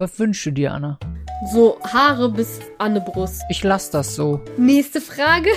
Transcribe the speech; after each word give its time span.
Was 0.00 0.16
wünschst 0.20 0.46
du 0.46 0.52
dir, 0.52 0.74
Anna? 0.74 0.96
So 1.52 1.76
Haare 1.82 2.28
bis 2.28 2.60
an 2.78 2.94
die 2.94 3.00
Brust. 3.00 3.42
Ich 3.50 3.64
lass 3.64 3.90
das 3.90 4.14
so. 4.14 4.40
Nächste 4.56 5.00
Frage. 5.00 5.50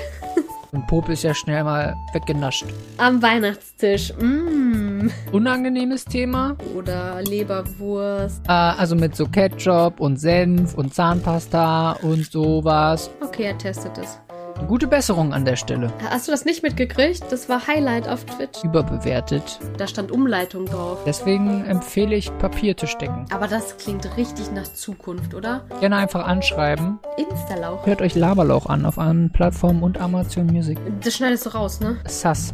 Und 0.72 0.88
Popel 0.88 1.14
ist 1.14 1.22
ja 1.22 1.36
schnell 1.36 1.64
mal 1.64 1.96
weggenascht. 2.12 2.66
Am 2.98 3.22
Weihnachtstisch. 3.22 4.12
Mm. 4.20 5.10
Unangenehmes 5.32 6.06
Thema. 6.06 6.58
Oder 6.76 7.22
Leberwurst. 7.22 8.42
Äh, 8.48 8.52
also 8.52 8.96
mit 8.96 9.16
so 9.16 9.28
Ketchup 9.28 10.00
und 10.00 10.18
Senf 10.18 10.74
und 10.74 10.92
Zahnpasta 10.92 11.92
und 12.02 12.26
sowas. 12.32 13.12
Okay, 13.22 13.44
er 13.44 13.58
testet 13.60 13.96
es. 14.00 14.20
Gute 14.68 14.88
Besserung 14.88 15.34
an 15.34 15.46
der 15.46 15.56
Stelle. 15.56 15.92
Hast 16.10 16.28
du 16.28 16.32
das 16.32 16.46
nicht 16.46 16.64
mitgekriegt? 16.64 17.24
Das 17.30 17.50
war 17.50 17.68
Highlight 17.68 18.08
auf 18.08 18.26
Twitch. 18.26 18.64
Überbewertet. 18.64 19.60
Da 19.78 19.88
stand 19.88 20.12
Umleitung 20.12 20.66
drauf. 20.66 21.00
Deswegen 21.06 21.66
empfehle 21.66 22.16
ich 22.16 22.36
Papiertischdecken. 22.38 23.26
Aber 23.32 23.48
das 23.48 23.78
klingt 23.78 24.18
richtig 24.18 24.52
nach 24.52 24.72
Zukunft, 24.74 25.34
oder? 25.34 25.66
Gerne 25.80 25.98
einfach 25.98 26.26
anschreiben. 26.26 27.00
Instalauch. 27.18 27.86
Hört 27.86 28.02
euch 28.02 28.16
Laberlauch 28.16 28.68
an 28.68 28.86
auf 28.86 28.98
allen 28.98 29.32
Plattformen 29.32 29.84
und 29.84 30.00
Amazon 30.00 30.46
Music. 30.48 30.78
Das 31.04 31.16
schneidest 31.16 31.46
du 31.46 31.50
raus, 31.50 31.80
ne? 31.80 31.98
Sass. 32.08 32.54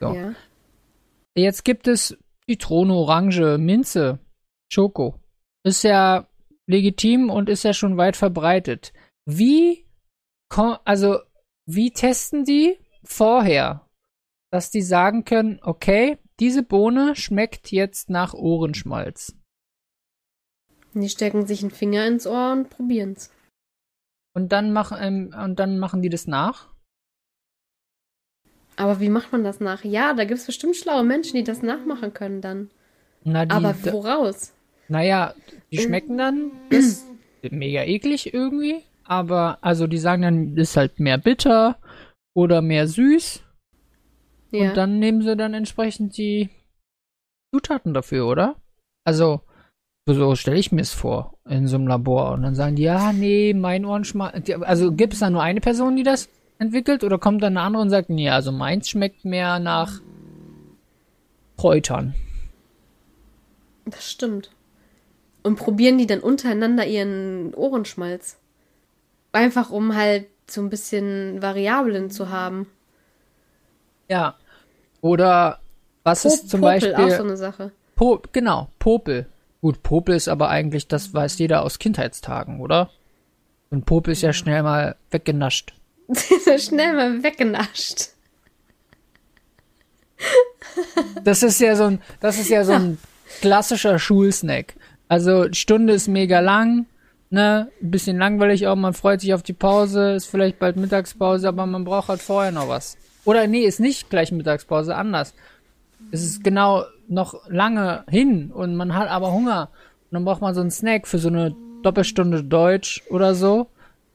So. 0.00 0.12
Ja. 0.12 0.34
Jetzt 1.36 1.64
gibt 1.64 1.86
es 1.88 2.16
Zitrone, 2.48 2.94
Orange, 2.94 3.58
Minze, 3.58 4.18
Schoko. 4.72 5.20
Ist 5.64 5.82
ja 5.82 6.28
legitim 6.66 7.30
und 7.30 7.48
ist 7.48 7.64
ja 7.64 7.72
schon 7.72 7.96
weit 7.96 8.16
verbreitet. 8.16 8.92
Wie, 9.26 9.86
also, 10.84 11.18
wie 11.66 11.90
testen 11.90 12.44
die 12.44 12.78
vorher, 13.04 13.88
dass 14.50 14.70
die 14.70 14.82
sagen 14.82 15.24
können, 15.24 15.60
okay, 15.62 16.18
diese 16.38 16.62
Bohne 16.62 17.16
schmeckt 17.16 17.72
jetzt 17.72 18.10
nach 18.10 18.34
Ohrenschmalz. 18.34 19.34
Die 20.94 21.08
stecken 21.08 21.46
sich 21.46 21.62
einen 21.62 21.70
Finger 21.70 22.06
ins 22.06 22.26
Ohr 22.26 22.52
und 22.52 22.70
probieren's. 22.70 23.30
Und 24.34 24.52
dann 24.52 24.72
machen, 24.72 24.98
ähm, 25.00 25.34
und 25.44 25.58
dann 25.58 25.78
machen 25.78 26.02
die 26.02 26.08
das 26.08 26.26
nach? 26.26 26.74
Aber 28.76 29.00
wie 29.00 29.08
macht 29.08 29.32
man 29.32 29.42
das 29.42 29.60
nach? 29.60 29.84
Ja, 29.84 30.12
da 30.14 30.24
gibt's 30.24 30.46
bestimmt 30.46 30.76
schlaue 30.76 31.02
Menschen, 31.02 31.36
die 31.36 31.44
das 31.44 31.62
nachmachen 31.62 32.12
können 32.12 32.40
dann. 32.40 32.70
Na, 33.24 33.44
die, 33.46 33.52
Aber 33.52 33.74
woraus? 33.92 34.52
Naja, 34.88 35.34
die 35.72 35.78
schmecken 35.78 36.16
dann 36.18 36.52
mega 37.50 37.82
eklig 37.82 38.32
irgendwie, 38.32 38.82
aber 39.04 39.58
also 39.62 39.86
die 39.86 39.98
sagen 39.98 40.22
dann, 40.22 40.56
ist 40.56 40.76
halt 40.76 41.00
mehr 41.00 41.18
bitter 41.18 41.78
oder 42.34 42.62
mehr 42.62 42.86
süß 42.86 43.42
Ja. 44.52 44.68
und 44.68 44.76
dann 44.76 44.98
nehmen 44.98 45.22
sie 45.22 45.36
dann 45.36 45.54
entsprechend 45.54 46.16
die 46.18 46.50
Zutaten 47.52 47.94
dafür, 47.94 48.26
oder? 48.28 48.56
Also, 49.04 49.40
so 50.08 50.34
stelle 50.36 50.58
ich 50.58 50.70
mir 50.70 50.82
es 50.82 50.92
vor, 50.92 51.38
in 51.48 51.66
so 51.66 51.76
einem 51.76 51.88
Labor. 51.88 52.32
Und 52.32 52.42
dann 52.42 52.54
sagen 52.54 52.76
die, 52.76 52.82
ja, 52.84 53.12
nee, 53.12 53.54
mein 53.54 53.84
Ohrenschmalz. 53.84 54.48
Also 54.60 54.92
gibt 54.92 55.14
es 55.14 55.20
da 55.20 55.30
nur 55.30 55.42
eine 55.42 55.60
Person, 55.60 55.96
die 55.96 56.02
das 56.04 56.28
entwickelt 56.58 57.04
oder 57.04 57.18
kommt 57.18 57.42
dann 57.42 57.56
eine 57.56 57.66
andere 57.66 57.82
und 57.82 57.90
sagt, 57.90 58.10
nee, 58.10 58.30
also 58.30 58.52
meins 58.52 58.88
schmeckt 58.88 59.24
mehr 59.24 59.58
nach 59.58 60.00
Kräutern. 61.56 62.14
das 63.84 64.10
stimmt. 64.10 64.50
Und 65.42 65.56
probieren 65.56 65.96
die 65.96 66.06
dann 66.06 66.20
untereinander 66.20 66.86
ihren 66.86 67.54
Ohrenschmalz. 67.54 68.36
Einfach 69.32 69.70
um 69.70 69.94
halt 69.94 70.26
so 70.48 70.60
ein 70.60 70.70
bisschen 70.70 71.40
Variablen 71.40 72.10
zu 72.10 72.30
haben. 72.30 72.66
Ja. 74.08 74.34
Oder 75.00 75.60
was 76.02 76.22
Po- 76.22 76.28
ist 76.28 76.50
zum 76.50 76.60
Popel, 76.62 76.80
Beispiel. 76.80 76.94
auch 76.94 77.10
so 77.10 77.22
eine 77.22 77.36
Sache. 77.36 77.70
Po 77.94 78.20
genau, 78.32 78.68
Popel. 78.80 79.26
Gut, 79.60 79.82
Popel 79.82 80.16
ist 80.16 80.28
aber 80.28 80.48
eigentlich, 80.48 80.88
das 80.88 81.14
weiß 81.14 81.38
jeder 81.38 81.62
aus 81.62 81.78
Kindheitstagen, 81.78 82.60
oder? 82.60 82.90
Und 83.70 83.86
Popel 83.86 84.12
ist 84.12 84.22
ja 84.22 84.32
schnell 84.32 84.62
mal 84.62 84.96
weggenascht. 85.10 85.74
Schnell 86.58 86.94
mal 86.94 87.22
weggenascht. 87.22 88.10
Das 91.24 91.42
ist 91.42 91.60
ja 91.60 91.76
so 91.76 91.84
ein, 91.84 92.00
das 92.20 92.38
ist 92.38 92.48
ja 92.48 92.64
so 92.64 92.72
ein 92.72 92.98
klassischer 93.40 93.98
Schulsnack. 93.98 94.74
Also, 95.08 95.48
die 95.48 95.58
Stunde 95.58 95.92
ist 95.92 96.08
mega 96.08 96.40
lang, 96.40 96.86
ne? 97.30 97.68
Ein 97.82 97.90
bisschen 97.90 98.18
langweilig 98.18 98.66
auch, 98.66 98.76
man 98.76 98.94
freut 98.94 99.20
sich 99.20 99.34
auf 99.34 99.42
die 99.42 99.52
Pause, 99.52 100.14
ist 100.14 100.26
vielleicht 100.26 100.58
bald 100.58 100.76
Mittagspause, 100.76 101.48
aber 101.48 101.66
man 101.66 101.84
braucht 101.84 102.08
halt 102.08 102.22
vorher 102.22 102.52
noch 102.52 102.68
was. 102.68 102.96
Oder 103.24 103.46
nee, 103.46 103.64
ist 103.64 103.80
nicht 103.80 104.10
gleich 104.10 104.32
Mittagspause, 104.32 104.94
anders. 104.94 105.34
Es 106.12 106.22
ist 106.22 106.44
genau 106.44 106.84
noch 107.08 107.48
lange 107.48 108.04
hin 108.08 108.50
und 108.52 108.76
man 108.76 108.94
hat 108.94 109.08
aber 109.08 109.32
Hunger. 109.32 109.70
Und 110.10 110.14
dann 110.14 110.24
braucht 110.24 110.40
man 110.40 110.54
so 110.54 110.60
einen 110.60 110.70
Snack 110.70 111.06
für 111.06 111.18
so 111.18 111.28
eine 111.28 111.54
Doppelstunde 111.82 112.44
Deutsch 112.44 113.02
oder 113.10 113.34
so. 113.34 113.68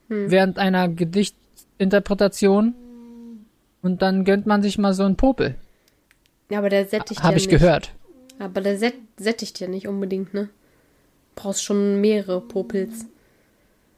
Während 0.08 0.58
einer 0.58 0.90
Gedichtinterpretation. 1.82 2.76
Und 3.82 4.02
dann 4.04 4.24
gönnt 4.24 4.46
man 4.46 4.62
sich 4.62 4.78
mal 4.78 4.94
so 4.94 5.04
einen 5.04 5.16
Popel. 5.16 5.56
Ja, 6.50 6.60
aber 6.60 6.70
der 6.70 6.86
sättigt 6.86 7.24
Habe 7.24 7.34
ja 7.34 7.38
ich 7.38 7.48
nicht. 7.48 7.60
gehört. 7.60 7.94
Aber 8.38 8.62
der 8.62 8.78
sät 8.78 8.94
sättigt 9.18 9.60
ja 9.60 9.68
nicht 9.68 9.88
unbedingt, 9.88 10.34
ne? 10.34 10.50
Brauchst 11.36 11.64
schon 11.64 12.00
mehrere 12.02 12.42
Popels. 12.42 13.06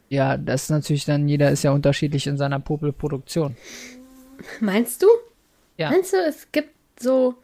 Ja, 0.09 0.38
das 0.38 0.63
ist 0.63 0.69
natürlich 0.69 1.05
dann, 1.05 1.27
jeder 1.27 1.49
ist 1.51 1.63
ja 1.63 1.71
unterschiedlich 1.71 2.27
in 2.27 2.38
seiner 2.38 2.59
Popelproduktion. 2.59 3.57
Meinst 4.59 5.01
du? 5.01 5.07
Ja. 5.77 5.89
Meinst 5.89 6.13
du, 6.13 6.17
es 6.17 6.51
gibt 6.51 6.73
so 7.00 7.35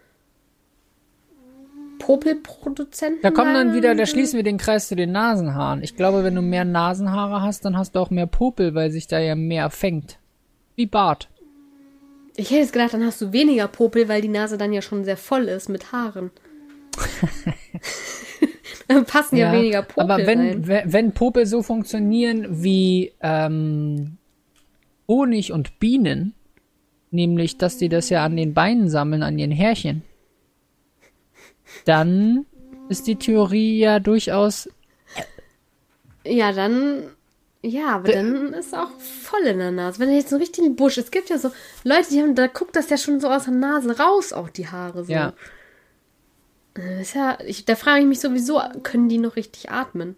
Popelproduzenten? 2.00 3.22
Da 3.24 3.32
kommen 3.32 3.54
dann 3.54 3.74
wieder, 3.74 3.96
da 3.96 4.06
schließen 4.06 4.38
wir 4.38 4.44
den 4.44 4.58
Kreis 4.58 4.88
zu 4.88 4.96
den 4.96 5.12
Nasenhaaren. 5.12 5.84
Ich 5.84 5.96
glaube, 5.96 6.24
wenn 6.24 6.36
du 6.36 6.42
mehr 6.42 6.66
Nasenhaare 6.66 7.42
hast, 7.42 7.66
dann 7.66 7.78
hast 7.78 7.96
du 7.96 8.00
auch 8.00 8.10
mehr 8.10 8.28
Popel, 8.28 8.76
weil 8.76 8.92
sich 8.92 9.08
da 9.08 9.20
ja 9.20 9.36
mehr 9.36 9.70
fängt. 9.70 10.20
Wie 10.80 10.86
Bart. 10.86 11.28
Ich 12.38 12.52
hätte 12.52 12.62
jetzt 12.62 12.72
gedacht, 12.72 12.94
dann 12.94 13.04
hast 13.04 13.20
du 13.20 13.34
weniger 13.34 13.68
Popel, 13.68 14.08
weil 14.08 14.22
die 14.22 14.30
Nase 14.30 14.58
dann 14.58 14.72
ja 14.72 14.82
schon 14.82 15.04
sehr 15.04 15.18
voll 15.18 15.50
ist 15.50 15.68
mit 15.68 15.92
Haaren. 15.92 16.32
dann 18.88 19.04
passen 19.04 19.36
ja, 19.36 19.52
weniger 19.52 19.82
Popel 19.82 20.04
aber 20.10 20.26
wenn, 20.26 20.40
rein. 20.40 20.68
wenn, 20.68 20.94
wenn 20.94 21.12
Popel 21.12 21.46
so 21.46 21.64
funktionieren 21.64 22.64
wie 22.64 23.12
ähm, 23.20 24.20
Honig 25.06 25.52
und 25.52 25.80
Bienen, 25.80 26.34
nämlich, 27.12 27.58
dass 27.58 27.76
die 27.76 27.90
das 27.90 28.10
ja 28.10 28.24
an 28.24 28.38
den 28.38 28.54
Beinen 28.54 28.88
sammeln, 28.88 29.22
an 29.22 29.38
ihren 29.38 29.52
Härchen, 29.52 30.04
dann 31.84 32.46
ist 32.88 33.06
die 33.06 33.18
Theorie 33.18 33.80
ja 33.80 34.00
durchaus 34.00 34.70
Ja, 36.24 36.54
dann. 36.54 37.04
Ja, 37.62 37.96
aber 37.96 38.12
dann 38.12 38.54
ist 38.54 38.74
auch 38.74 38.90
voll 39.00 39.42
in 39.42 39.58
der 39.58 39.72
Nase. 39.72 40.00
Wenn 40.00 40.10
er 40.10 40.16
jetzt 40.16 40.30
so 40.30 40.36
einen 40.36 40.44
richtigen 40.44 40.76
Busch. 40.76 40.98
Es 40.98 41.12
gibt 41.12 41.30
ja 41.30 41.38
so 41.38 41.52
Leute, 41.84 42.10
die 42.10 42.22
haben, 42.22 42.34
da 42.36 42.48
guckt 42.48 42.76
das 42.76 42.90
ja 42.90 42.98
schon 42.98 43.20
so 43.20 43.30
aus 43.30 43.46
der 43.46 43.54
Nase 43.54 43.98
raus, 44.00 44.32
auch 44.32 44.50
die 44.50 44.68
Haare 44.68 45.04
so. 45.04 45.12
Ja. 45.12 45.34
Äh, 46.78 47.02
Ist 47.02 47.16
ja, 47.16 47.38
ich, 47.46 47.66
da 47.66 47.76
frage 47.76 48.02
ich 48.02 48.08
mich 48.08 48.22
sowieso, 48.22 48.62
können 48.84 49.10
die 49.10 49.18
noch 49.18 49.36
richtig 49.36 49.72
atmen? 49.72 50.16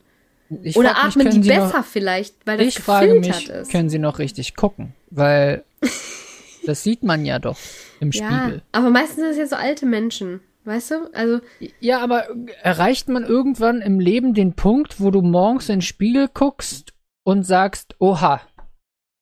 Ich 0.62 0.76
Oder 0.76 0.90
mich, 0.90 0.98
atmen 0.98 1.30
die 1.32 1.48
besser 1.48 1.80
noch, 1.80 1.86
vielleicht, 1.86 2.36
weil 2.46 2.58
das 2.58 2.68
Ich 2.68 2.80
frage 2.80 3.20
mich, 3.20 3.50
ist? 3.50 3.72
können 3.72 3.90
sie 3.90 4.00
noch 4.00 4.20
richtig 4.20 4.56
gucken? 4.56 4.94
Weil 5.10 5.64
das 6.66 6.84
sieht 6.84 7.04
man 7.04 7.26
ja 7.26 7.40
doch 7.40 7.58
im 8.00 8.12
ja, 8.12 8.28
Spiegel. 8.28 8.62
aber 8.72 8.90
meistens 8.90 9.16
sind 9.18 9.30
es 9.30 9.38
ja 9.38 9.48
so 9.48 9.56
alte 9.56 9.86
Menschen. 9.86 10.42
Weißt 10.64 10.92
du? 10.92 11.10
Also, 11.14 11.40
Ja, 11.80 12.02
aber 12.02 12.28
erreicht 12.62 13.10
man 13.10 13.24
irgendwann 13.24 13.82
im 13.82 14.00
Leben 14.00 14.36
den 14.36 14.54
Punkt, 14.54 15.02
wo 15.02 15.10
du 15.10 15.24
morgens 15.24 15.70
in 15.70 15.78
den 15.78 15.82
Spiegel 15.82 16.30
guckst 16.32 16.94
und 17.32 17.44
sagst, 17.44 17.96
oha, 18.00 18.42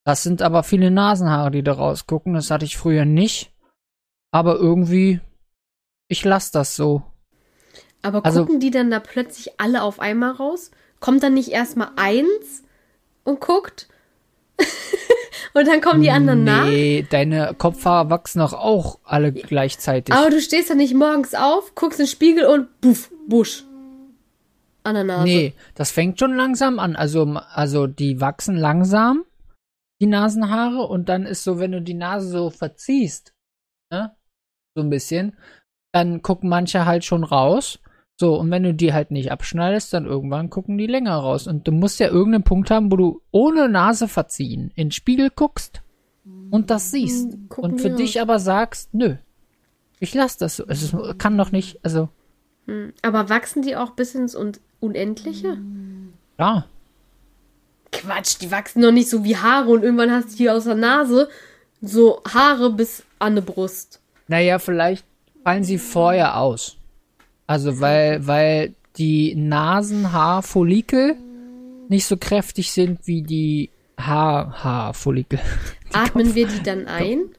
das 0.06 0.24
sind 0.24 0.42
aber 0.42 0.64
viele 0.64 0.92
Nasenhaare, 0.92 1.52
die 1.52 1.64
da 1.64 1.74
rausgucken. 1.74 2.34
Das 2.34 2.50
hatte 2.52 2.66
ich 2.66 2.78
früher 2.78 3.06
nicht. 3.06 3.52
Aber 4.32 4.56
irgendwie, 4.56 5.20
ich 6.08 6.24
lass 6.26 6.52
das 6.52 6.76
so. 6.76 7.04
aber 8.02 8.26
Also- 8.26 8.46
gucken 8.46 8.60
die 8.60 8.72
dann 8.72 8.92
da 8.92 9.00
plötzlich 9.00 9.60
alle 9.60 9.84
auf 9.84 10.00
einmal 10.00 10.32
raus? 10.32 10.72
Kommt 11.00 11.24
dann 11.24 11.34
nicht 11.34 11.50
erstmal 11.50 11.92
eins 11.96 12.64
und 13.24 13.40
guckt? 13.40 13.88
Und 15.54 15.68
dann 15.68 15.82
kommen 15.82 16.02
die 16.02 16.12
anderen 16.12 16.44
nach. 16.44 16.66
Nee, 16.66 17.06
deine 17.10 17.56
Kopfhaare 17.58 18.10
wachsen 18.10 18.40
doch 18.40 18.54
auch 18.54 19.00
alle 19.04 19.32
gleichzeitig. 19.32 20.14
Aber 20.14 20.30
du 20.30 20.40
stehst 20.42 20.70
ja 20.70 20.76
nicht 20.76 20.94
morgens 20.94 21.34
auf, 21.34 21.74
guckst 21.76 22.00
in 22.00 22.06
den 22.06 22.12
Spiegel 22.12 22.46
und 22.46 22.82
buff, 22.82 23.10
Busch. 23.28 23.64
An 24.84 24.96
der 24.96 25.04
Nase. 25.04 25.24
Nee, 25.24 25.54
das 25.76 25.92
fängt 25.92 26.20
schon 26.20 26.36
langsam 26.36 26.80
an. 26.80 26.96
Also, 26.96 27.24
also 27.24 27.88
die 27.88 28.22
wachsen 28.22 28.56
langsam, 28.56 29.26
die 30.02 30.08
Nasenhaare, 30.08 30.88
und 30.88 31.10
dann 31.10 31.26
ist 31.26 31.44
so, 31.44 31.60
wenn 31.60 31.72
du 31.72 31.82
die 31.82 31.94
Nase 31.94 32.30
so 32.30 32.50
verziehst, 32.50 33.34
ne, 33.92 34.16
so 34.76 34.84
ein 34.84 34.90
bisschen, 34.90 35.38
dann 35.94 36.22
gucken 36.22 36.50
manche 36.50 36.86
halt 36.86 37.04
schon 37.04 37.24
raus. 37.24 37.80
So, 38.20 38.38
und 38.38 38.52
wenn 38.52 38.64
du 38.64 38.74
die 38.74 38.94
halt 38.94 39.12
nicht 39.12 39.32
abschneidest, 39.32 39.94
dann 39.94 40.06
irgendwann 40.06 40.50
gucken 40.50 40.78
die 40.78 40.88
länger 40.88 41.16
raus. 41.16 41.48
Und 41.48 41.68
du 41.68 41.72
musst 41.72 42.00
ja 42.00 42.08
irgendeinen 42.08 42.44
Punkt 42.44 42.70
haben, 42.70 42.92
wo 42.92 42.98
du 42.98 43.22
ohne 43.32 43.70
Nase 43.70 44.08
verziehen 44.08 44.72
in 44.76 44.88
den 44.88 44.92
Spiegel 44.92 45.30
guckst 45.30 45.82
und 46.52 46.70
das 46.70 46.92
siehst. 46.92 47.38
Gucken 47.48 47.72
und 47.72 47.82
für 47.82 47.92
dich 47.92 48.22
aber 48.22 48.40
sagst, 48.40 48.94
nö, 48.94 49.16
ich 50.00 50.14
lass 50.14 50.38
das 50.38 50.58
so. 50.58 50.66
Es 50.68 50.84
ist, 50.84 50.96
kann 51.18 51.38
doch 51.38 51.52
nicht, 51.52 51.80
also, 51.84 52.10
Hm. 52.70 52.94
Aber 53.02 53.30
wachsen 53.30 53.64
die 53.64 53.76
auch 53.76 53.92
bis 53.92 54.14
ins 54.14 54.36
Un 54.36 54.52
Unendliche? 54.80 55.58
ja. 56.38 56.66
Quatsch, 57.92 58.38
die 58.40 58.52
wachsen 58.52 58.82
noch 58.82 58.92
nicht 58.92 59.10
so 59.10 59.24
wie 59.24 59.36
Haare 59.36 59.70
und 59.72 59.84
irgendwann 59.84 60.12
hast 60.12 60.34
du 60.34 60.38
hier 60.38 60.54
aus 60.54 60.66
der 60.66 60.76
Nase 60.76 61.28
so 61.82 62.22
Haare 62.32 62.72
bis 62.72 63.04
an 63.18 63.36
die 63.36 63.42
Brust. 63.42 64.00
Naja, 64.28 64.60
vielleicht 64.60 65.06
fallen 65.44 65.64
sie 65.64 65.78
vorher 65.78 66.38
aus. 66.38 66.78
Also 67.48 67.80
weil, 67.80 68.28
weil 68.28 68.76
die 68.98 69.34
Nasenhaarfollikel 69.36 71.16
nicht 71.88 72.06
so 72.06 72.18
kräftig 72.18 72.72
sind 72.72 73.00
wie 73.08 73.24
die 73.24 73.72
Haarhaarfollikel. 74.00 75.40
Atmen 75.94 76.36
wir 76.36 76.48
die 76.48 76.62
dann 76.62 76.88
ein? 76.88 77.32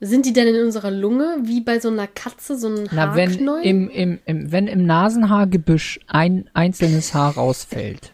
Sind 0.00 0.26
die 0.26 0.32
dann 0.32 0.46
in 0.46 0.64
unserer 0.64 0.92
Lunge 0.92 1.38
wie 1.42 1.60
bei 1.60 1.80
so 1.80 1.88
einer 1.88 2.06
Katze, 2.06 2.56
so 2.56 2.68
ein 2.68 2.88
Na, 2.92 3.16
wenn 3.16 3.30
Haarknäuel? 3.30 3.64
im, 3.64 3.90
im, 3.90 4.18
im, 4.26 4.52
wenn 4.52 4.68
im 4.68 4.86
Nasenhaargebüsch 4.86 5.98
ein 6.06 6.48
einzelnes 6.54 7.14
Haar 7.14 7.34
rausfällt 7.34 8.12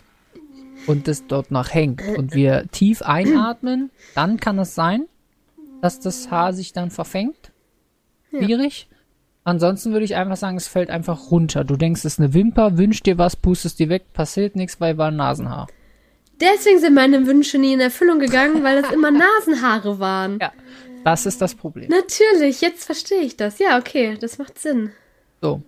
und 0.87 1.09
es 1.09 1.27
dort 1.27 1.51
noch 1.51 1.75
hängt 1.75 2.03
und 2.17 2.35
wir 2.35 2.67
tief 2.73 3.03
einatmen, 3.03 3.91
dann 4.15 4.39
kann 4.41 4.59
es 4.59 4.75
sein, 4.75 5.05
dass 5.83 6.01
das 6.01 6.31
Haar 6.31 6.55
sich 6.55 6.73
dann 6.73 6.91
verfängt. 6.91 7.53
Schwierig. 8.31 8.89
Ansonsten 9.45 9.93
würde 9.93 10.07
ich 10.07 10.17
einfach 10.17 10.39
sagen, 10.39 10.57
es 10.57 10.67
fällt 10.67 10.89
einfach 10.89 11.31
runter. 11.31 11.65
Du 11.65 11.77
denkst, 11.77 12.01
es 12.01 12.15
ist 12.15 12.19
eine 12.19 12.33
Wimper, 12.33 12.79
wünschst 12.79 13.05
dir 13.05 13.19
was, 13.19 13.37
pustest 13.37 13.79
die 13.79 13.91
weg, 13.91 14.05
passiert 14.15 14.57
nichts, 14.57 14.81
weil 14.81 14.97
war 14.97 15.09
ein 15.09 15.17
Nasenhaar. 15.17 15.67
Deswegen 16.41 16.81
sind 16.81 16.95
meine 16.95 17.27
Wünsche 17.27 17.59
nie 17.59 17.75
in 17.75 17.81
Erfüllung 17.81 18.19
gegangen, 18.21 18.65
weil 18.65 18.81
das 18.81 18.91
immer 18.91 19.11
Nasenhaare 19.47 19.99
waren. 19.99 20.39
Ja, 20.41 20.51
das 21.05 21.27
ist 21.27 21.41
das 21.41 21.55
Problem. 21.55 21.89
Natürlich, 21.91 22.61
jetzt 22.61 22.85
verstehe 22.85 23.21
ich 23.21 23.37
das. 23.37 23.59
Ja, 23.59 23.79
okay, 23.79 24.17
das 24.21 24.39
macht 24.39 24.59
Sinn. 24.59 24.91
So, 25.41 25.63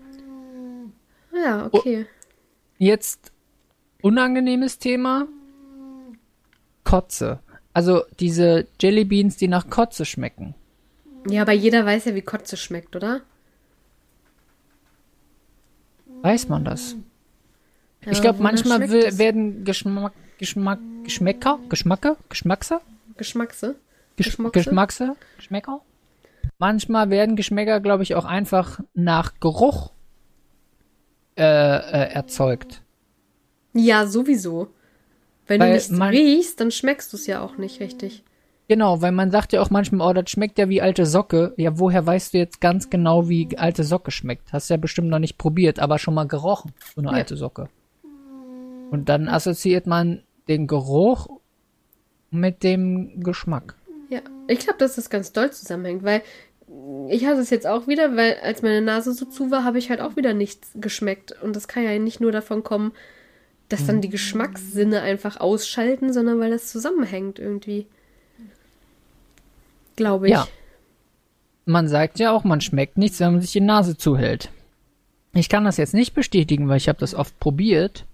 Ja, 1.34 1.68
okay. 1.70 2.06
jetzt 2.78 3.32
unangenehmes 4.02 4.78
Thema. 4.78 5.28
Kotze. 6.84 7.40
Also 7.72 8.04
diese 8.20 8.66
Jellybeans, 8.80 9.36
die 9.36 9.48
nach 9.48 9.68
Kotze 9.68 10.04
schmecken. 10.04 10.54
Ja, 11.28 11.42
aber 11.42 11.52
jeder 11.52 11.84
weiß 11.84 12.06
ja, 12.06 12.14
wie 12.14 12.22
Kotze 12.22 12.56
schmeckt, 12.56 12.94
oder? 12.96 13.20
Weiß 16.22 16.48
man 16.48 16.64
das? 16.64 16.96
Ja, 18.04 18.12
ich 18.12 18.20
glaube, 18.20 18.42
manchmal 18.42 18.88
will, 18.88 19.18
werden 19.18 19.64
Geschmack, 19.64 20.12
Geschmack, 20.38 20.78
Geschmäcker, 21.02 21.58
Geschmacke, 21.68 22.16
Geschmackse, 22.28 22.80
Geschmackse. 23.16 23.74
Gesch 24.16 24.36
Geschmackse? 24.52 25.14
Geschmäcker. 25.36 25.80
Manchmal 26.58 27.10
werden 27.10 27.36
Geschmäcker, 27.36 27.80
glaube 27.80 28.02
ich, 28.02 28.14
auch 28.14 28.24
einfach 28.24 28.80
nach 28.94 29.34
Geruch 29.40 29.90
äh, 31.36 31.42
äh, 31.42 32.12
erzeugt. 32.14 32.82
Ja, 33.74 34.06
sowieso. 34.06 34.68
Wenn 35.46 35.60
Weil 35.60 35.68
du 35.68 35.74
nichts 35.74 35.90
man- 35.90 36.08
riechst, 36.14 36.60
dann 36.60 36.70
schmeckst 36.70 37.12
du 37.12 37.16
es 37.16 37.26
ja 37.26 37.40
auch 37.42 37.58
nicht 37.58 37.80
richtig. 37.80 38.24
Genau, 38.68 39.00
weil 39.00 39.12
man 39.12 39.30
sagt 39.30 39.52
ja 39.52 39.60
auch 39.60 39.70
manchmal, 39.70 40.08
oh, 40.08 40.12
das 40.12 40.28
schmeckt 40.30 40.58
ja 40.58 40.68
wie 40.68 40.82
alte 40.82 41.06
Socke. 41.06 41.52
Ja, 41.56 41.78
woher 41.78 42.04
weißt 42.04 42.34
du 42.34 42.38
jetzt 42.38 42.60
ganz 42.60 42.90
genau, 42.90 43.28
wie 43.28 43.56
alte 43.56 43.84
Socke 43.84 44.10
schmeckt? 44.10 44.52
Hast 44.52 44.70
ja 44.70 44.76
bestimmt 44.76 45.08
noch 45.08 45.20
nicht 45.20 45.38
probiert, 45.38 45.78
aber 45.78 45.98
schon 46.00 46.14
mal 46.14 46.26
gerochen, 46.26 46.72
so 46.94 47.00
eine 47.00 47.10
Ja. 47.10 47.16
alte 47.18 47.36
Socke. 47.36 47.68
Und 48.90 49.08
dann 49.08 49.28
assoziiert 49.28 49.86
man 49.86 50.22
den 50.48 50.66
Geruch 50.66 51.28
mit 52.30 52.64
dem 52.64 53.20
Geschmack. 53.22 53.76
Ja, 54.08 54.20
ich 54.48 54.60
glaube, 54.60 54.78
dass 54.78 54.96
das 54.96 55.10
ganz 55.10 55.32
doll 55.32 55.50
zusammenhängt, 55.50 56.04
weil 56.04 56.22
ich 57.08 57.26
hatte 57.26 57.40
es 57.40 57.50
jetzt 57.50 57.66
auch 57.66 57.86
wieder, 57.86 58.16
weil 58.16 58.38
als 58.42 58.62
meine 58.62 58.82
Nase 58.82 59.12
so 59.12 59.24
zu 59.24 59.50
war, 59.50 59.64
habe 59.64 59.78
ich 59.78 59.90
halt 59.90 60.00
auch 60.00 60.16
wieder 60.16 60.34
nichts 60.34 60.70
geschmeckt. 60.74 61.32
Und 61.42 61.54
das 61.54 61.68
kann 61.68 61.84
ja 61.84 61.96
nicht 61.98 62.20
nur 62.20 62.32
davon 62.32 62.64
kommen, 62.64 62.92
dass 63.68 63.86
dann 63.86 64.00
die 64.00 64.08
Geschmackssinne 64.08 65.00
einfach 65.00 65.40
ausschalten, 65.40 66.12
sondern 66.12 66.38
weil 66.40 66.50
das 66.50 66.68
zusammenhängt 66.70 67.38
irgendwie. 67.38 67.86
Glaube 69.96 70.26
ich. 70.26 70.32
Ja. 70.32 70.46
Man 71.64 71.88
sagt 71.88 72.18
ja 72.20 72.30
auch, 72.32 72.44
man 72.44 72.60
schmeckt 72.60 72.96
nichts, 72.96 73.18
wenn 73.18 73.32
man 73.32 73.40
sich 73.40 73.52
die 73.52 73.60
Nase 73.60 73.96
zuhält. 73.96 74.50
Ich 75.32 75.48
kann 75.48 75.64
das 75.64 75.76
jetzt 75.76 75.94
nicht 75.94 76.14
bestätigen, 76.14 76.68
weil 76.68 76.76
ich 76.76 76.88
habe 76.88 76.98
das 76.98 77.14
oft 77.14 77.38
probiert. 77.40 78.04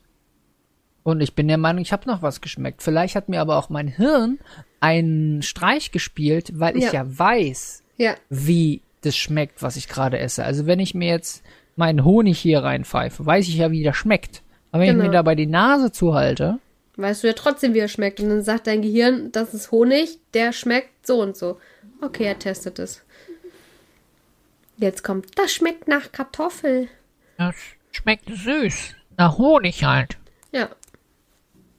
Und 1.05 1.21
ich 1.21 1.35
bin 1.35 1.49
der 1.49 1.59
Meinung, 1.59 1.83
ich 1.83 1.93
habe 1.93 2.09
noch 2.09 2.23
was 2.23 2.41
geschmeckt. 2.41 2.83
Vielleicht 2.83 3.17
hat 3.17 3.29
mir 3.29 3.41
aber 3.41 3.57
auch 3.57 3.69
mein 3.71 3.89
Hirn 3.89 4.39
einen 4.81 5.43
Streich 5.43 5.91
gespielt, 5.91 6.53
weil 6.55 6.77
ich 6.77 6.85
Ja. 6.85 6.93
ja 6.93 7.19
weiß, 7.19 7.83
Ja, 7.97 8.15
wie 8.31 8.83
das 9.03 9.17
schmeckt, 9.17 9.63
was 9.63 9.77
ich 9.77 9.89
gerade 9.89 10.19
esse. 10.19 10.45
Also 10.45 10.67
wenn 10.67 10.79
ich 10.79 10.95
mir 10.95 11.09
jetzt 11.09 11.43
meinen 11.77 12.05
Honig 12.05 12.39
hier 12.39 12.63
reinpfeife, 12.63 13.25
weiß 13.27 13.49
ich 13.49 13.57
ja, 13.57 13.71
wie 13.73 13.83
der 13.83 13.95
schmeckt. 13.95 14.43
Aber 14.71 14.83
wenn 14.83 14.91
ich 14.91 14.95
Genau. 14.95 15.07
mir 15.07 15.13
dabei 15.13 15.35
die 15.35 15.47
Nase 15.47 15.91
zuhalte, 15.93 16.59
weißt 16.97 17.23
du 17.25 17.27
ja 17.29 17.33
trotzdem, 17.33 17.75
wie 17.75 17.79
er 17.81 17.89
schmeckt. 17.89 18.21
Und 18.21 18.29
dann 18.29 18.43
sagt 18.43 18.67
dein 18.69 18.83
Gehirn, 18.83 19.33
das 19.33 19.55
ist 19.55 19.71
Honig, 19.73 20.19
der 20.35 20.53
schmeckt 20.53 21.07
so 21.07 21.21
und 21.21 21.37
so. 21.37 21.59
Okay, 22.01 22.25
er 22.25 22.39
testet 22.39 22.79
es. 22.79 23.03
Jetzt 24.79 25.03
kommt, 25.05 25.39
das 25.39 25.53
schmeckt 25.53 25.89
nach 25.89 26.13
Kartoffel. 26.13 26.89
das 27.39 27.55
schmeckt 27.93 28.29
süß. 28.29 28.95
Nach 29.17 29.37
Honig 29.39 29.85
halt. 29.85 30.17
Ja, 30.53 30.69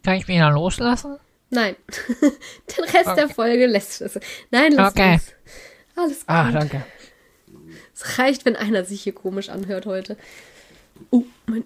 Kann 0.04 0.16
ich 0.16 0.28
mich 0.28 0.38
da 0.38 0.50
loslassen? 0.50 1.18
nein. 1.50 1.76
Den 2.78 2.84
Rest 2.86 3.16
der 3.16 3.30
Folge 3.30 3.68
lässt 3.68 4.02
es. 4.02 4.20
Nein, 4.52 4.72
lass 4.74 4.92
Okay. 4.94 5.16
es. 5.18 5.34
Alles 5.96 6.20
gut. 6.22 6.26
Ah, 6.28 6.52
danke. 6.52 6.84
Es 7.94 8.18
reicht, 8.18 8.44
wenn 8.46 8.56
einer 8.56 8.84
sich 8.86 9.04
hier 9.04 9.14
komisch 9.14 9.50
anhört 9.50 9.86
heute. 9.86 10.18
Oh, 11.12 11.24
mein 11.46 11.64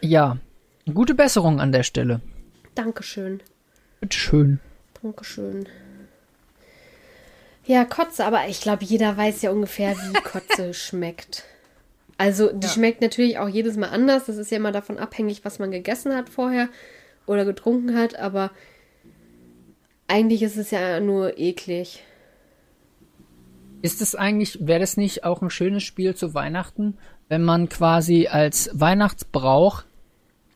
Ja, 0.00 0.36
gute 0.92 1.14
Besserung 1.14 1.60
an 1.60 1.70
der 1.72 1.84
Stelle. 1.84 2.20
Dankeschön. 2.74 3.40
Bitteschön. 4.00 4.58
Dankeschön. 5.02 5.68
Ja, 7.66 7.84
Kotze, 7.84 8.24
aber 8.24 8.48
ich 8.48 8.60
glaube, 8.60 8.84
jeder 8.84 9.16
weiß 9.16 9.42
ja 9.42 9.50
ungefähr, 9.50 9.96
wie 9.96 10.12
Kotze 10.24 10.74
schmeckt. 10.74 11.44
Also, 12.16 12.50
die 12.52 12.66
schmeckt 12.66 13.00
natürlich 13.00 13.38
auch 13.38 13.48
jedes 13.48 13.76
Mal 13.76 13.90
anders. 13.90 14.24
Das 14.26 14.38
ist 14.38 14.50
ja 14.50 14.56
immer 14.56 14.72
davon 14.72 14.98
abhängig, 14.98 15.44
was 15.44 15.58
man 15.60 15.70
gegessen 15.70 16.16
hat 16.16 16.28
vorher 16.28 16.68
oder 17.28 17.44
getrunken 17.44 17.96
hat, 17.96 18.18
aber 18.18 18.50
eigentlich 20.06 20.42
ist 20.42 20.56
es 20.56 20.70
ja 20.70 21.00
nur 21.00 21.38
eklig. 21.38 22.02
Ist 23.82 24.00
es 24.02 24.14
eigentlich, 24.14 24.58
wäre 24.66 24.80
das 24.80 24.96
nicht 24.96 25.24
auch 25.24 25.40
ein 25.42 25.50
schönes 25.50 25.84
Spiel 25.84 26.14
zu 26.14 26.34
Weihnachten, 26.34 26.96
wenn 27.28 27.42
man 27.44 27.68
quasi 27.68 28.26
als 28.26 28.70
Weihnachtsbrauch 28.72 29.84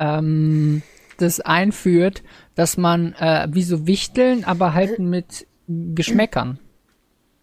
ähm, 0.01 0.83
das 1.19 1.41
einführt, 1.41 2.23
dass 2.57 2.77
man 2.77 3.13
äh, 3.15 3.47
wie 3.53 3.63
so 3.63 3.87
Wichteln, 3.87 4.45
aber 4.45 4.75
halt 4.75 4.99
mit 4.99 5.47
Geschmäckern. 5.69 6.59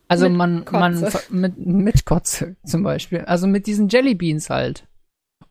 Also 0.09 0.27
Mit 0.27 0.37
man, 0.37 0.65
man 0.71 0.93
Kotze. 0.99 1.11
ver- 1.11 1.33
mit, 1.33 1.57
mit 1.59 2.05
Kotze 2.05 2.55
zum 2.65 2.81
Beispiel. 2.83 3.19
Also 3.21 3.45
mit 3.47 3.67
diesen 3.67 3.89
Jellybeans 3.89 4.49
halt. 4.49 4.85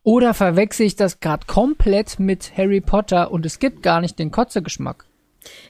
Oder 0.03 0.33
verwechsel 0.33 0.85
ich 0.85 0.95
das 0.95 1.19
gerade 1.19 1.45
komplett 1.45 2.19
mit 2.19 2.57
Harry 2.57 2.81
Potter 2.81 3.31
und 3.31 3.45
es 3.45 3.59
gibt 3.59 3.83
gar 3.83 4.01
nicht 4.01 4.17
den 4.17 4.31
Kotze-Geschmack. 4.31 5.05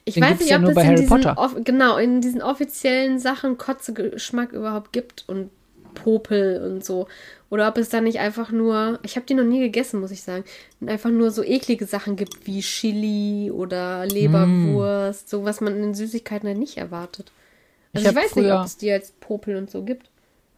Ich 0.06 0.16
Den 0.16 0.24
weiß 0.24 0.40
nicht, 0.40 0.50
ja 0.50 0.58
ob 0.60 0.74
bei 0.74 0.82
in 0.82 0.88
Harry 0.88 0.96
diesen, 1.02 1.10
Potter. 1.10 1.38
off 1.38 1.56
genau, 1.64 1.98
in 1.98 2.22
diesen 2.22 2.42
offiziellen 2.42 3.20
Sachen 3.20 3.58
Kotze-Geschmack 3.58 4.52
überhaupt 4.54 4.94
gibt 4.94 5.26
und 5.28 5.50
Popel 5.96 6.62
und 6.64 6.86
so. 6.86 7.08
Oder 7.50 7.68
ob 7.68 7.78
es 7.78 7.90
da 7.90 8.00
nicht 8.00 8.20
einfach 8.20 8.52
nur, 8.52 9.00
ich 9.04 9.16
habe 9.16 9.26
die 9.26 9.34
noch 9.34 9.44
nie 9.44 9.60
gegessen, 9.60 10.00
muss 10.00 10.12
ich 10.12 10.22
sagen, 10.22 10.44
einfach 10.86 11.10
nur 11.10 11.32
so 11.32 11.44
eklige 11.44 11.86
Sachen 11.88 12.16
gibt 12.16 12.46
wie 12.46 12.60
Chili 12.62 13.50
oder 13.52 14.06
Leberwurst, 14.06 15.30
so 15.30 15.44
was 15.46 15.60
man 15.62 15.76
in 15.76 15.82
den 15.82 15.94
Süßigkeiten 15.96 16.48
halt 16.48 16.60
nicht 16.60 16.78
erwartet. 16.78 17.32
Ich 17.94 18.00
Also 18.06 18.10
ich, 18.10 18.16
hab 18.16 18.24
weiß 18.24 18.36
nicht, 18.36 18.46
früher- 18.46 18.60
ob 18.60 18.66
es 18.66 18.78
die 18.78 18.92
als 18.92 19.12
Popel 19.20 19.56
und 19.56 19.72
so 19.72 19.84
gibt. 19.84 20.10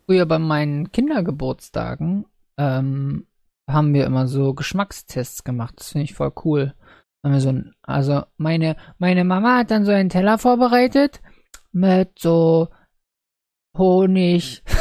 Früher 0.05 0.25
bei 0.25 0.39
meinen 0.39 0.91
Kindergeburtstagen 0.91 2.25
ähm, 2.57 3.25
haben 3.73 3.93
wir 3.93 4.05
immer 4.05 4.27
so 4.27 4.53
Geschmackstests 4.53 5.43
gemacht. 5.43 5.75
Das 5.77 5.89
finde 5.89 6.05
ich 6.05 6.13
voll 6.13 6.31
cool. 6.45 6.73
So 7.23 7.49
ein, 7.49 7.73
also 7.83 8.23
meine, 8.37 8.75
meine 8.97 9.23
Mama 9.23 9.57
hat 9.59 9.71
dann 9.71 9.85
so 9.85 9.91
einen 9.91 10.09
Teller 10.09 10.37
vorbereitet 10.37 11.21
mit 11.71 12.17
so 12.19 12.67
Honig. 13.77 14.63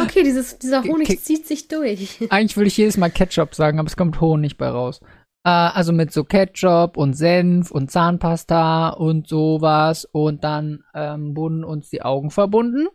Okay, 0.00 0.22
dieses, 0.22 0.58
dieser 0.60 0.84
Honig 0.84 1.08
ke- 1.08 1.16
zieht 1.18 1.44
sich 1.48 1.66
durch. 1.66 2.20
Eigentlich 2.30 2.56
würde 2.56 2.68
ich 2.68 2.76
jedes 2.76 2.96
Mal 2.96 3.10
Ketchup 3.10 3.54
sagen, 3.56 3.80
aber 3.80 3.88
es 3.88 3.96
kommt 3.96 4.20
Honig 4.20 4.56
bei 4.56 4.68
raus. 4.68 5.00
Äh, 5.44 5.50
also 5.50 5.92
mit 5.92 6.12
so 6.12 6.22
Ketchup 6.22 6.96
und 6.96 7.14
Senf 7.14 7.72
und 7.72 7.90
Zahnpasta 7.90 8.90
und 8.90 9.26
sowas. 9.26 10.04
Und 10.12 10.44
dann 10.44 10.84
ähm, 10.94 11.36
wurden 11.36 11.64
uns 11.64 11.90
die 11.90 12.02
Augen 12.02 12.30
verbunden. 12.30 12.86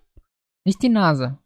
Nicht 0.66 0.82
die 0.82 0.88
Nase. 0.88 1.40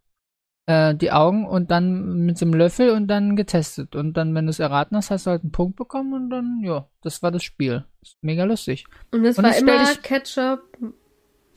Äh, 0.68 0.94
die 0.96 1.12
Augen 1.14 1.48
und 1.48 1.72
dann 1.72 2.26
mit 2.26 2.38
so 2.38 2.46
einem 2.46 2.54
Löffel 2.54 2.90
und 2.92 3.08
dann 3.08 3.36
getestet. 3.38 3.96
Und 3.96 4.14
dann, 4.18 4.36
wenn 4.36 4.46
du 4.46 4.50
es 4.50 4.60
erraten 4.60 4.98
hast, 4.98 5.10
hast 5.12 5.26
du 5.26 5.32
halt 5.32 5.42
einen 5.44 5.52
Punkt 5.54 5.78
bekommen 5.78 6.14
und 6.14 6.30
dann, 6.30 6.60
ja, 6.62 6.88
das 7.02 7.24
war 7.24 7.32
das 7.32 7.44
Spiel. 7.44 7.86
ist 8.02 8.18
mega 8.22 8.44
lustig. 8.44 8.84
Und 9.12 9.24
es 9.26 9.38
war 9.38 9.44
das 9.46 9.62
immer 9.62 9.80
dich- 9.86 10.02
Ketchup. 10.02 10.60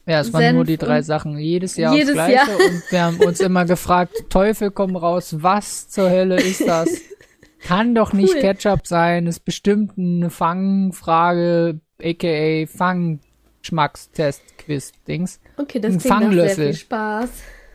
Ja, 0.06 0.20
es 0.20 0.32
waren 0.32 0.42
Senf 0.42 0.54
nur 0.56 0.64
die 0.64 0.76
drei 0.78 1.02
Sachen. 1.02 1.38
Jedes 1.38 1.76
Jahr 1.76 1.92
Jedes 1.94 2.10
aufs 2.10 2.14
Gleiche. 2.14 2.34
Jahr. 2.34 2.48
Und 2.56 2.82
wir 2.90 3.02
haben 3.02 3.18
uns 3.20 3.40
immer 3.40 3.64
gefragt, 3.64 4.14
Teufel 4.30 4.70
komm 4.70 4.94
raus, 4.96 5.36
was 5.40 5.88
zur 5.88 6.08
Hölle 6.08 6.36
ist 6.40 6.66
das? 6.66 6.88
Kann 7.60 7.94
doch 7.94 8.12
nicht 8.12 8.34
Cool. 8.34 8.40
Ketchup 8.40 8.86
sein, 8.86 9.26
ist 9.26 9.44
bestimmt 9.44 9.98
eine 9.98 10.30
Fangfrage, 10.30 11.80
aka 12.02 12.66
Fang-Geschmackstest-Quiz-Dings. 14.00 15.40
Okay, 15.56 15.80
das 15.80 15.92
Ein 15.94 15.98
klingt 15.98 16.10
nach 16.10 16.20
sehr 16.20 16.28
Fanglöffel. 16.28 16.64
viel 16.66 16.74
Spaß. 16.74 17.30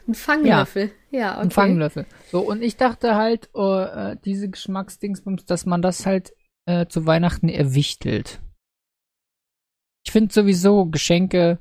Ein 0.08 0.14
Fanglöffel. 0.14 0.84
Ja, 0.86 0.90
okay. 1.16 1.42
Ein 1.42 1.52
Fanglöffel. 1.52 2.06
So, 2.32 2.42
und 2.42 2.62
ich 2.62 2.78
dachte 2.78 3.16
halt, 3.16 3.50
oh, 3.54 3.80
äh, 3.80 4.18
diese 4.26 4.50
Geschmacksdingsbums, 4.50 5.46
dass 5.46 5.66
man 5.66 5.82
das 5.82 6.06
halt 6.06 6.34
äh, 6.66 6.86
zu 6.88 7.06
Weihnachten 7.06 7.50
erwichtelt. 7.50 8.42
Ich 10.06 10.12
finde 10.12 10.34
sowieso 10.34 10.86
Geschenke 10.86 11.60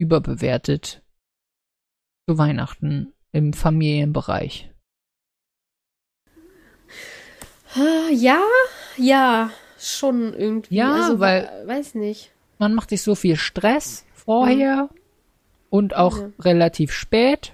überbewertet 0.00 1.02
zu 2.28 2.38
Weihnachten 2.38 3.12
im 3.32 3.52
Familienbereich. 3.52 4.70
Ah, 7.74 8.08
Ja, 8.12 8.40
ja, 8.96 9.50
schon 9.78 10.32
irgendwie. 10.34 10.76
Ja, 10.76 10.94
also, 10.94 11.20
weil- 11.20 11.66
weiß 11.66 11.94
nicht. 11.96 12.30
Man 12.58 12.74
macht 12.74 12.90
sich 12.90 13.02
so 13.02 13.14
viel 13.16 13.36
Stress 13.36 14.04
vorher 14.14 14.88
und 15.70 15.96
auch 15.96 16.18
Ja. 16.18 16.30
relativ 16.40 16.92
spät 16.92 17.52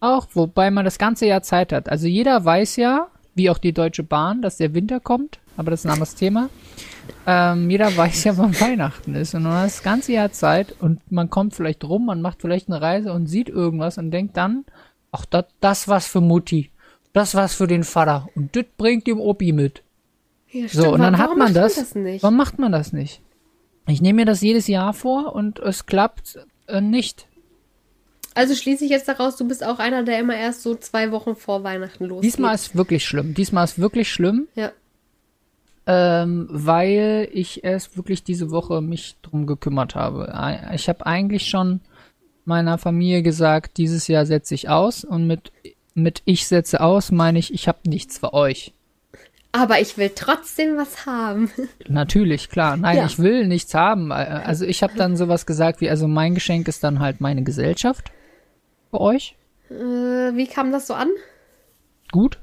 auch, 0.00 0.28
wobei 0.34 0.70
man 0.70 0.84
das 0.84 0.98
ganze 0.98 1.26
Jahr 1.26 1.42
Zeit 1.42 1.72
hat. 1.72 1.88
Also 1.88 2.06
jeder 2.06 2.44
weiß 2.44 2.76
ja, 2.76 3.08
wie 3.34 3.50
auch 3.50 3.58
die 3.58 3.72
Deutsche 3.72 4.02
Bahn, 4.02 4.42
dass 4.42 4.56
der 4.56 4.74
Winter 4.74 5.00
kommt, 5.00 5.38
aber 5.56 5.70
das 5.70 5.80
ist 5.80 5.86
ein 5.86 5.92
anderes 5.92 6.14
Thema. 6.14 6.48
Ähm, 7.26 7.70
jeder 7.70 7.94
weiß 7.96 8.24
ja, 8.24 8.36
wann 8.36 8.58
Weihnachten 8.60 9.14
ist 9.14 9.34
und 9.34 9.42
man 9.44 9.52
hat 9.54 9.66
das 9.66 9.82
ganze 9.82 10.12
Jahr 10.12 10.32
Zeit 10.32 10.74
und 10.80 11.00
man 11.10 11.30
kommt 11.30 11.54
vielleicht 11.54 11.84
rum, 11.84 12.06
man 12.06 12.22
macht 12.22 12.40
vielleicht 12.40 12.68
eine 12.68 12.80
Reise 12.80 13.12
und 13.12 13.26
sieht 13.26 13.48
irgendwas 13.48 13.98
und 13.98 14.10
denkt 14.10 14.36
dann, 14.36 14.64
ach, 15.12 15.26
das, 15.26 15.46
das 15.60 15.88
was 15.88 16.06
für 16.06 16.20
Mutti, 16.20 16.70
das 17.12 17.34
was 17.34 17.54
für 17.54 17.66
den 17.66 17.84
Vater 17.84 18.28
und 18.34 18.54
das 18.56 18.64
bringt 18.76 19.06
dem 19.06 19.20
Opi 19.20 19.52
mit. 19.52 19.82
Ja, 20.50 20.68
So, 20.68 20.92
und 20.92 21.00
dann 21.00 21.18
hat 21.18 21.36
man 21.36 21.54
das. 21.54 21.76
das 21.76 21.94
nicht? 21.94 22.22
Warum 22.22 22.36
macht 22.36 22.58
man 22.58 22.72
das 22.72 22.92
nicht? 22.92 23.20
Ich 23.86 24.00
nehme 24.00 24.20
mir 24.22 24.26
das 24.26 24.40
jedes 24.40 24.66
Jahr 24.66 24.92
vor 24.92 25.34
und 25.34 25.58
es 25.58 25.86
klappt 25.86 26.38
äh, 26.66 26.80
nicht. 26.80 27.26
Also 28.34 28.54
schließe 28.54 28.84
ich 28.84 28.90
jetzt 28.90 29.08
daraus, 29.08 29.36
du 29.36 29.46
bist 29.48 29.64
auch 29.64 29.78
einer, 29.78 30.02
der 30.04 30.20
immer 30.20 30.36
erst 30.36 30.62
so 30.62 30.74
zwei 30.74 31.10
Wochen 31.10 31.34
vor 31.34 31.64
Weihnachten 31.64 32.04
losgeht. 32.04 32.24
Diesmal 32.32 32.54
ist 32.54 32.76
wirklich 32.76 33.04
schlimm. 33.04 33.34
Diesmal 33.34 33.64
ist 33.64 33.78
wirklich 33.80 34.10
schlimm, 34.12 34.46
Ja. 34.54 34.70
ähm, 35.86 36.46
weil 36.50 37.28
ich 37.32 37.64
erst 37.64 37.96
wirklich 37.96 38.22
diese 38.22 38.50
Woche 38.50 38.80
mich 38.80 39.16
drum 39.22 39.46
gekümmert 39.46 39.94
habe. 39.94 40.32
Ich 40.74 40.88
habe 40.88 41.06
eigentlich 41.06 41.48
schon 41.48 41.80
meiner 42.44 42.78
Familie 42.78 43.22
gesagt, 43.22 43.76
dieses 43.76 44.06
Jahr 44.08 44.26
setze 44.26 44.54
ich 44.54 44.68
aus 44.68 45.04
und 45.04 45.26
mit 45.26 45.52
mit 45.94 46.22
ich 46.24 46.46
setze 46.46 46.80
aus 46.80 47.10
meine 47.10 47.38
ich, 47.40 47.52
ich 47.52 47.66
habe 47.66 47.78
nichts 47.86 48.18
für 48.18 48.32
euch. 48.32 48.72
Aber 49.52 49.80
ich 49.80 49.98
will 49.98 50.12
trotzdem 50.14 50.76
was 50.76 51.04
haben. 51.04 51.50
Natürlich, 51.88 52.48
klar. 52.48 52.76
Nein, 52.76 52.98
Ja. 52.98 53.06
ich 53.06 53.18
will 53.18 53.48
nichts 53.48 53.74
haben. 53.74 54.12
Äh, 54.12 54.14
Also 54.14 54.64
ich 54.64 54.84
habe 54.84 54.94
dann 54.96 55.16
sowas 55.16 55.46
gesagt 55.46 55.80
wie, 55.80 55.90
also 55.90 56.06
mein 56.06 56.34
Geschenk 56.36 56.68
ist 56.68 56.84
dann 56.84 57.00
halt 57.00 57.20
meine 57.20 57.42
Gesellschaft 57.42 58.12
für 58.90 59.00
euch. 59.00 59.36
Äh, 59.70 59.74
wie 59.74 60.46
kam 60.46 60.72
das 60.72 60.86
so 60.86 60.94
an? 60.94 61.08
Gut. 62.12 62.38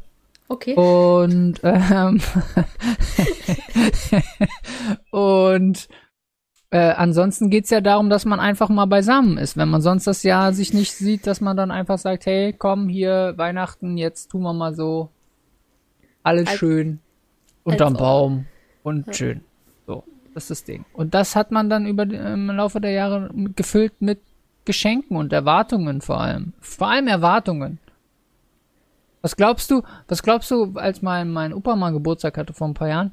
Okay. 0.49 0.75
Und 0.75 1.59
ähm, 1.63 2.21
und 5.11 5.89
äh, 6.69 6.91
ansonsten 6.91 7.49
geht's 7.49 7.69
ja 7.69 7.81
darum, 7.81 8.09
dass 8.09 8.25
man 8.25 8.39
einfach 8.39 8.69
mal 8.69 8.85
beisammen 8.85 9.37
ist. 9.37 9.57
Wenn 9.57 9.69
man 9.69 9.81
sonst 9.81 10.07
das 10.07 10.23
Jahr 10.23 10.53
sich 10.53 10.73
nicht 10.73 10.93
sieht, 10.93 11.27
dass 11.27 11.41
man 11.41 11.57
dann 11.57 11.71
einfach 11.71 11.97
sagt, 11.97 12.25
hey, 12.25 12.53
komm 12.53 12.87
hier, 12.87 13.33
Weihnachten, 13.35 13.97
jetzt 13.97 14.31
tun 14.31 14.41
wir 14.43 14.53
mal 14.53 14.73
so 14.73 15.09
alles 16.23 16.47
Als- 16.47 16.57
schön 16.57 16.99
unterm. 17.63 17.93
Baum 17.93 18.45
und 18.83 19.13
schön. 19.15 19.41
So, 19.85 20.03
das 20.33 20.43
ist 20.43 20.49
das 20.51 20.63
Ding. 20.63 20.85
Und 20.93 21.13
das 21.13 21.35
hat 21.35 21.51
man 21.51 21.69
dann 21.69 21.85
über 21.85 22.03
im 22.03 22.47
Laufe 22.47 22.79
der 22.79 22.91
Jahre 22.91 23.29
gefüllt 23.55 24.01
mit 24.01 24.21
Geschenken 24.67 25.17
und 25.17 25.33
Erwartungen 25.33 26.01
vor 26.01 26.19
allem. 26.21 26.53
Vor 26.59 26.89
allem 26.89 27.07
Erwartungen. 27.07 27.79
Was 29.21 29.35
glaubst 29.35 29.71
du, 29.71 29.81
was 30.07 30.21
glaubst 30.21 30.51
du, 30.51 30.73
als 30.75 31.01
mein, 31.01 31.31
mein 31.31 31.53
Opa 31.53 31.75
mal 31.75 31.91
Geburtstag 31.91 32.37
hatte 32.37 32.53
vor 32.53 32.67
ein 32.67 32.73
paar 32.75 32.89
Jahren? 32.89 33.11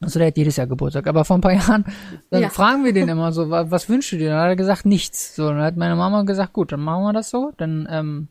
Also 0.00 0.18
der 0.18 0.28
hat 0.28 0.36
jedes 0.36 0.56
Jahr 0.56 0.66
Geburtstag, 0.66 1.06
aber 1.06 1.24
vor 1.24 1.36
ein 1.36 1.40
paar 1.40 1.52
Jahren, 1.60 1.84
dann 2.30 2.42
Ja. 2.42 2.48
fragen 2.50 2.84
wir 2.84 2.92
den 2.92 3.08
immer 3.08 3.32
so, 3.32 3.50
was, 3.50 3.70
was 3.70 3.88
wünschst 3.88 4.12
du 4.12 4.18
dir? 4.18 4.30
Dann 4.30 4.40
hat 4.40 4.48
er 4.48 4.56
gesagt, 4.56 4.86
nichts. 4.86 5.34
So, 5.34 5.48
dann 5.48 5.60
hat 5.60 5.76
meine 5.76 5.96
Mama 5.96 6.22
gesagt, 6.22 6.52
gut, 6.52 6.70
dann 6.72 6.80
machen 6.80 7.02
wir 7.04 7.12
das 7.12 7.30
so, 7.30 7.52
dann, 7.56 7.88
ähm, 7.90 8.28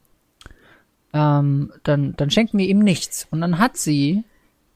ähm, 1.14 1.74
dann, 1.84 2.14
dann 2.16 2.30
schenken 2.32 2.58
wir 2.58 2.68
ihm 2.68 2.80
nichts. 2.80 3.28
Und 3.32 3.42
dann 3.42 3.60
hat 3.60 3.78
sie 3.78 4.24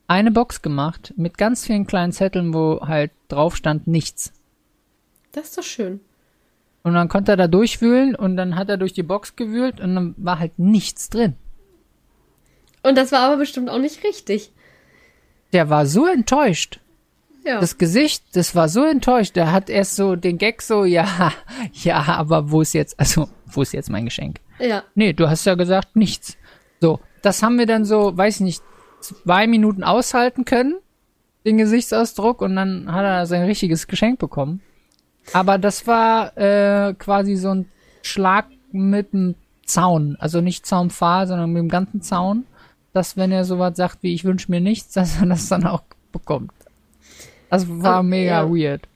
eine 0.07 0.31
Box 0.31 0.61
gemacht 0.61 1.13
mit 1.15 1.37
ganz 1.37 1.65
vielen 1.65 1.87
kleinen 1.87 2.11
Zetteln, 2.11 2.53
wo 2.53 2.81
halt 2.81 3.11
drauf 3.29 3.55
stand 3.55 3.87
nichts. 3.87 4.33
Das 5.31 5.45
ist 5.45 5.57
doch 5.57 5.63
schön. 5.63 5.99
Und 6.83 6.93
dann 6.93 7.09
konnte 7.09 7.33
er 7.33 7.37
da 7.37 7.47
durchwühlen 7.47 8.15
und 8.15 8.37
dann 8.37 8.55
hat 8.55 8.69
er 8.69 8.77
durch 8.77 8.93
die 8.93 9.03
Box 9.03 9.35
gewühlt 9.35 9.79
und 9.81 9.95
dann 9.95 10.15
war 10.17 10.39
halt 10.39 10.57
nichts 10.57 11.09
drin. 11.09 11.35
Und 12.83 12.97
das 12.97 13.11
war 13.11 13.19
aber 13.21 13.37
bestimmt 13.37 13.69
auch 13.69 13.79
nicht 13.79 14.03
richtig. 14.03 14.51
Der 15.51 15.69
war 15.69 15.85
so 15.85 16.05
enttäuscht. 16.05 16.79
Ja. 17.45 17.59
Das 17.59 17.77
Gesicht, 17.77 18.23
das 18.33 18.55
war 18.55 18.69
so 18.69 18.83
enttäuscht. 18.83 19.35
Der 19.35 19.51
hat 19.51 19.69
erst 19.69 19.95
so 19.95 20.15
den 20.15 20.37
Gag 20.37 20.61
so, 20.61 20.85
ja, 20.85 21.33
ja, 21.73 22.03
aber 22.03 22.51
wo 22.51 22.61
ist 22.61 22.73
jetzt, 22.73 22.99
also, 22.99 23.29
wo 23.45 23.61
ist 23.61 23.73
jetzt 23.73 23.89
mein 23.89 24.05
Geschenk? 24.05 24.39
ja. 24.59 24.83
Nee, 24.95 25.13
du 25.13 25.29
hast 25.29 25.45
ja 25.45 25.55
gesagt 25.55 25.95
nichts. 25.95 26.37
So, 26.81 26.99
das 27.21 27.43
haben 27.43 27.57
wir 27.57 27.65
dann 27.65 27.85
so, 27.85 28.15
weiß 28.15 28.35
ich 28.35 28.41
nicht, 28.41 28.63
zwei 29.01 29.47
Minuten 29.47 29.83
aushalten 29.83 30.45
können, 30.45 30.75
den 31.45 31.57
Gesichtsausdruck, 31.57 32.41
und 32.41 32.55
dann 32.55 32.91
hat 32.91 33.03
er 33.03 33.25
sein 33.25 33.43
richtiges 33.43 33.87
Geschenk 33.87 34.19
bekommen. 34.19 34.61
Aber 35.33 35.57
das 35.57 35.85
war 35.87 36.37
äh, 36.37 36.93
quasi 36.95 37.35
so 37.35 37.49
ein 37.49 37.69
Schlag 38.01 38.45
mit 38.71 39.13
dem 39.13 39.35
Zaun. 39.65 40.15
Also 40.19 40.41
nicht 40.41 40.65
Zaunpfahl, 40.65 41.27
sondern 41.27 41.51
mit 41.51 41.61
dem 41.61 41.69
ganzen 41.69 42.01
Zaun. 42.01 42.45
Dass, 42.93 43.17
wenn 43.17 43.31
er 43.31 43.45
sowas 43.45 43.77
sagt 43.77 43.99
wie 44.01 44.13
ich 44.13 44.23
wünsche 44.25 44.51
mir 44.51 44.61
nichts, 44.61 44.93
dass 44.93 45.19
er 45.19 45.27
das 45.27 45.47
dann 45.49 45.65
auch 45.67 45.83
bekommt. 46.11 46.51
Das 47.49 47.65
war 47.67 47.99
Oh, 47.99 48.03
mega 48.03 48.43
ja. 48.43 48.49
weird. 48.49 48.87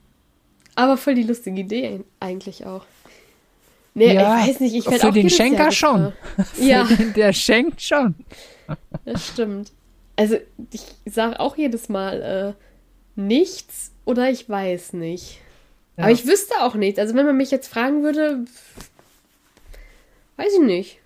Aber 0.76 0.98
voll 0.98 1.16
die 1.16 1.24
lustige 1.24 1.62
Idee 1.62 2.02
eigentlich 2.20 2.66
auch. 2.66 2.86
Nee, 3.96 4.16
Ja, 4.16 4.40
ich 4.42 4.48
weiß 4.50 4.60
nicht, 4.62 4.74
ich 4.74 4.86
werd 4.88 5.02
für 5.02 5.10
auch 5.10 5.14
den 5.14 5.28
jedes 5.28 5.38
Jahr 5.38 5.48
Schenker 5.48 5.72
schon. 5.72 6.14
gefragt. 6.36 6.58
Ja, 6.60 6.88
Der 7.16 7.32
schenkt 7.34 7.82
schon. 7.82 8.16
das 9.06 9.28
stimmt. 9.28 9.72
Also, 10.16 10.38
ich 10.72 10.82
sage 11.06 11.40
auch 11.40 11.58
jedes 11.58 11.90
Mal 11.90 12.56
äh, 12.58 13.20
nichts 13.22 13.92
oder 14.06 14.30
ich 14.32 14.50
weiß 14.50 14.94
nicht. 14.94 15.40
Ja. 15.98 16.04
Aber 16.06 16.12
ich 16.12 16.26
wüsste 16.28 16.56
auch 16.62 16.76
nichts. 16.76 17.00
Also, 17.00 17.14
wenn 17.16 17.26
man 17.26 17.38
mich 17.38 17.52
jetzt 17.52 17.68
fragen 17.68 18.04
würde, 18.04 18.46
weiß 20.38 20.54
ich 20.54 20.66
nicht. 20.66 21.00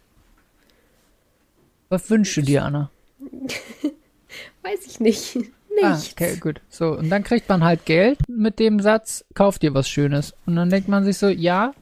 Was 1.89 2.10
wünschst 2.10 2.38
du 2.38 2.41
dir, 2.41 2.63
Anna? 2.65 2.89
Weiß 4.62 4.86
ich 4.86 5.00
nicht. 5.00 5.38
Ah, 5.82 5.91
Nichts. 5.94 6.12
okay, 6.12 6.36
gut. 6.38 6.60
So, 6.70 6.98
und 6.98 7.10
dann 7.10 7.24
kriegt 7.24 7.48
man 7.48 7.63
halt 7.63 7.86
Geld 7.86 8.17
mit 8.27 8.60
dem 8.60 8.79
Satz, 8.82 9.24
kauf 9.36 9.60
dir 9.60 9.74
was 9.74 9.88
Schönes. 9.88 10.34
Und 10.46 10.56
dann 10.58 10.70
denkt 10.70 10.89
man 10.89 11.06
sich 11.06 11.17
so, 11.17 11.27
ja, 11.29 11.74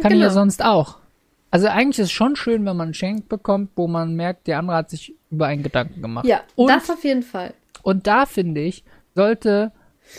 kann 0.00 0.12
ich 0.12 0.18
ja 0.20 0.28
Genau. 0.28 0.32
sonst 0.40 0.64
auch. 0.64 0.96
Also 1.50 1.66
eigentlich 1.66 1.98
ist 1.98 2.06
es 2.06 2.12
schon 2.12 2.36
schön, 2.36 2.64
wenn 2.64 2.76
man 2.76 2.88
ein 2.88 2.92
Geschenk 2.92 3.28
bekommt, 3.28 3.70
wo 3.76 3.86
man 3.88 4.14
merkt, 4.14 4.46
der 4.46 4.58
andere 4.58 4.76
hat 4.76 4.90
sich 4.90 5.14
über 5.30 5.46
einen 5.46 5.62
Gedanken 5.62 6.00
gemacht. 6.00 6.26
Ja, 6.26 6.42
und, 6.56 6.68
das 6.68 6.88
auf 6.90 7.02
jeden 7.04 7.22
Fall. 7.22 7.54
und 7.82 8.06
da 8.06 8.24
finde 8.26 8.60
ich, 8.62 8.84
sollte 9.14 9.72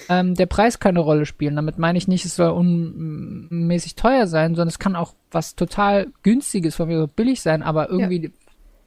ähm, 0.10 0.36
der 0.36 0.46
Preis 0.46 0.80
keine 0.80 1.00
Rolle 1.00 1.26
spielen. 1.26 1.56
Damit 1.56 1.78
meine 1.78 1.98
ich 1.98 2.08
nicht, 2.08 2.26
es 2.26 2.36
soll 2.36 2.50
unmäßig 2.50 3.96
teuer 3.96 4.28
sein, 4.28 4.56
sondern 4.56 4.68
es 4.70 4.80
kann 4.80 4.96
auch 4.96 5.14
was 5.32 5.56
total 5.56 6.08
günstiges 6.24 6.76
von 6.76 6.88
mir 6.88 7.00
so 7.00 7.08
billig 7.08 7.42
sein, 7.42 7.64
aber 7.64 7.90
irgendwie 7.90 8.32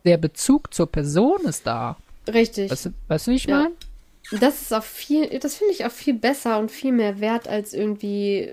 der 0.05 0.17
Bezug 0.17 0.75
zur 0.75 0.91
Person 0.91 1.41
ist 1.45 1.67
da. 1.67 1.97
Richtig. 2.33 2.71
Weißt 2.71 2.87
du, 2.87 2.91
weißt 3.09 3.27
du 3.27 3.31
wie 3.31 3.37
ich 3.37 3.45
Ja. 3.47 3.57
meine? 3.63 4.41
Das 4.41 4.63
ist 4.63 4.73
auch 4.73 4.83
viel, 4.85 5.39
das 5.41 5.57
finde 5.57 5.73
ich 5.75 5.85
auch 5.85 5.91
viel 5.91 6.15
besser 6.15 6.59
und 6.59 6.71
viel 6.71 6.93
mehr 6.93 7.21
wert 7.21 7.49
als 7.49 7.75
irgendwie. 7.75 8.51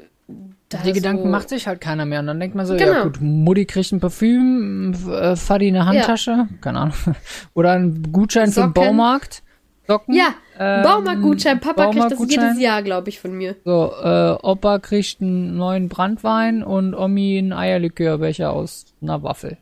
Da 0.67 0.79
Die 0.83 0.93
Gedanken 0.93 1.23
so, 1.23 1.29
macht 1.29 1.49
sich 1.49 1.65
halt 1.67 1.81
keiner 1.81 2.05
mehr. 2.05 2.19
Und 2.19 2.27
dann 2.27 2.39
denkt 2.39 2.55
man 2.55 2.65
so, 2.67 2.75
Genau. 2.75 2.91
ja 2.91 3.03
gut, 3.03 3.19
Mutti 3.21 3.65
kriegt 3.65 3.91
ein 3.91 3.99
Parfüm, 3.99 4.93
äh, 5.09 5.35
Fadi 5.35 5.67
eine 5.69 5.85
Handtasche, 5.87 6.47
keine 6.61 6.79
Ahnung. 6.79 6.95
Oder 7.55 7.71
ein 7.73 8.11
Gutschein 8.11 8.51
für 8.51 8.61
den 8.61 8.67
Socken. 8.67 8.73
Baumarkt. 8.73 9.41
Socken. 9.89 10.13
Ja, 10.13 10.35
Ähm, 10.59 10.83
Baumarktgutschein. 10.83 11.59
Papa 11.59 11.91
kriegt 11.91 12.11
das 12.11 12.19
jedes 12.29 12.59
Jahr, 12.59 12.83
glaube 12.83 13.09
ich, 13.09 13.19
von 13.19 13.31
mir. 13.33 13.55
So, 13.65 13.91
äh, 14.03 14.37
Opa 14.43 14.79
kriegt 14.79 15.19
einen 15.21 15.57
neuen 15.57 15.89
Brandwein 15.89 16.63
und 16.63 16.93
Omi 16.93 17.39
einen 17.39 17.53
Eierlikörbecher 17.53 18.51
aus 18.53 18.85
einer 19.01 19.23
Waffel. 19.23 19.57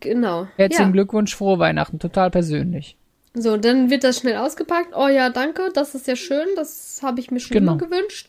Genau. 0.00 0.46
Herzlichen 0.56 0.86
ja. 0.88 0.92
Glückwunsch, 0.92 1.34
frohe 1.34 1.58
Weihnachten, 1.58 1.98
total 1.98 2.30
persönlich. 2.30 2.96
So, 3.34 3.56
dann 3.56 3.90
wird 3.90 4.02
das 4.04 4.18
schnell 4.18 4.36
ausgepackt. 4.36 4.92
Oh 4.96 5.06
ja, 5.08 5.30
danke, 5.30 5.70
das 5.72 5.94
ist 5.94 6.06
ja 6.08 6.16
schön. 6.16 6.46
Das 6.56 7.00
habe 7.02 7.20
ich 7.20 7.30
mir 7.30 7.38
schon 7.40 7.54
Genau. 7.54 7.72
immer 7.72 7.78
gewünscht. 7.80 8.28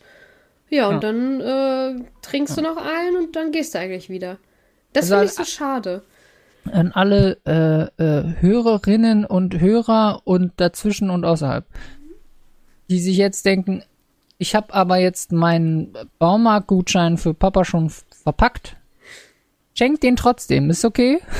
Ja, 0.70 0.86
und 0.88 0.94
Ja. 1.02 1.12
dann 1.12 1.40
äh, 1.40 2.04
trinkst 2.22 2.56
du 2.56 2.62
noch 2.62 2.76
einen 2.76 3.16
und 3.16 3.36
dann 3.36 3.50
gehst 3.52 3.74
du 3.74 3.78
eigentlich 3.80 4.08
wieder. 4.10 4.38
Das 4.92 5.04
Also 5.10 5.16
finde 5.16 5.26
ich 5.26 5.32
so 5.32 5.44
schade. 5.44 6.02
An 6.70 6.92
alle 6.92 7.38
äh, 7.44 8.02
äh, 8.02 8.34
Hörerinnen 8.40 9.24
und 9.24 9.58
Hörer 9.58 10.22
und 10.24 10.52
dazwischen 10.56 11.10
und 11.10 11.24
außerhalb, 11.24 11.64
die 12.88 13.00
sich 13.00 13.16
jetzt 13.16 13.44
denken, 13.44 13.82
ich 14.38 14.54
habe 14.54 14.72
aber 14.74 14.98
jetzt 14.98 15.32
meinen 15.32 15.96
Baumarktgutschein 16.18 17.18
für 17.18 17.34
Papa 17.34 17.64
schon 17.64 17.90
verpackt. 17.90 18.76
Schenkt 19.74 20.02
den 20.02 20.16
trotzdem, 20.16 20.70
ist 20.70 20.84
okay. 20.84 21.20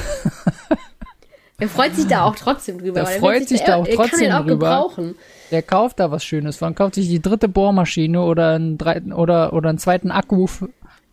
Er 1.63 1.69
freut 1.69 1.95
sich 1.95 2.09
da 2.09 2.25
auch 2.25 2.35
trotzdem 2.35 2.79
drüber. 2.79 3.01
Er 3.01 3.07
freut 3.07 3.49
sich 3.49 3.63
da 3.63 3.77
auch 3.77 3.87
er 3.87 3.95
kann 3.97 4.09
trotzdem 4.09 4.27
ihn 4.27 4.33
auch 4.33 4.41
drüber. 4.41 4.55
gebrauchen. 4.55 5.15
Der 5.53 5.63
kauft 5.63 6.01
da 6.01 6.11
was 6.11 6.25
Schönes. 6.25 6.61
Man 6.61 6.75
kauft 6.75 6.97
sich 6.97 7.09
die 7.09 7.23
dritte 7.23 7.49
Bohrmaschine 7.49 8.21
oder 8.21 8.55
einen, 8.57 8.79
dreiten, 8.79 9.13
oder, 9.13 9.53
oder 9.53 9.69
einen 9.69 9.79
zweiten 9.79 10.11
Akku 10.11 10.49
für, 10.49 10.71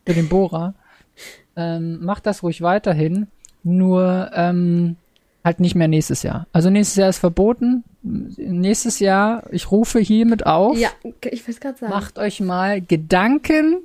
für 0.08 0.14
den 0.16 0.28
Bohrer. 0.28 0.74
Ähm, 1.56 2.04
macht 2.04 2.26
das 2.26 2.42
ruhig 2.42 2.64
weiterhin. 2.64 3.28
Nur 3.64 4.30
ähm, 4.34 4.96
halt 5.44 5.60
nicht 5.60 5.76
mehr 5.76 5.88
nächstes 5.88 6.24
Jahr. 6.24 6.48
Also 6.54 6.70
nächstes 6.70 6.96
Jahr 6.98 7.10
ist 7.10 7.20
verboten. 7.20 7.84
Nächstes 8.02 9.00
Jahr, 9.00 9.44
ich 9.52 9.72
rufe 9.72 10.00
hiermit 10.00 10.46
auf, 10.46 10.78
Ja, 10.78 10.90
ich 11.32 11.46
will 11.46 11.54
es 11.54 11.60
gerade 11.60 11.78
sagen. 11.78 11.92
macht 11.92 12.18
euch 12.18 12.40
mal 12.40 12.82
Gedanken 12.82 13.78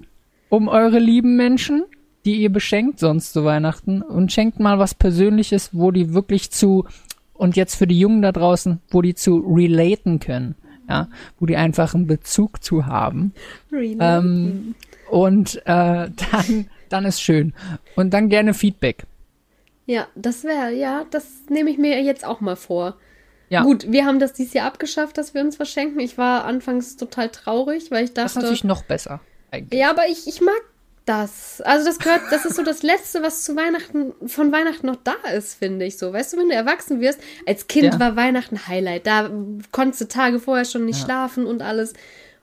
um 0.49 0.69
eure 0.69 1.01
lieben 1.01 1.35
Menschen, 1.37 1.83
die 2.25 2.37
ihr 2.37 2.51
beschenkt 2.53 3.01
sonst 3.01 3.33
zu 3.33 3.45
Weihnachten 3.45 4.03
und 4.03 4.31
schenkt 4.33 4.61
mal 4.61 4.79
was 4.79 4.95
Persönliches, 4.95 5.71
wo 5.73 5.91
die 5.91 6.15
wirklich 6.15 6.51
zu 6.53 6.85
und 7.33 7.57
jetzt 7.57 7.75
für 7.75 7.89
die 7.89 7.99
Jungen 7.99 8.23
da 8.23 8.31
draußen, 8.31 8.79
wo 8.91 9.03
die 9.03 9.17
zu 9.17 9.39
relaten 9.39 10.21
können, 10.21 10.55
ja, 10.89 11.09
wo 11.41 11.47
die 11.47 11.57
einfach 11.57 11.95
einen 11.95 12.07
Bezug 12.07 12.63
zu 12.63 12.87
haben 12.87 13.33
Really? 13.73 13.97
ähm, 14.01 14.75
und 15.11 15.57
äh, 15.67 16.09
dann 16.33 16.67
dann 16.89 17.05
ist 17.05 17.21
schön 17.21 17.53
und 17.97 18.15
dann 18.15 18.29
gerne 18.29 18.55
Feedback. 18.55 19.05
Ja, 19.87 20.07
das 20.15 20.45
wäre, 20.45 20.73
ja, 20.73 21.05
das 21.11 21.27
nehme 21.49 21.71
ich 21.71 21.79
mir 21.79 22.01
jetzt 22.03 22.25
auch 22.25 22.41
mal 22.41 22.57
vor. 22.57 22.97
Ja. 23.51 23.63
Gut, 23.63 23.91
wir 23.93 24.07
haben 24.07 24.19
das 24.19 24.33
dieses 24.33 24.55
Jahr 24.55 24.67
abgeschafft, 24.67 25.19
dass 25.19 25.35
wir 25.35 25.43
uns 25.43 25.61
was 25.61 25.71
schenken. 25.71 26.01
Ich 26.01 26.17
war 26.17 26.45
anfangs 26.45 26.97
total 26.97 27.29
traurig, 27.29 27.91
weil 27.91 28.05
ich 28.05 28.15
Das 28.15 28.27
ist 28.27 28.37
dachte, 28.37 28.45
natürlich 28.47 28.65
noch 28.65 28.83
besser. 28.85 29.21
Eigentlich. 29.51 29.79
ja, 29.79 29.91
aber 29.91 30.09
ich, 30.09 30.27
ich 30.27 30.41
mag 30.41 30.61
das. 31.05 31.61
Also 31.61 31.85
das 31.87 31.99
gehört, 31.99 32.23
das 32.31 32.47
ist 32.47 32.57
so 32.57 32.63
das 32.63 32.83
Letzte, 32.83 33.23
was 33.23 33.45
zu 33.45 33.55
Weihnachten, 33.55 34.15
von 34.27 34.51
Weihnachten 34.51 34.87
noch 34.87 34.97
da 35.05 35.15
ist, 35.37 35.55
finde 35.59 35.85
ich 35.85 35.99
so. 35.99 36.13
Weißt 36.15 36.33
du, 36.33 36.39
wenn 36.39 36.49
du 36.49 36.55
erwachsen 36.55 37.01
wirst, 37.01 37.21
als 37.47 37.67
Kind 37.67 37.93
Ja. 37.93 38.01
war 38.01 38.17
Weihnachten 38.17 38.67
Highlight. 38.67 39.07
Da 39.07 39.31
konntest 39.71 40.01
du 40.01 40.09
Tage 40.09 40.41
vorher 40.41 40.65
schon 40.65 40.87
nicht 40.87 41.01
Ja. 41.01 41.05
schlafen 41.05 41.45
und 41.45 41.61
alles. 41.61 41.93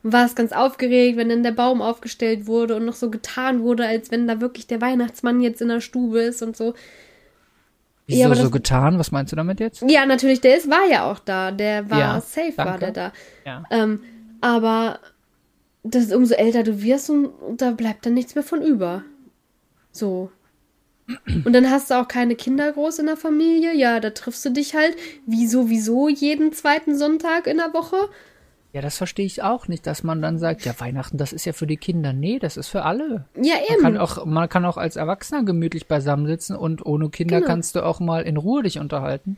Und 0.04 0.14
warst 0.14 0.36
ganz 0.36 0.52
aufgeregt, 0.52 1.18
wenn 1.18 1.30
dann 1.30 1.44
der 1.44 1.52
Baum 1.52 1.82
aufgestellt 1.82 2.46
wurde 2.46 2.76
und 2.76 2.86
noch 2.86 2.96
so 2.96 3.10
getan 3.10 3.62
wurde, 3.64 3.86
als 3.88 4.12
wenn 4.12 4.28
da 4.28 4.40
wirklich 4.40 4.68
der 4.68 4.80
Weihnachtsmann 4.82 5.42
jetzt 5.42 5.62
in 5.62 5.68
der 5.68 5.82
Stube 5.82 6.22
ist 6.22 6.42
und 6.44 6.56
so. 6.56 6.76
Wieso 8.12 8.20
Ja, 8.22 8.26
aber 8.28 8.36
so 8.36 8.50
getan? 8.50 9.00
Was 9.00 9.12
meinst 9.12 9.32
du 9.32 9.36
damit 9.36 9.60
jetzt? 9.60 9.84
Ja, 9.88 10.06
natürlich, 10.06 10.42
der 10.42 10.58
ist, 10.58 10.70
war 10.70 10.86
ja 10.90 11.10
auch 11.10 11.20
da. 11.20 11.52
Der 11.52 11.90
war 11.90 12.00
Ja, 12.00 12.22
safe, 12.22 12.58
war 12.58 12.66
danke. 12.78 12.80
der 12.80 12.92
da. 12.92 13.14
Ja. 13.46 13.64
Ähm, 13.72 14.02
aber 14.42 15.00
das, 15.84 16.12
umso 16.12 16.36
älter 16.36 16.64
du 16.64 16.82
wirst, 16.82 17.10
und, 17.10 17.26
und 17.28 17.62
da 17.62 17.72
bleibt 17.72 18.06
dann 18.06 18.14
nichts 18.14 18.36
mehr 18.36 18.44
von 18.44 18.62
über. 18.62 19.04
So. 19.92 20.32
Und 21.46 21.52
dann 21.54 21.70
hast 21.70 21.90
du 21.92 21.96
auch 22.00 22.08
keine 22.08 22.36
Kinder 22.36 22.72
groß 22.72 23.00
in 23.00 23.08
der 23.08 23.18
Familie. 23.18 23.76
Ja, 23.76 24.00
da 24.00 24.12
triffst 24.12 24.46
du 24.46 24.50
dich 24.50 24.76
halt 24.76 24.96
wie 25.26 25.48
sowieso 25.48 26.08
jeden 26.08 26.54
zweiten 26.54 26.98
Sonntag 26.98 27.48
in 27.48 27.58
der 27.58 27.74
Woche. 27.74 27.98
Ja, 28.74 28.82
das 28.82 28.98
verstehe 28.98 29.26
ich 29.26 29.44
auch 29.44 29.68
nicht, 29.68 29.86
dass 29.86 30.04
man 30.04 30.22
dann 30.22 30.40
sagt, 30.40 30.64
ja, 30.64 30.74
Weihnachten, 30.80 31.18
das 31.18 31.34
ist 31.34 31.44
ja 31.46 31.52
für 31.52 31.68
die 31.68 31.76
Kinder. 31.76 32.14
Nee, 32.14 32.40
das 32.40 32.56
ist 32.56 32.70
für 32.70 32.84
alle. 32.84 33.26
Ja, 33.36 33.56
Man 33.56 33.64
eben. 33.70 33.82
kann 33.82 33.98
auch, 33.98 34.26
man 34.26 34.48
kann 34.48 34.64
auch 34.64 34.78
als 34.78 34.96
Erwachsener 34.96 35.44
gemütlich 35.44 35.88
beisammensitzen 35.88 36.56
und 36.56 36.86
ohne 36.86 37.10
Kinder 37.10 37.38
Genau. 37.40 37.48
kannst 37.48 37.76
du 37.76 37.86
auch 37.86 38.00
mal 38.00 38.22
in 38.24 38.38
Ruhe 38.38 38.64
dich 38.64 38.80
unterhalten. 38.80 39.38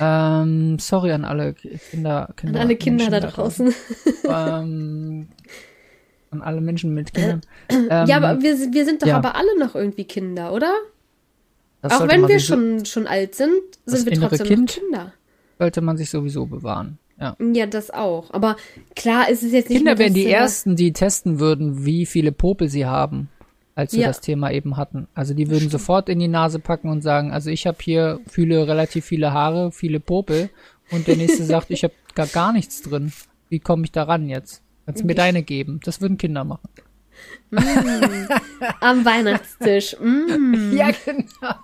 Ähm, 0.00 0.78
sorry 0.78 1.12
an 1.12 1.24
alle 1.24 1.54
Kinder, 1.54 2.28
An 2.28 2.36
Kinder 2.36 2.60
alle 2.60 2.76
Kinder 2.76 3.04
Menschen 3.10 3.22
da 3.22 3.28
draußen. 3.30 3.74
ähm, 4.28 5.28
an 6.30 6.42
alle 6.42 6.60
Menschen 6.60 6.92
mit 6.92 7.14
Kindern. 7.14 7.40
Ähm, 7.70 8.06
ja, 8.06 8.16
aber 8.18 8.42
wir, 8.42 8.54
wir 8.72 8.84
sind 8.84 9.00
doch 9.02 9.06
ja. 9.06 9.16
aber 9.16 9.34
alle 9.34 9.58
noch 9.58 9.74
irgendwie 9.74 10.04
Kinder, 10.04 10.52
oder? 10.52 10.74
das 11.80 11.92
Auch 11.92 12.08
wenn 12.08 12.20
man 12.22 12.28
wir 12.28 12.40
schon, 12.40 12.84
schon 12.84 13.06
alt 13.06 13.34
sind, 13.34 13.52
sind 13.86 14.04
wir 14.04 14.20
trotzdem 14.20 14.46
Kind. 14.46 14.68
noch 14.68 14.74
Kinder. 14.82 15.12
sollte 15.58 15.80
man 15.80 15.96
sich 15.96 16.10
sowieso 16.10 16.44
bewahren. 16.44 16.98
Ja. 17.20 17.36
Ja, 17.40 17.66
das 17.66 17.90
auch. 17.90 18.30
Aber 18.32 18.56
klar 18.94 19.28
ist 19.28 19.42
es 19.42 19.52
jetzt 19.52 19.68
nicht 19.70 19.78
Kinder 19.78 19.98
wären 19.98 20.14
die 20.14 20.26
ersten, 20.26 20.76
die 20.76 20.92
testen 20.92 21.40
würden, 21.40 21.84
wie 21.84 22.06
viele 22.06 22.30
Popel 22.32 22.68
sie 22.68 22.86
haben, 22.86 23.28
als 23.74 23.92
wir 23.92 24.02
Ja. 24.02 24.06
das 24.08 24.20
Thema 24.20 24.52
eben 24.52 24.76
hatten. 24.76 25.08
Also 25.14 25.34
die 25.34 25.50
würden 25.50 25.68
sofort 25.68 26.08
in 26.08 26.20
die 26.20 26.28
Nase 26.28 26.58
packen 26.60 26.88
und 26.88 27.02
sagen, 27.02 27.32
also 27.32 27.50
ich 27.50 27.66
habe 27.66 27.78
hier 27.80 28.20
fühle 28.28 28.68
relativ 28.68 29.04
viele 29.04 29.32
Haare, 29.32 29.72
viele 29.72 29.98
Popel 30.00 30.50
und 30.92 31.08
der 31.08 31.16
nächste 31.16 31.42
sagt, 31.44 31.70
ich 31.70 31.82
habe 31.82 31.94
gar 32.14 32.26
gar 32.26 32.52
nichts 32.52 32.82
drin. 32.82 33.12
Wie 33.48 33.58
komme 33.58 33.84
ich 33.84 33.92
da 33.92 34.04
ran 34.04 34.28
jetzt? 34.28 34.62
Kannst 34.86 35.02
du 35.02 35.06
mir 35.06 35.14
deine 35.14 35.42
geben? 35.42 35.80
Das 35.84 36.00
würden 36.00 36.18
Kinder 36.18 36.44
machen. 36.44 36.68
Am 38.80 39.04
Weihnachtstisch. 39.04 39.96
Mm. 40.00 40.76
Ja, 40.76 40.90
genau. 41.04 41.54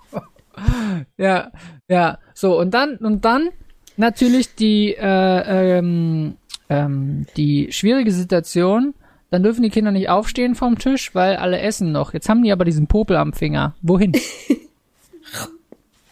Ja, 1.17 1.51
ja. 1.87 2.17
So, 2.33 2.59
und 2.59 2.73
dann, 2.73 2.97
und 2.97 3.25
dann 3.25 3.49
natürlich 3.97 4.55
die, 4.55 4.95
äh, 4.95 5.77
ähm, 5.77 6.35
ähm, 6.69 7.25
die 7.37 7.71
schwierige 7.71 8.11
Situation. 8.11 8.93
Dann 9.31 9.43
dürfen 9.43 9.63
die 9.63 9.69
Kinder 9.69 9.91
nicht 9.91 10.09
aufstehen 10.09 10.55
vom 10.55 10.77
Tisch, 10.77 11.13
weil 11.15 11.35
alle 11.35 11.59
essen 11.59 11.91
noch. 11.91 12.13
Jetzt 12.13 12.29
haben 12.29 12.43
die 12.43 12.51
aber 12.51 12.63
diesen 12.63 12.87
Popel 12.87 13.17
am 13.17 13.33
Finger. 13.33 13.75
Wohin? 13.81 14.13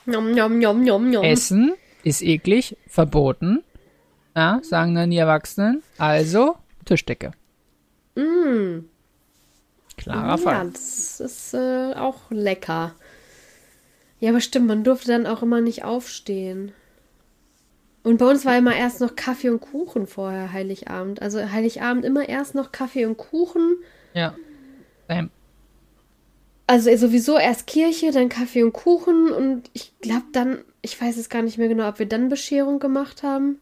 Nom, 0.06 0.34
nom, 0.34 0.60
nom, 0.60 0.84
nom, 0.84 1.10
nom. 1.10 1.24
Essen 1.24 1.74
ist 2.04 2.22
eklig, 2.22 2.76
verboten. 2.88 3.64
Ja, 4.36 4.60
sagen 4.62 4.96
dann 4.96 5.12
die 5.12 5.18
Erwachsenen. 5.18 5.82
Also, 5.98 6.58
Tischdecke. 6.84 7.32
Mm. 8.16 8.80
Klarer 9.96 10.28
Ja, 10.28 10.38
Fall. 10.38 10.70
das 10.74 11.22
ist 11.22 11.54
äh, 11.54 11.94
auch 11.96 12.20
lecker. 12.32 12.96
Ja, 14.20 14.32
aber 14.32 14.42
stimmt, 14.42 14.68
man 14.68 14.84
durfte 14.84 15.08
dann 15.10 15.26
auch 15.28 15.42
immer 15.42 15.62
nicht 15.62 15.86
aufstehen. 15.86 16.74
Und 18.04 18.18
bei 18.18 18.30
uns 18.30 18.44
war 18.46 18.58
immer 18.58 18.76
erst 18.76 19.00
noch 19.00 19.16
Kaffee 19.16 19.50
und 19.50 19.62
Kuchen 19.62 20.08
vorher 20.08 20.52
Heiligabend. 20.52 21.22
Also 21.22 21.40
Heiligabend 21.52 22.04
immer 22.04 22.28
erst 22.28 22.54
noch 22.54 22.72
Kaffee 22.74 23.06
und 23.06 23.18
Kuchen. 23.18 23.78
Ja. 24.14 24.36
Ähm, 25.08 25.30
Also 26.68 26.96
sowieso 26.98 27.38
erst 27.38 27.66
Kirche, 27.68 28.12
dann 28.12 28.30
Kaffee 28.30 28.64
und 28.64 28.74
Kuchen 28.74 29.32
und 29.32 29.70
ich 29.74 29.94
glaube 30.02 30.26
dann, 30.34 30.60
ich 30.82 31.00
weiß 31.02 31.18
es 31.18 31.30
gar 31.30 31.42
nicht 31.42 31.58
mehr 31.58 31.68
genau, 31.70 31.88
ob 31.88 32.00
wir 32.00 32.06
dann 32.06 32.30
Bescherung 32.30 32.80
gemacht 32.80 33.24
haben. 33.24 33.60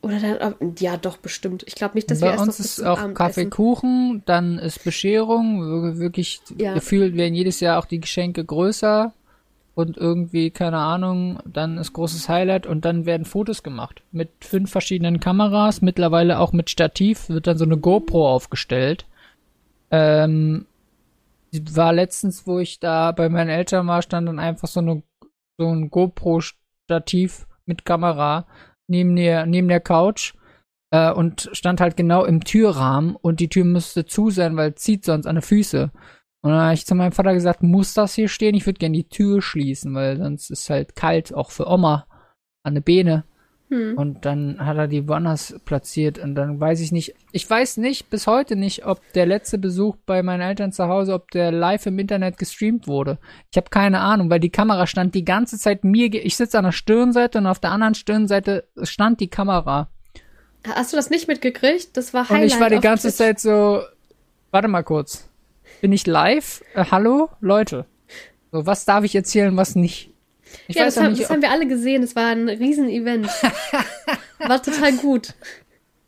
Oder 0.00 0.20
dann, 0.20 0.54
ob- 0.60 0.80
ja 0.80 0.96
doch 0.96 1.16
bestimmt. 1.16 1.64
Ich 1.66 1.74
glaube 1.74 1.94
nicht, 1.96 2.10
dass 2.10 2.20
wir 2.20 2.26
Bei 2.28 2.32
erst 2.34 2.42
uns 2.44 2.58
noch 2.58 2.64
bis 2.64 2.78
ist 2.78 2.84
auch 2.84 2.98
Abendessen- 2.98 3.14
Kaffee, 3.14 3.46
Kuchen, 3.46 4.22
dann 4.26 4.58
ist 4.58 4.84
Bescherung, 4.84 5.60
wir- 5.84 5.98
wirklich 5.98 6.40
Ja. 6.56 6.72
gefühlt 6.74 7.16
werden 7.16 7.34
jedes 7.34 7.60
Jahr 7.60 7.78
auch 7.78 7.84
die 7.86 8.00
Geschenke 8.00 8.44
größer 8.44 9.12
und 9.78 9.96
irgendwie, 9.96 10.50
keine 10.50 10.78
Ahnung, 10.78 11.38
dann 11.44 11.78
ist 11.78 11.92
großes 11.92 12.28
Highlight 12.28 12.66
und 12.66 12.84
dann 12.84 13.06
werden 13.06 13.24
Fotos 13.24 13.62
gemacht 13.62 14.02
mit 14.10 14.30
fünf 14.40 14.72
verschiedenen 14.72 15.20
Kameras, 15.20 15.82
mittlerweile 15.82 16.40
auch 16.40 16.52
mit 16.52 16.68
Stativ, 16.68 17.28
wird 17.28 17.46
dann 17.46 17.58
so 17.58 17.64
eine 17.64 17.76
GoPro 17.76 18.28
aufgestellt. 18.28 19.06
Ähm, 19.92 20.66
war 21.52 21.92
letztens, 21.92 22.44
wo 22.44 22.58
ich 22.58 22.80
da 22.80 23.12
bei 23.12 23.28
meinen 23.28 23.50
Eltern 23.50 23.86
war, 23.86 24.02
stand 24.02 24.26
dann 24.26 24.40
einfach 24.40 24.66
so 24.66 24.80
eine 24.80 25.04
so 25.60 25.68
ein 25.68 25.90
GoPro-Stativ 25.90 27.46
mit 27.64 27.84
Kamera 27.84 28.46
neben 28.88 29.14
der 29.14 29.46
neben 29.46 29.68
der 29.68 29.80
Couch 29.80 30.34
äh, 30.90 31.12
und 31.12 31.50
stand 31.52 31.80
halt 31.80 31.96
genau 31.96 32.24
im 32.24 32.42
Türrahmen 32.42 33.14
und 33.14 33.38
die 33.38 33.48
Tür 33.48 33.64
müsste 33.64 34.06
zu 34.06 34.30
sein, 34.30 34.56
weil 34.56 34.72
es 34.72 34.82
zieht 34.82 35.04
sonst 35.04 35.26
an 35.26 35.36
die 35.36 35.42
Füße. 35.42 35.92
Und 36.40 36.50
dann 36.50 36.60
habe 36.60 36.74
ich 36.74 36.86
zu 36.86 36.94
meinem 36.94 37.12
Vater 37.12 37.34
gesagt, 37.34 37.62
muss 37.62 37.94
das 37.94 38.14
hier 38.14 38.28
stehen? 38.28 38.54
Ich 38.54 38.66
würde 38.66 38.78
gerne 38.78 38.96
die 38.96 39.08
Tür 39.08 39.42
schließen, 39.42 39.94
weil 39.94 40.18
sonst 40.18 40.50
ist 40.50 40.70
halt 40.70 40.94
kalt, 40.94 41.34
auch 41.34 41.50
für 41.50 41.66
Oma 41.66 42.06
an 42.62 42.74
der 42.74 42.82
Beine. 42.82 43.24
Und 43.70 44.24
dann 44.24 44.64
hat 44.64 44.78
er 44.78 44.88
die 44.88 45.06
woanders 45.08 45.54
platziert 45.66 46.18
und 46.18 46.34
dann 46.34 46.58
weiß 46.58 46.80
ich 46.80 46.90
nicht, 46.90 47.14
ich 47.32 47.48
weiß 47.48 47.76
nicht 47.76 48.08
bis 48.08 48.26
heute 48.26 48.56
nicht, 48.56 48.86
ob 48.86 49.00
der 49.12 49.26
letzte 49.26 49.58
Besuch 49.58 49.96
bei 50.06 50.22
meinen 50.22 50.40
Eltern 50.40 50.72
zu 50.72 50.88
Hause, 50.88 51.12
ob 51.12 51.30
der 51.32 51.52
live 51.52 51.84
im 51.84 51.98
Internet 51.98 52.38
gestreamt 52.38 52.86
wurde. 52.86 53.18
Ich 53.50 53.58
habe 53.58 53.68
keine 53.68 54.00
Ahnung, 54.00 54.30
weil 54.30 54.40
die 54.40 54.48
Kamera 54.48 54.86
stand 54.86 55.14
die 55.14 55.24
ganze 55.24 55.58
Zeit 55.58 55.84
mir, 55.84 56.14
ich 56.14 56.38
sitze 56.38 56.56
an 56.56 56.64
der 56.64 56.72
Stirnseite 56.72 57.36
und 57.36 57.46
auf 57.46 57.58
der 57.58 57.72
anderen 57.72 57.94
Stirnseite 57.94 58.66
stand 58.84 59.20
die 59.20 59.28
Kamera. 59.28 59.90
Hast 60.66 60.94
du 60.94 60.96
das 60.96 61.10
nicht 61.10 61.28
mitgekriegt? 61.28 61.94
Das 61.94 62.14
war 62.14 62.22
Und 62.22 62.30
Highlight 62.30 62.52
ich 62.52 62.60
war 62.60 62.70
die 62.70 62.80
ganze. 62.80 63.12
Zeit 63.12 63.38
so, 63.38 63.82
warte 64.50 64.68
mal 64.68 64.82
kurz. 64.82 65.27
Bin 65.80 65.92
ich 65.92 66.06
live? 66.06 66.62
Äh, 66.74 66.84
hallo? 66.90 67.30
Leute. 67.40 67.86
So, 68.50 68.66
was 68.66 68.84
darf 68.84 69.04
ich 69.04 69.14
erzählen, 69.14 69.56
was 69.56 69.74
nicht? 69.74 70.10
Ich 70.66 70.76
ja, 70.76 70.86
weiß 70.86 70.94
das, 70.94 71.04
haben, 71.04 71.12
nicht, 71.12 71.22
das 71.22 71.30
haben 71.30 71.42
wir 71.42 71.50
alle 71.50 71.66
gesehen. 71.66 72.02
Das 72.02 72.16
war 72.16 72.28
ein 72.28 72.48
Riesen-Event. 72.48 73.26
war 74.38 74.62
total 74.62 74.92
gut. 74.94 75.34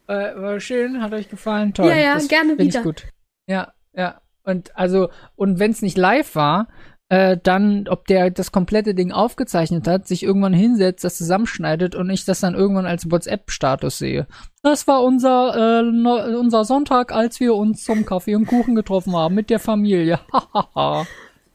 äh, 0.08 0.34
war 0.34 0.58
schön, 0.60 1.02
hat 1.02 1.12
euch 1.12 1.28
gefallen, 1.28 1.74
toll. 1.74 1.88
Ja, 1.88 1.96
ja, 1.96 2.14
das 2.14 2.28
gerne 2.28 2.58
wieder. 2.58 2.80
Ich 2.80 2.82
gut. 2.82 3.06
Ja, 3.46 3.72
ja. 3.94 4.20
Und 4.42 4.76
also, 4.76 5.10
und 5.36 5.58
wenn 5.58 5.70
es 5.70 5.82
nicht 5.82 5.98
live 5.98 6.34
war, 6.34 6.68
äh, 7.10 7.36
dann, 7.42 7.88
ob 7.88 8.06
der 8.06 8.30
das 8.30 8.52
komplette 8.52 8.94
Ding 8.94 9.10
aufgezeichnet 9.10 9.88
hat, 9.88 10.06
sich 10.06 10.22
irgendwann 10.22 10.52
hinsetzt, 10.52 11.02
das 11.02 11.18
zusammenschneidet 11.18 11.96
und 11.96 12.08
ich 12.08 12.24
das 12.24 12.38
dann 12.38 12.54
irgendwann 12.54 12.86
als 12.86 13.10
WhatsApp-Status 13.10 13.98
sehe. 13.98 14.28
Das 14.62 14.86
war 14.86 15.02
unser, 15.02 15.82
äh, 15.82 16.36
unser 16.36 16.64
Sonntag, 16.64 17.12
als 17.12 17.40
wir 17.40 17.56
uns 17.56 17.82
zum 17.82 18.06
Kaffee 18.06 18.36
und 18.36 18.46
Kuchen 18.46 18.76
getroffen 18.76 19.16
haben 19.16 19.34
mit 19.34 19.50
der 19.50 19.58
Familie. 19.58 20.20
Hahaha. 20.32 21.04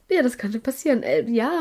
Ja, 0.10 0.22
das 0.22 0.38
könnte 0.38 0.60
passieren. 0.60 1.04
Äh, 1.04 1.24
ja. 1.30 1.52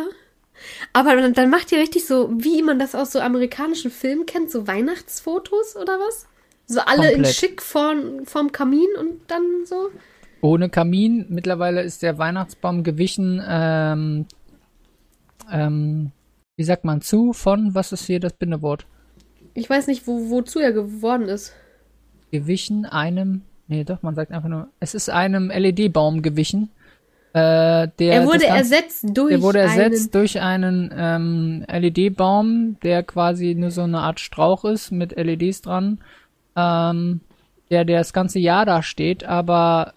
Aber 0.93 1.15
dann, 1.15 1.33
dann 1.33 1.49
macht 1.49 1.71
ihr 1.71 1.79
richtig 1.79 2.05
so, 2.05 2.31
wie 2.33 2.63
man 2.63 2.81
das 2.81 2.97
aus 2.97 3.13
so 3.13 3.21
amerikanischen 3.21 3.93
Filmen 3.93 4.27
kennt, 4.27 4.51
so 4.51 4.67
Weihnachtsfotos 4.67 5.77
oder 5.77 6.01
was? 6.01 6.27
So 6.67 6.81
alle 6.81 7.09
in 7.09 7.15
Komplett. 7.23 7.35
schick 7.35 7.63
vorm, 7.63 8.27
vorm 8.27 8.51
Kamin 8.51 8.89
und 8.99 9.21
dann 9.29 9.65
so? 9.67 9.91
Ohne 10.45 10.69
Kamin. 10.69 11.25
Mittlerweile 11.31 11.81
ist 11.81 12.03
der 12.03 12.19
Weihnachtsbaum 12.19 12.83
gewichen, 12.83 13.43
ähm, 13.49 14.27
ähm, 15.51 16.11
wie 16.57 16.65
sagt 16.65 16.85
man 16.85 17.01
zu, 17.01 17.33
von, 17.33 17.75
was 17.75 17.93
ist 17.93 18.05
hier 18.05 18.21
das 18.21 18.35
Bindewort? 18.35 18.85
Ich 19.55 19.71
weiß 19.71 19.87
nicht, 19.87 20.07
wo, 20.07 20.29
wozu 20.29 20.59
er 20.59 20.73
geworden 20.73 21.29
ist. 21.29 21.55
Gewichen 22.31 22.85
einem, 22.85 23.41
nee, 23.69 23.85
doch, 23.85 24.03
man 24.03 24.15
sagt 24.15 24.33
einfach 24.33 24.51
nur, 24.51 24.69
es 24.81 24.95
ist 24.95 25.09
einem 25.09 25.49
LED-Baum 25.49 26.21
gewichen. 26.21 26.69
Äh, 27.33 27.89
der 27.99 28.13
er 28.13 28.27
wurde 28.27 28.47
ersetzt 28.47 29.07
durch 29.15 29.31
Der 29.31 29.41
wurde 29.41 29.63
einen, 29.63 29.81
ersetzt 29.81 30.15
durch 30.15 30.43
einen 30.43 30.93
ähm, 30.95 31.65
LED-Baum, 31.73 32.77
der 32.83 33.03
quasi 33.03 33.55
nur 33.55 33.71
so 33.71 33.81
eine 33.81 34.01
Art 34.01 34.21
Strauch 34.21 34.67
ist 34.67 34.91
mit 34.91 35.17
LEDs 35.17 35.63
dran, 35.63 36.01
ähm, 36.55 37.21
der, 37.71 37.87
der 37.87 38.01
das 38.01 38.13
ganze 38.13 38.41
Jahr 38.41 38.67
da 38.67 38.83
steht, 38.83 39.25
aber 39.25 39.95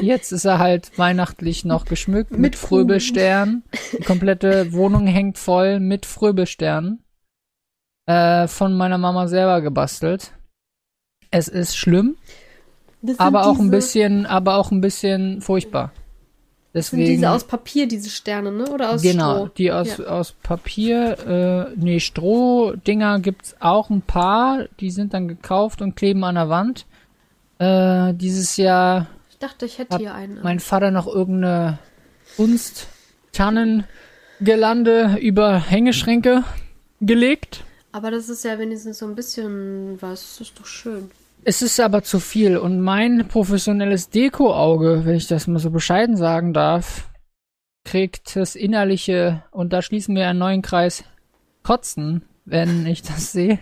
jetzt 0.00 0.32
ist 0.32 0.44
er 0.44 0.58
halt 0.58 0.96
weihnachtlich 0.98 1.64
noch 1.64 1.84
geschmückt 1.84 2.30
mit, 2.32 2.40
Mit. 2.40 2.56
Fröbelstern. 2.56 3.62
Die 3.92 4.02
komplette 4.02 4.72
Wohnung 4.72 5.06
hängt 5.06 5.38
voll 5.38 5.80
mit 5.80 6.06
Fröbelsternen. 6.06 7.02
Äh, 8.06 8.48
von 8.48 8.76
meiner 8.76 8.98
Mama 8.98 9.28
selber 9.28 9.60
gebastelt. 9.60 10.32
Es 11.30 11.46
ist 11.48 11.76
schlimm, 11.76 12.16
aber 13.18 13.46
auch 13.46 13.58
ein 13.60 13.70
bisschen, 13.70 14.26
aber 14.26 14.56
auch 14.56 14.72
ein 14.72 14.80
bisschen 14.80 15.40
furchtbar. 15.42 15.92
das 16.72 16.88
sind 16.88 17.00
Deswegen. 17.00 17.16
diese 17.20 17.30
aus 17.30 17.44
Papier, 17.44 17.86
diese 17.86 18.10
Sterne, 18.10 18.50
ne? 18.50 18.68
Oder 18.70 18.90
aus 18.90 19.02
Genau, 19.02 19.34
Stroh? 19.46 19.48
die 19.56 19.70
aus, 19.70 19.98
Ja. 19.98 20.06
aus 20.06 20.32
Papier, 20.42 21.68
äh, 21.70 21.76
nee, 21.76 22.00
Strohdinger 22.00 23.20
gibt's 23.20 23.54
auch 23.60 23.90
ein 23.90 24.02
paar, 24.02 24.64
die 24.80 24.90
sind 24.90 25.14
dann 25.14 25.28
gekauft 25.28 25.82
und 25.82 25.94
kleben 25.94 26.24
an 26.24 26.34
der 26.34 26.48
Wand. 26.48 26.86
Äh, 27.58 28.12
dieses 28.14 28.56
Jahr 28.56 29.06
dachte, 29.40 29.66
ich 29.66 29.78
hätte 29.78 29.94
Hat 29.94 30.00
hier 30.00 30.14
einen. 30.14 30.40
mein 30.42 30.60
Vater 30.60 30.90
noch 30.90 31.06
irgendeine 31.08 31.78
Kunst-Tannengelande 32.36 35.16
über 35.20 35.58
Hängeschränke 35.58 36.44
gelegt. 37.00 37.64
aber 37.92 38.10
das 38.10 38.28
ist 38.28 38.44
ja 38.44 38.58
wenigstens 38.58 38.98
so 38.98 39.06
ein 39.06 39.14
bisschen 39.14 39.96
was. 40.00 40.36
Das 40.38 40.48
ist 40.48 40.58
doch 40.60 40.66
schön. 40.66 41.10
Es 41.42 41.62
ist 41.62 41.80
aber 41.80 42.02
zu 42.02 42.20
viel 42.20 42.58
und 42.58 42.80
mein 42.80 43.26
professionelles 43.26 44.10
Deko-Auge, 44.10 45.06
wenn 45.06 45.16
ich 45.16 45.26
das 45.26 45.46
mal 45.46 45.58
so 45.58 45.70
bescheiden 45.70 46.16
sagen 46.16 46.52
darf, 46.52 47.08
kriegt 47.84 48.36
das 48.36 48.56
innerliche, 48.56 49.42
und 49.50 49.72
da 49.72 49.80
schließen 49.80 50.14
wir 50.14 50.28
einen 50.28 50.38
neuen 50.38 50.60
Kreis, 50.60 51.02
Kotzen, 51.62 52.22
wenn 52.44 52.84
ich 52.86 53.00
das 53.02 53.32
sehe. 53.32 53.58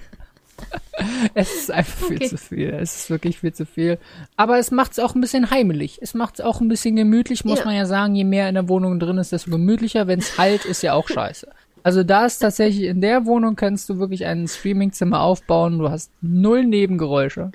es 1.35 1.55
ist 1.55 1.71
einfach 1.71 2.07
viel 2.09 2.17
Okay. 2.17 2.29
zu 2.29 2.37
viel. 2.37 2.71
Es 2.71 2.97
ist 2.97 3.11
wirklich 3.11 3.39
viel 3.41 3.53
zu 3.53 3.67
viel. 3.67 3.99
Aber 4.37 4.59
es 4.59 4.71
macht 4.71 4.93
es 4.93 4.99
auch 4.99 5.15
ein 5.15 5.21
bisschen 5.21 5.51
heimelig. 5.51 5.99
Es 6.03 6.15
macht 6.15 6.35
es 6.35 6.41
auch 6.45 6.61
ein 6.61 6.69
bisschen 6.69 6.97
gemütlich, 6.97 7.45
muss 7.45 7.61
Ja. 7.61 7.65
man 7.67 7.75
ja 7.77 7.87
sagen. 7.87 8.15
Je 8.15 8.25
mehr 8.25 8.49
in 8.49 8.55
der 8.55 8.69
Wohnung 8.69 8.99
drin 8.99 9.19
ist, 9.19 9.33
desto 9.33 9.51
gemütlicher. 9.51 10.07
Wenn 10.07 10.19
es 10.19 10.39
halt, 10.39 10.65
ist 10.65 10.83
ja 10.83 10.95
auch 10.95 11.09
scheiße. 11.09 11.49
Also 11.85 12.03
da 12.03 12.27
ist 12.27 12.39
tatsächlich, 12.41 12.85
in 12.89 13.01
der 13.01 13.25
Wohnung 13.25 13.55
kannst 13.57 13.89
du 13.89 13.99
wirklich 13.99 14.27
ein 14.27 14.47
Streamingzimmer 14.49 15.21
aufbauen. 15.21 15.79
Du 15.79 15.89
hast 15.89 16.11
null 16.21 16.65
Nebengeräusche. 16.65 17.53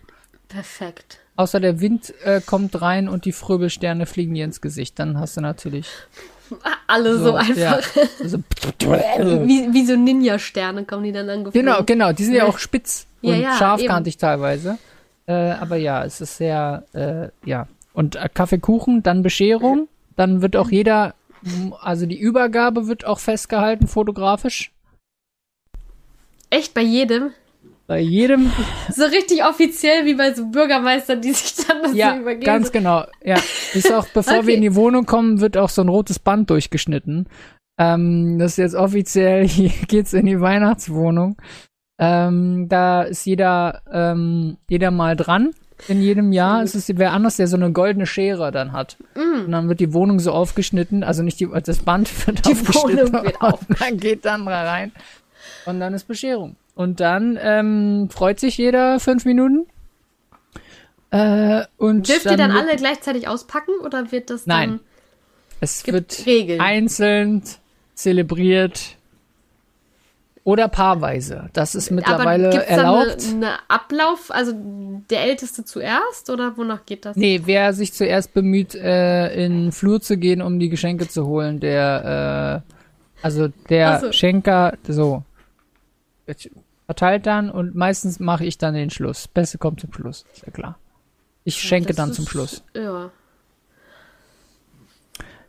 Perfekt. 0.48 1.20
Außer 1.36 1.60
der 1.60 1.82
Wind 1.82 2.14
äh, 2.24 2.42
kommt 2.46 2.80
rein 2.82 3.10
und 3.10 3.26
die 3.26 3.32
Fröbelsterne 3.32 4.06
fliegen 4.06 4.36
dir 4.36 4.46
ins 4.46 4.62
Gesicht. 4.62 5.00
Dann 5.00 5.20
hast 5.20 5.36
du 5.36 5.42
natürlich 5.42 5.88
Alle 6.88 7.18
so, 7.18 7.36
einfach. 7.36 7.56
Ja, 7.56 7.80
so, 8.24 8.38
Wie, 8.80 9.74
wie 9.74 9.86
so 9.86 9.96
Ninja-Sterne 9.96 10.86
kommen 10.86 11.04
die 11.04 11.12
dann 11.12 11.30
angeflogen. 11.30 11.62
genau, 11.62 11.84
genau. 11.84 12.12
Die 12.12 12.24
sind 12.24 12.36
ja 12.36 12.46
auch 12.46 12.58
spitz 12.58 13.06
Ja, 13.22 13.34
und 13.34 13.42
ja, 13.42 13.58
scharfkantig 13.58 14.18
teilweise. 14.18 14.78
Äh, 15.26 15.34
aber 15.34 15.78
ja, 15.78 16.04
es 16.04 16.22
ist 16.22 16.38
sehr, 16.38 16.84
äh, 16.94 17.30
ja. 17.48 17.68
Und 17.94 18.16
äh, 18.16 18.30
Kaffeekuchen, 18.34 19.04
dann 19.04 19.24
Bescherung. 19.24 19.88
Dann 20.16 20.42
wird 20.42 20.56
auch 20.56 20.70
jeder, 20.70 21.16
also 21.82 22.06
die 22.06 22.20
Übergabe 22.20 22.88
wird 22.88 23.06
auch 23.06 23.20
festgehalten, 23.20 23.88
fotografisch. 23.88 24.72
Echt 26.50 26.74
bei 26.74 26.82
jedem? 26.82 27.32
Bei 27.86 28.00
jedem. 28.00 28.50
So 28.96 29.04
richtig 29.04 29.44
offiziell 29.44 30.06
wie 30.06 30.14
bei 30.16 30.34
so 30.34 30.46
Bürgermeistern, 30.48 31.22
die 31.22 31.34
sich 31.34 31.66
dann 31.66 31.84
das 31.84 31.94
Ja, 31.94 32.14
so 32.16 32.22
übergeben. 32.22 32.46
ganz 32.46 32.72
genau. 32.72 33.06
Ja, 33.24 33.36
ist 33.74 33.92
auch, 33.94 34.08
bevor 34.08 34.38
Okay. 34.38 34.48
wir 34.48 34.56
in 34.56 34.62
die 34.62 34.76
Wohnung 34.76 35.06
kommen, 35.06 35.42
wird 35.42 35.58
auch 35.58 35.70
so 35.70 35.82
ein 35.82 35.90
rotes 35.90 36.18
Band 36.20 36.50
durchgeschnitten. 36.50 37.28
Ähm, 37.78 38.38
das 38.40 38.52
ist 38.54 38.58
jetzt 38.58 38.76
offiziell, 38.76 39.46
hier 39.48 39.72
geht's 39.88 40.14
in 40.14 40.26
die 40.26 40.40
Weihnachtswohnung. 40.40 41.36
Ähm, 42.00 42.68
da 42.70 43.04
ist 43.04 43.26
jeder, 43.26 43.82
ähm, 43.92 44.58
jeder 44.70 44.92
mal 44.92 45.16
dran. 45.16 45.52
In 45.90 46.02
jedem 46.02 46.32
Jahr 46.32 46.64
ist 46.64 46.76
es 46.76 46.88
wer 46.98 47.12
anders, 47.12 47.36
der 47.36 47.48
so 47.48 47.58
eine 47.58 47.72
goldene 47.74 48.06
Schere 48.06 48.52
dann 48.52 48.72
hat. 48.72 48.96
Und 49.16 49.52
dann 49.52 49.68
wird 49.68 49.82
die 49.82 49.94
Wohnung 49.94 50.20
so 50.20 50.32
aufgeschnitten, 50.32 51.04
also 51.04 51.24
nicht 51.24 51.40
die, 51.42 51.50
das 51.66 51.80
Band 51.80 52.10
wird. 52.28 52.46
Die 52.46 52.52
aufgeschnitten. 52.54 53.12
Wohnung 53.12 53.26
wird 53.26 53.42
und 53.70 53.82
dann 53.82 53.98
geht 53.98 54.24
dann 54.24 54.46
da 54.46 54.64
rein. 54.64 54.94
Und 55.66 55.82
dann 55.82 55.94
ist 55.94 56.08
Bescherung. 56.08 56.56
Und 56.76 57.00
dann 57.00 57.38
ähm, 57.42 58.10
freut 58.10 58.40
sich 58.40 58.58
jeder 58.58 59.00
fünf 59.00 59.26
Minuten. 59.26 59.68
Äh, 61.12 61.64
und 61.78 62.10
Dürft 62.10 62.26
ihr 62.26 62.38
dann 62.38 62.52
alle 62.52 62.76
gleichzeitig 62.76 63.28
auspacken 63.28 63.74
oder 63.84 64.12
wird 64.12 64.30
das 64.30 64.46
dann... 64.46 64.70
Nein. 64.70 64.80
Es 65.62 65.88
wird 65.88 66.26
Regeln. 66.26 66.60
einzeln 66.60 67.42
zelebriert 67.94 68.98
oder 70.44 70.68
paarweise. 70.68 71.50
Das 71.54 71.74
ist 71.74 71.90
mittlerweile 71.90 72.48
Aber 72.48 72.58
gibt's 72.58 72.70
erlaubt. 72.70 73.08
da 73.08 73.30
eine, 73.30 73.36
eine 73.36 73.70
Ablauf, 73.70 74.30
also 74.30 74.52
der 75.10 75.22
Älteste 75.22 75.64
zuerst 75.64 76.30
oder 76.30 76.58
wonach 76.58 76.86
geht 76.86 77.06
das? 77.06 77.16
Nee, 77.16 77.42
wer 77.46 77.72
sich 77.74 77.94
zuerst 77.94 78.34
bemüht, 78.34 78.76
äh, 78.76 79.34
in 79.46 79.66
den 79.66 79.72
Flur 79.72 80.02
zu 80.02 80.18
gehen, 80.18 80.42
um 80.42 80.60
die 80.60 80.70
Geschenke 80.70 81.08
zu 81.08 81.26
holen, 81.26 81.62
der, 81.62 82.64
äh, 82.66 82.74
also 83.26 83.48
der 83.70 84.00
so. 84.00 84.12
Schenker, 84.12 84.74
so, 84.86 85.24
verteilt 86.86 87.26
dann 87.26 87.50
und 87.50 87.76
meistens 87.76 88.20
mache 88.20 88.46
ich 88.46 88.58
dann 88.58 88.74
den 88.74 88.90
Schluss. 88.90 89.28
Beste 89.28 89.58
kommt 89.58 89.80
zum 89.82 89.94
Schluss, 89.94 90.26
ist 90.34 90.46
ja 90.46 90.52
klar. 90.52 90.78
Ich 91.44 91.56
schenke 91.62 91.90
Das 91.90 91.98
dann 91.98 92.10
ist- 92.12 92.16
zum 92.16 92.28
Schluss. 92.28 92.64
Ja. 92.76 93.12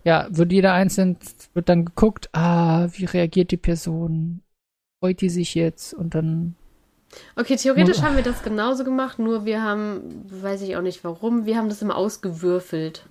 Ja, 0.05 0.27
wird 0.31 0.53
jeder 0.53 0.75
einzeln, 0.75 1.17
wird 1.55 1.69
dann 1.69 1.87
geguckt, 1.87 2.29
ah, 2.33 2.89
wie 2.93 3.07
reagiert 3.07 3.51
die 3.51 3.57
Person? 3.57 4.43
Freut 5.01 5.21
die 5.23 5.31
sich 5.31 5.55
jetzt? 5.55 5.95
Und 5.95 6.15
dann, 6.15 6.57
Okay, 7.37 7.57
theoretisch 7.57 8.03
haben 8.03 8.17
wir 8.17 8.23
das 8.25 8.43
genauso 8.43 8.85
gemacht, 8.85 9.19
nur 9.19 9.45
wir 9.45 9.63
haben, 9.63 10.25
weiß 10.29 10.61
ich 10.63 10.77
auch 10.77 10.83
nicht 10.83 11.05
warum, 11.05 11.47
wir 11.47 11.57
haben 11.57 11.69
das 11.69 11.81
immer 11.81 11.97
ausgewürfelt. 11.97 13.07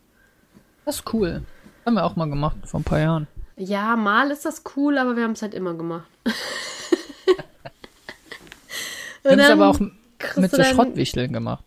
das 0.86 0.98
ist 0.98 1.14
cool. 1.14 1.42
Haben 1.86 1.96
wir 1.96 2.04
auch 2.06 2.16
mal 2.16 2.30
gemacht, 2.30 2.58
vor 2.66 2.80
ein 2.80 2.84
paar 2.84 3.00
Jahren. 3.00 3.28
Ja, 3.58 3.96
mal 3.96 4.30
ist 4.32 4.46
das 4.46 4.64
cool, 4.76 4.98
aber 4.98 5.16
wir 5.16 5.24
haben 5.24 5.32
es 5.32 5.42
halt 5.42 5.54
immer 5.54 5.74
gemacht. 5.74 6.08
Wir 9.24 9.32
haben 9.32 9.40
es 9.40 9.50
aber 9.50 9.68
auch 9.70 9.80
mit 9.80 10.52
so 10.52 10.64
Schrottwichteln 10.64 11.34
gemacht. 11.34 11.64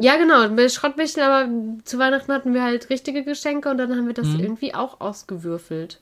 Ja, 0.00 0.16
genau, 0.16 0.48
mit 0.48 0.70
Schrottwichteln, 0.72 1.26
aber 1.26 1.48
zu 1.84 1.98
Weihnachten 1.98 2.32
hatten 2.32 2.54
wir 2.54 2.62
halt 2.62 2.88
richtige 2.90 3.24
Geschenke 3.24 3.68
und 3.70 3.78
dann 3.78 3.90
haben 3.96 4.06
wir 4.06 4.14
das 4.14 4.28
Mhm. 4.28 4.40
irgendwie 4.40 4.74
auch 4.74 5.00
ausgewürfelt. 5.00 6.00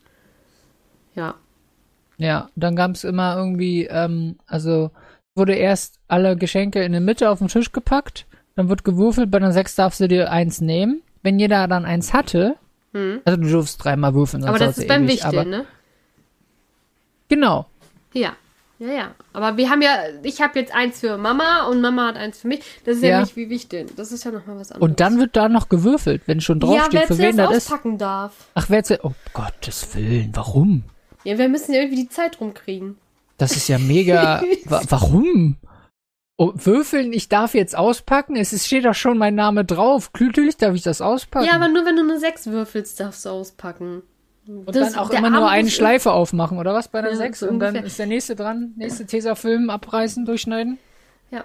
Ja. 1.14 1.34
Ja, 2.18 2.50
dann 2.56 2.76
gab 2.76 2.92
es 2.92 3.04
immer 3.04 3.36
irgendwie, 3.36 3.84
ähm, 3.86 4.36
also 4.46 4.90
wurde 5.34 5.54
erst 5.54 5.98
alle 6.08 6.36
Geschenke 6.36 6.82
in 6.82 6.92
der 6.92 7.00
Mitte 7.00 7.30
auf 7.30 7.38
den 7.38 7.48
Tisch 7.48 7.72
gepackt, 7.72 8.26
dann 8.54 8.68
wird 8.68 8.84
gewürfelt, 8.84 9.30
bei 9.30 9.38
einer 9.38 9.52
6 9.52 9.74
darfst 9.76 10.00
du 10.00 10.08
dir 10.08 10.30
eins 10.30 10.60
nehmen. 10.60 11.02
Wenn 11.22 11.38
jeder 11.38 11.66
dann 11.68 11.84
eins 11.84 12.12
hatte, 12.14 12.56
Hm. 12.92 13.20
also 13.24 13.38
du 13.40 13.48
durfst 13.50 13.82
dreimal 13.82 14.14
würfeln, 14.14 14.42
sonst 14.42 14.48
Aber 14.50 14.58
das 14.58 14.78
ist 14.78 14.84
ja 14.84 14.88
beim 14.94 15.04
ewig, 15.04 15.22
Wichteln, 15.24 15.50
ne? 15.50 15.64
Genau. 17.28 17.66
Ja. 18.12 18.34
Ja, 18.78 18.88
ja. 18.92 19.14
Aber 19.32 19.56
wir 19.56 19.70
haben 19.70 19.80
ja, 19.80 19.96
ich 20.22 20.40
habe 20.42 20.58
jetzt 20.58 20.74
eins 20.74 21.00
für 21.00 21.16
Mama 21.16 21.66
und 21.68 21.80
Mama 21.80 22.08
hat 22.08 22.16
eins 22.16 22.38
für 22.40 22.48
mich. 22.48 22.60
Das 22.84 22.96
ist 22.96 23.02
ja, 23.02 23.08
Ja. 23.10 23.20
nicht 23.20 23.36
wie 23.36 23.48
Wichteln. 23.48 23.88
Das 23.96 24.12
ist 24.12 24.24
ja 24.24 24.30
nochmal 24.30 24.58
was 24.58 24.70
anderes. 24.70 24.90
Und 24.90 25.00
dann 25.00 25.18
wird 25.18 25.34
da 25.34 25.48
noch 25.48 25.68
gewürfelt, 25.68 26.22
wenn 26.26 26.40
schon 26.40 26.60
ja, 26.60 26.66
draufsteht, 26.66 26.92
wer 26.92 27.06
für 27.06 27.18
wen 27.18 27.36
das 27.36 27.50
ist. 27.52 27.56
auspacken 27.66 27.96
darf. 27.98 28.32
Ach, 28.54 28.66
wer 28.68 28.78
jetzt, 28.78 28.92
oh 29.02 29.12
Gottes 29.32 29.94
Willen, 29.94 30.30
warum? 30.34 30.84
Ja, 31.24 31.38
wir 31.38 31.48
müssen 31.48 31.72
ja 31.72 31.80
irgendwie 31.80 32.02
die 32.02 32.08
Zeit 32.08 32.40
rumkriegen. 32.40 32.98
Das 33.38 33.56
ist 33.56 33.68
ja 33.68 33.78
mega. 33.78 34.42
wa 34.66 34.82
warum? 34.88 35.56
Oh, 36.38 36.52
würfeln, 36.54 37.14
ich 37.14 37.30
darf 37.30 37.54
jetzt 37.54 37.76
auspacken? 37.76 38.36
Es 38.36 38.52
ist, 38.52 38.66
steht 38.66 38.84
doch 38.84 38.94
schon 38.94 39.16
mein 39.16 39.34
Name 39.34 39.64
drauf. 39.64 40.10
Natürlich 40.12 40.58
darf 40.58 40.74
ich 40.74 40.82
das 40.82 41.00
auspacken. 41.00 41.46
Ja, 41.46 41.54
aber 41.54 41.68
nur 41.68 41.86
wenn 41.86 41.96
du 41.96 42.02
eine 42.02 42.18
6 42.18 42.48
würfelst, 42.48 43.00
darfst 43.00 43.24
du 43.24 43.30
auspacken. 43.30 44.02
Und 44.46 44.74
das- 44.74 44.92
dann 44.92 45.00
auch 45.00 45.10
immer 45.10 45.30
nur 45.30 45.48
eine 45.48 45.68
Schleife 45.70 46.12
aufmachen, 46.12 46.58
oder 46.58 46.74
was? 46.74 46.88
Bei 46.88 47.00
der 47.02 47.10
Ja, 47.12 47.16
6. 47.16 47.40
so 47.40 47.48
und 47.48 47.58
dann 47.60 47.74
ist 47.76 47.98
der 47.98 48.06
nächste 48.06 48.36
dran. 48.36 48.72
Nächste 48.76 49.06
Tesafilm 49.06 49.70
abreißen, 49.70 50.24
durchschneiden. 50.24 50.78
Ja. 51.30 51.44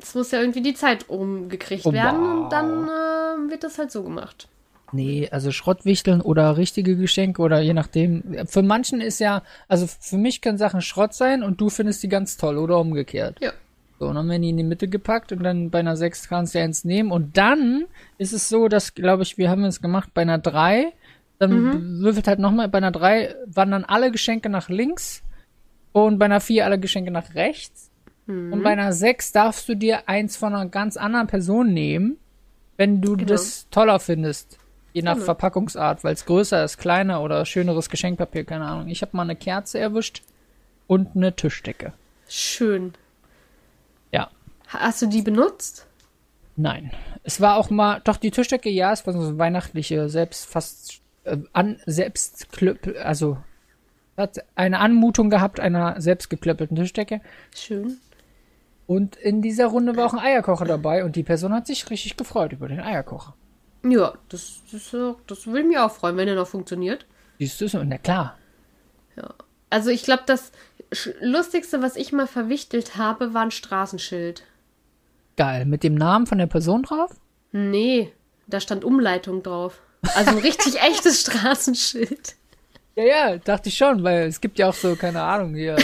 Es 0.00 0.14
muss 0.14 0.30
ja 0.30 0.40
irgendwie 0.40 0.60
die 0.62 0.74
Zeit 0.74 1.08
umgekriegt 1.08 1.84
Oh, 1.86 1.92
werden 1.92 2.20
wow. 2.20 2.44
und 2.44 2.50
dann 2.52 2.84
äh, 2.88 3.50
wird 3.50 3.64
das 3.64 3.78
halt 3.78 3.90
so 3.90 4.02
gemacht. 4.02 4.48
Nee, 4.92 5.28
also 5.30 5.50
Schrottwichteln 5.52 6.22
oder 6.22 6.56
richtige 6.56 6.96
Geschenke 6.96 7.42
oder 7.42 7.60
je 7.60 7.74
nachdem. 7.74 8.22
Für 8.46 8.62
manchen 8.62 9.02
ist 9.02 9.18
ja, 9.18 9.42
also 9.68 9.86
für 9.86 10.16
mich 10.16 10.40
können 10.40 10.56
Sachen 10.56 10.80
Schrott 10.80 11.12
sein 11.12 11.42
und 11.42 11.60
du 11.60 11.68
findest 11.68 12.02
die 12.02 12.08
ganz 12.08 12.38
toll 12.38 12.56
oder 12.56 12.78
umgekehrt. 12.78 13.36
Ja. 13.40 13.52
So, 13.98 14.06
und 14.06 14.14
dann 14.14 14.28
werden 14.30 14.42
die 14.42 14.50
in 14.50 14.56
die 14.56 14.62
Mitte 14.62 14.88
gepackt 14.88 15.32
und 15.32 15.42
dann 15.42 15.70
bei 15.70 15.80
einer 15.80 15.96
6 15.96 16.28
kannst 16.28 16.54
du 16.54 16.58
ja 16.60 16.64
eins 16.64 16.84
nehmen. 16.84 17.10
Und 17.10 17.36
dann 17.36 17.84
ist 18.16 18.32
es 18.32 18.48
so, 18.48 18.68
dass, 18.68 18.94
glaube 18.94 19.24
ich, 19.24 19.36
wir 19.36 19.50
haben 19.50 19.64
es 19.64 19.82
gemacht 19.82 20.10
bei 20.14 20.22
einer 20.22 20.38
3. 20.38 20.92
Dann 21.38 22.00
würfelt 22.00 22.26
halt 22.26 22.38
nochmal, 22.40 22.68
bei 22.68 22.78
einer 22.78 22.90
3 22.90 23.34
wandern 23.46 23.84
alle 23.84 24.10
Geschenke 24.10 24.48
nach 24.48 24.68
links 24.68 25.22
und 25.92 26.18
bei 26.18 26.24
einer 26.24 26.40
4 26.40 26.64
alle 26.64 26.78
Geschenke 26.78 27.10
nach 27.10 27.34
rechts. 27.34 27.90
Und 28.26 28.62
bei 28.62 28.70
einer 28.70 28.92
6 28.92 29.32
darfst 29.32 29.66
du 29.70 29.74
dir 29.74 30.06
eins 30.06 30.36
von 30.36 30.54
einer 30.54 30.68
ganz 30.68 30.98
anderen 30.98 31.28
Person 31.28 31.72
nehmen, 31.72 32.18
wenn 32.76 33.00
du 33.00 33.16
Genau. 33.16 33.28
das 33.28 33.66
toller 33.70 34.00
findest. 34.00 34.58
Je 34.92 35.00
nach 35.02 35.14
Genau. 35.14 35.24
Verpackungsart, 35.24 36.04
weil 36.04 36.12
es 36.12 36.26
größer 36.26 36.62
ist, 36.62 36.76
kleiner 36.76 37.22
oder 37.22 37.46
schöneres 37.46 37.88
Geschenkpapier, 37.88 38.44
keine 38.44 38.66
Ahnung. 38.66 38.88
Ich 38.88 39.00
habe 39.00 39.16
mal 39.16 39.22
eine 39.22 39.36
Kerze 39.36 39.78
erwischt 39.78 40.22
und 40.86 41.16
eine 41.16 41.34
Tischdecke. 41.36 41.92
Schön. 42.28 42.92
Ja. 44.12 44.28
Hast 44.66 45.00
du 45.00 45.06
die 45.06 45.22
benutzt? 45.22 45.86
Nein. 46.56 46.90
Es 47.22 47.40
war 47.40 47.56
auch 47.56 47.70
mal, 47.70 48.00
doch 48.04 48.16
die 48.18 48.30
Tischdecke, 48.30 48.68
ja, 48.68 48.92
es 48.92 49.06
war 49.06 49.14
so 49.14 49.20
eine 49.20 49.38
weihnachtliche, 49.38 50.08
selbst 50.10 50.44
fast 50.46 51.00
an, 51.52 51.80
selbst 51.86 52.48
also 53.02 53.38
hat 54.16 54.38
eine 54.54 54.80
Anmutung 54.80 55.30
gehabt 55.30 55.60
einer 55.60 56.00
selbst 56.00 56.28
geklöppelten 56.28 56.76
Tischdecke. 56.76 57.20
Schön. 57.54 57.98
Und 58.86 59.16
in 59.16 59.42
dieser 59.42 59.66
Runde 59.66 59.96
war 59.96 60.06
auch 60.06 60.14
ein 60.14 60.18
Eierkocher 60.18 60.64
dabei 60.64 61.04
und 61.04 61.14
die 61.14 61.22
Person 61.22 61.52
hat 61.52 61.66
sich 61.66 61.88
richtig 61.90 62.16
gefreut 62.16 62.52
über 62.52 62.68
den 62.68 62.80
Eierkocher. 62.80 63.34
Ja, 63.84 64.14
das, 64.28 64.62
das, 64.72 64.96
das 65.26 65.46
würde 65.46 65.68
mich 65.68 65.78
auch 65.78 65.92
freuen, 65.92 66.16
wenn 66.16 66.26
der 66.26 66.36
noch 66.36 66.48
funktioniert. 66.48 67.06
Siehst 67.38 67.60
du 67.60 67.68
so? 67.68 67.82
Na 67.84 67.98
klar. 67.98 68.36
Also 69.70 69.90
ich 69.90 70.02
glaube, 70.02 70.22
das 70.26 70.52
Lustigste, 71.20 71.82
was 71.82 71.96
ich 71.96 72.12
mal 72.12 72.26
verwichtelt 72.26 72.96
habe, 72.96 73.34
war 73.34 73.42
ein 73.42 73.50
Straßenschild. 73.50 74.44
Geil. 75.36 75.66
Mit 75.66 75.82
dem 75.82 75.94
Namen 75.94 76.26
von 76.26 76.38
der 76.38 76.46
Person 76.46 76.82
drauf? 76.82 77.14
Nee, 77.52 78.12
da 78.46 78.60
stand 78.60 78.84
Umleitung 78.84 79.42
drauf. 79.42 79.80
Also 80.14 80.30
ein 80.30 80.38
richtig 80.38 80.80
echtes 80.80 81.20
Straßenschild. 81.22 82.36
Ja, 82.96 83.04
ja, 83.04 83.36
dachte 83.36 83.68
ich 83.68 83.76
schon, 83.76 84.02
weil 84.02 84.26
es 84.26 84.40
gibt 84.40 84.58
ja 84.58 84.68
auch 84.68 84.74
so, 84.74 84.96
keine 84.96 85.22
Ahnung, 85.22 85.54
hier 85.54 85.76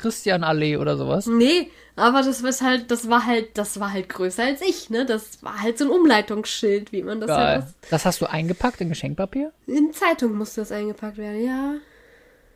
Christianallee 0.00 0.76
oder 0.76 0.96
sowas. 0.96 1.26
Nee, 1.26 1.70
aber 1.96 2.22
das 2.22 2.42
war 2.42 2.52
halt, 2.60 2.90
das 2.90 3.08
war 3.08 3.26
halt, 3.26 3.58
das 3.58 3.80
war 3.80 3.92
halt 3.92 4.08
größer 4.08 4.44
als 4.44 4.60
ich, 4.60 4.90
ne? 4.90 5.06
Das 5.06 5.42
war 5.42 5.60
halt 5.60 5.78
so 5.78 5.86
ein 5.86 5.90
Umleitungsschild, 5.90 6.92
wie 6.92 7.02
man 7.02 7.20
das 7.20 7.30
halt 7.30 7.62
Geil. 7.62 7.74
Das 7.90 8.04
hast 8.04 8.20
du 8.20 8.26
eingepackt 8.26 8.80
in 8.80 8.90
Geschenkpapier? 8.90 9.52
In 9.66 9.92
Zeitung 9.92 10.34
musste 10.34 10.60
das 10.60 10.70
eingepackt 10.70 11.16
werden, 11.16 11.44
ja. 11.44 11.74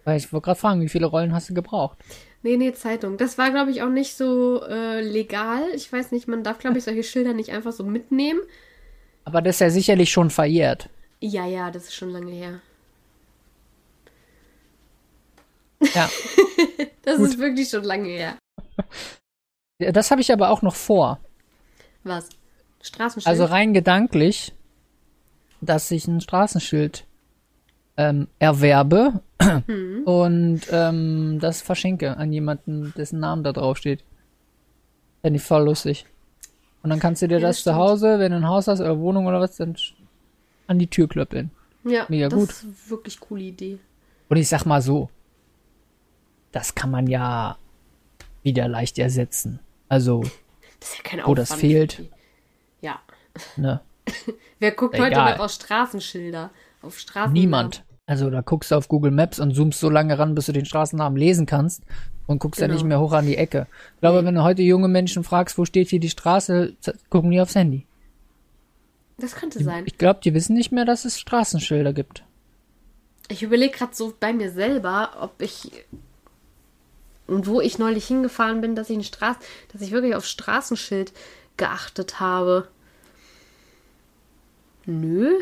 Weil 0.05 0.19
ich 0.19 0.33
wollte 0.33 0.45
gerade 0.45 0.61
fragen, 0.61 0.81
wie 0.83 0.89
viele 0.89 1.07
Rollen 1.07 1.35
hast 1.35 1.49
du 1.51 1.55
gebraucht? 1.55 1.99
Nee, 2.43 2.57
nee, 2.57 2.73
Zeitung. 2.73 3.17
Das 3.17 3.39
war, 3.39 3.51
glaube 3.51 3.71
ich, 3.71 3.83
auch 3.83 3.91
nicht 3.91 4.17
so 4.17 4.63
äh, 4.63 5.03
legal. 5.03 5.63
Ich 5.75 5.93
weiß 5.93 6.13
nicht, 6.13 6.27
man 6.29 6.43
darf, 6.43 6.59
glaube 6.59 6.79
ich, 6.79 6.85
solche 6.85 7.03
Schilder 7.03 7.35
nicht 7.35 7.51
einfach 7.51 7.73
so 7.73 7.85
mitnehmen. 7.85 8.41
Aber 9.25 9.43
das 9.43 9.57
ist 9.57 9.61
ja 9.61 9.71
sicherlich 9.71 10.11
schon 10.11 10.31
verjährt. 10.31 10.89
Ja, 11.21 11.47
ja, 11.47 11.71
das 11.71 11.85
ist 11.85 11.95
schon 11.95 12.11
lange 12.11 12.33
her. 12.33 12.61
Ja. 15.95 16.09
Das 17.03 17.17
Gut. 17.17 17.29
ist 17.29 17.39
wirklich 17.39 17.69
schon 17.71 17.85
lange 17.85 18.09
her. 18.09 18.37
Das 19.93 20.11
habe 20.11 20.21
ich 20.21 20.31
aber 20.31 20.51
auch 20.51 20.61
noch 20.61 20.75
vor. 20.75 21.19
Was? 22.05 22.29
Straßenschild? 22.83 23.27
Also 23.27 23.47
rein 23.47 23.73
gedanklich, 23.73 24.53
dass 25.63 25.91
ich 25.91 26.07
ein 26.07 26.21
Straßenschild 26.21 27.07
ähm, 27.97 28.29
erwerbe 28.39 29.23
Hm. 29.67 30.03
und 30.05 30.61
ähm, 30.71 31.39
das 31.41 31.63
verschenke 31.63 32.19
an 32.19 32.31
jemanden, 32.31 32.93
dessen 32.95 33.21
Namen 33.21 33.43
da 33.43 33.53
drauf 33.53 33.79
steht. 33.79 34.05
Fände 35.23 35.39
ich 35.39 35.43
voll 35.43 35.65
lustig. 35.65 36.05
Und 36.83 36.91
dann 36.91 36.99
kannst 36.99 37.23
du 37.23 37.29
dir 37.29 37.39
Ja, 37.39 37.49
das, 37.49 37.59
das 37.63 37.75
zu. 37.75 37.75
Hause, 37.75 38.19
wenn 38.19 38.33
du 38.33 38.39
ein 38.39 38.49
Haus 38.49 38.67
hast 38.69 38.81
oder 38.81 38.99
Wohnung 38.99 39.27
oder 39.27 39.41
was, 39.41 39.57
dann 39.57 39.77
an 40.67 40.79
die 40.79 40.87
Tür 40.87 41.09
klöppeln. 41.09 41.51
ja, 41.85 42.07
mega 42.09 42.29
das 42.29 42.39
gut. 42.39 42.49
ist 42.51 42.91
wirklich 42.91 43.21
coole 43.21 43.43
Idee. 43.43 43.79
Und 44.29 44.37
ich 44.37 44.49
sag 44.49 44.65
mal 44.65 44.81
so, 44.81 45.11
das 46.53 46.75
kann 46.75 46.91
man 46.91 47.07
ja 47.07 47.57
wieder 48.43 48.69
leicht 48.69 48.99
ersetzen. 48.99 49.61
Also, 49.89 50.23
Das 50.81 50.97
ja 51.13 51.27
Wo 51.27 51.35
das 51.35 51.53
fehlt. 51.53 52.09
Ja. 52.81 53.01
ne, 53.57 53.81
Wer 54.59 54.73
guckt 54.73 54.95
Egal. 54.95 55.11
heute 55.11 55.39
noch 55.39 55.45
auf 55.45 55.51
Straßenschilder? 55.51 56.51
Auf 56.81 56.99
Straßen. 56.99 57.33
niemand. 57.35 57.85
Also 58.07 58.31
da 58.31 58.41
guckst 58.41 58.71
du 58.71 58.77
auf 58.77 58.89
Google 58.89 59.11
Maps 59.11 59.39
und 59.39 59.55
zoomst 59.55 59.79
so 59.79 59.91
lange 59.91 60.19
ran, 60.19 60.35
bis 60.35 60.47
du 60.47 60.53
den 60.53 60.65
Straßennamen 60.65 61.19
lesen 61.19 61.45
kannst 61.47 61.83
und 62.31 62.39
guckst 62.39 62.61
dann 62.61 62.69
Genau. 62.69 62.79
nicht 62.79 62.87
mehr 62.89 63.01
hoch 63.01 63.13
an 63.13 63.27
die 63.27 63.37
Ecke. 63.37 63.67
Ich 63.97 64.01
glaube, 64.01 64.25
wenn 64.25 64.37
du 64.37 64.45
heute 64.45 64.63
junge 64.63 64.87
Menschen 64.87 65.25
fragst, 65.25 65.59
wo 65.59 65.65
steht 65.65 65.89
hier 65.89 65.99
die 65.99 66.11
Straße, 66.11 66.75
gucken 67.09 67.33
die 67.33 67.41
aufs 67.41 67.57
Handy. 67.57 67.87
Das 69.19 69.35
könnte 69.35 69.63
sein. 69.63 69.83
Ich 69.87 69.99
glaube, 69.99 70.21
die 70.23 70.33
wissen 70.33 70.55
nicht 70.55 70.71
mehr, 70.71 70.85
dass 70.85 71.05
es 71.05 71.19
Straßenschilder 71.19 71.93
gibt. 71.93 72.23
Ich 73.29 73.43
überlege 73.43 73.77
gerade 73.77 73.97
so 73.97 74.15
bei 74.19 74.33
mir 74.33 74.53
selber, 74.53 75.11
ob 75.21 75.43
ich 75.43 75.73
und 77.27 77.49
wo 77.49 77.61
ich 77.61 77.79
neulich 77.79 78.07
hingefahren 78.07 78.61
bin, 78.61 78.77
dass 78.77 78.91
ich 78.91 79.05
Straß, 79.07 79.37
dass 79.73 79.83
ich 79.83 79.91
wirklich 79.91 80.15
auf 80.15 80.25
Straßenschild 80.25 81.13
geachtet 81.57 82.21
habe. 82.21 82.69
Nö. 84.87 85.33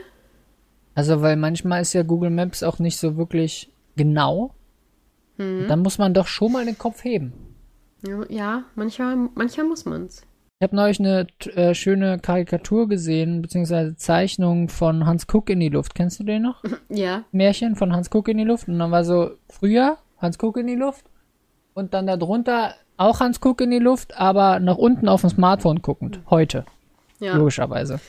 Also, 0.95 1.21
weil 1.21 1.37
manchmal 1.37 1.83
ist 1.83 1.93
ja 1.93 2.03
Google 2.03 2.31
Maps 2.31 2.63
auch 2.63 2.79
nicht 2.79 2.97
so 2.99 3.19
wirklich 3.19 3.69
genau. 3.97 4.55
Und 5.39 5.69
Dann 5.69 5.81
muss 5.81 5.99
man 5.99 6.15
doch 6.15 6.27
schon 6.27 6.53
mal 6.53 6.65
den 6.65 6.77
Kopf 6.79 7.05
heben. 7.05 7.33
Ja, 8.29 8.65
manchmal, 8.75 9.17
manchmal 9.35 9.67
muss 9.67 9.85
man's. 9.85 10.23
Ich 10.61 10.65
habe 10.67 10.75
neulich 10.75 10.99
eine 10.99 11.27
äh, 11.55 11.75
schöne 11.75 12.19
Karikatur 12.19 12.89
gesehen, 12.89 13.43
beziehungsweise 13.43 13.97
Zeichnung 13.97 14.69
von 14.69 15.07
Hans 15.07 15.29
Kuck 15.29 15.51
in 15.51 15.61
die 15.61 15.69
Luft. 15.69 15.95
Kennst 15.95 16.19
du 16.19 16.25
den 16.25 16.43
noch? 16.43 16.63
Ja. 16.89 17.23
Märchen 17.31 17.77
von 17.77 17.93
Hans 17.93 18.11
Kuck 18.11 18.27
in 18.29 18.39
die 18.39 18.45
Luft. 18.45 18.67
Und 18.69 18.79
dann 18.81 18.91
war 18.91 19.05
so 19.05 19.31
früher 19.49 19.99
Hans 20.19 20.39
Kuck 20.39 20.57
in 20.57 20.67
die 20.67 20.75
Luft 20.75 21.05
und 21.75 21.95
dann 21.95 22.07
darunter 22.09 22.75
auch 22.97 23.21
Hans 23.21 23.41
Kuck 23.41 23.61
in 23.61 23.71
die 23.71 23.79
Luft, 23.79 24.19
aber 24.19 24.59
nach 24.59 24.77
unten 24.77 25.09
auf 25.09 25.21
dem 25.21 25.31
Smartphone 25.31 25.81
guckend. 25.83 26.21
Heute, 26.29 26.65
Ja. 27.21 27.37
logischerweise. 27.37 28.01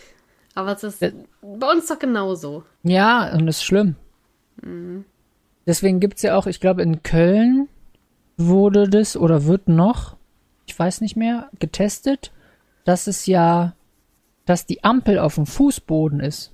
Aber 0.56 0.72
es 0.74 0.84
ist 0.84 1.04
Äh. 1.04 1.14
bei 1.44 1.72
uns 1.72 1.86
doch 1.88 2.00
genauso. 2.00 2.64
Ja, 2.82 3.32
und 3.34 3.46
das 3.46 3.58
ist 3.58 3.64
schlimm. 3.64 3.96
Deswegen 5.70 6.00
gibt's 6.00 6.24
ja 6.24 6.36
auch, 6.36 6.48
ich 6.48 6.60
glaube, 6.60 6.82
in 6.82 7.04
Köln 7.04 7.68
wurde 8.38 8.90
das 8.90 9.16
oder 9.16 9.46
wird 9.46 9.68
noch, 9.68 10.16
ich 10.66 10.78
weiß 10.80 11.02
nicht 11.02 11.16
mehr, 11.16 11.48
getestet, 11.60 12.32
dass 12.86 13.06
es 13.06 13.28
ja, 13.28 13.76
dass 14.48 14.66
die 14.66 14.84
Ampel 14.84 15.20
auf 15.20 15.36
dem 15.36 15.46
Fußboden 15.46 16.22
ist. 16.22 16.52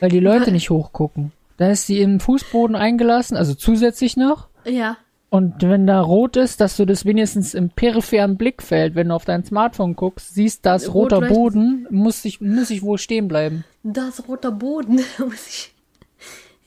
Weil 0.00 0.10
die 0.10 0.20
Leute 0.20 0.52
nicht 0.52 0.68
hochgucken. 0.68 1.32
Da 1.56 1.70
ist 1.70 1.86
sie 1.86 2.02
im 2.02 2.20
Fußboden 2.20 2.76
eingelassen, 2.76 3.38
also 3.38 3.54
zusätzlich 3.54 4.18
noch. 4.18 4.48
Ja. 4.66 4.98
Und 5.30 5.62
wenn 5.62 5.86
da 5.86 6.02
rot 6.02 6.36
ist, 6.36 6.60
dass 6.60 6.76
du 6.76 6.84
das 6.84 7.06
wenigstens 7.06 7.54
im 7.54 7.70
peripheren 7.70 8.36
Blickfeld, 8.36 8.96
wenn 8.96 9.08
du 9.08 9.14
auf 9.14 9.24
dein 9.24 9.44
Smartphone 9.46 9.96
guckst, 9.96 10.34
siehst, 10.34 10.66
dass 10.66 10.92
Rot 10.92 11.14
roter. 11.14 11.28
Boden, 11.28 11.86
muss 11.90 12.22
ich, 12.26 12.42
muss 12.42 12.68
ich 12.68 12.82
wohl 12.82 12.98
stehen 12.98 13.28
bleiben. 13.28 13.64
Da 13.82 14.08
ist 14.08 14.28
roter 14.28 14.52
Boden. 14.52 14.96
Muss 15.18 15.48
ich- 15.48 15.74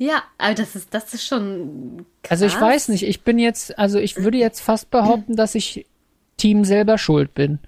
Ja, 0.01 0.23
aber 0.39 0.55
das 0.55 0.75
ist, 0.75 0.91
das 0.95 1.13
ist 1.13 1.27
schon 1.27 2.07
krass. 2.23 2.41
Also 2.41 2.45
ich 2.47 2.59
weiß 2.59 2.87
nicht, 2.87 3.03
ich 3.03 3.21
bin 3.23 3.37
jetzt, 3.37 3.77
also 3.77 3.99
ich 3.99 4.17
würde 4.17 4.39
jetzt 4.39 4.59
fast 4.59 4.89
behaupten, 4.89 5.35
dass 5.35 5.53
ich 5.53 5.85
Team 6.37 6.65
selber 6.65 6.97
schuld 6.97 7.35
bin. 7.35 7.59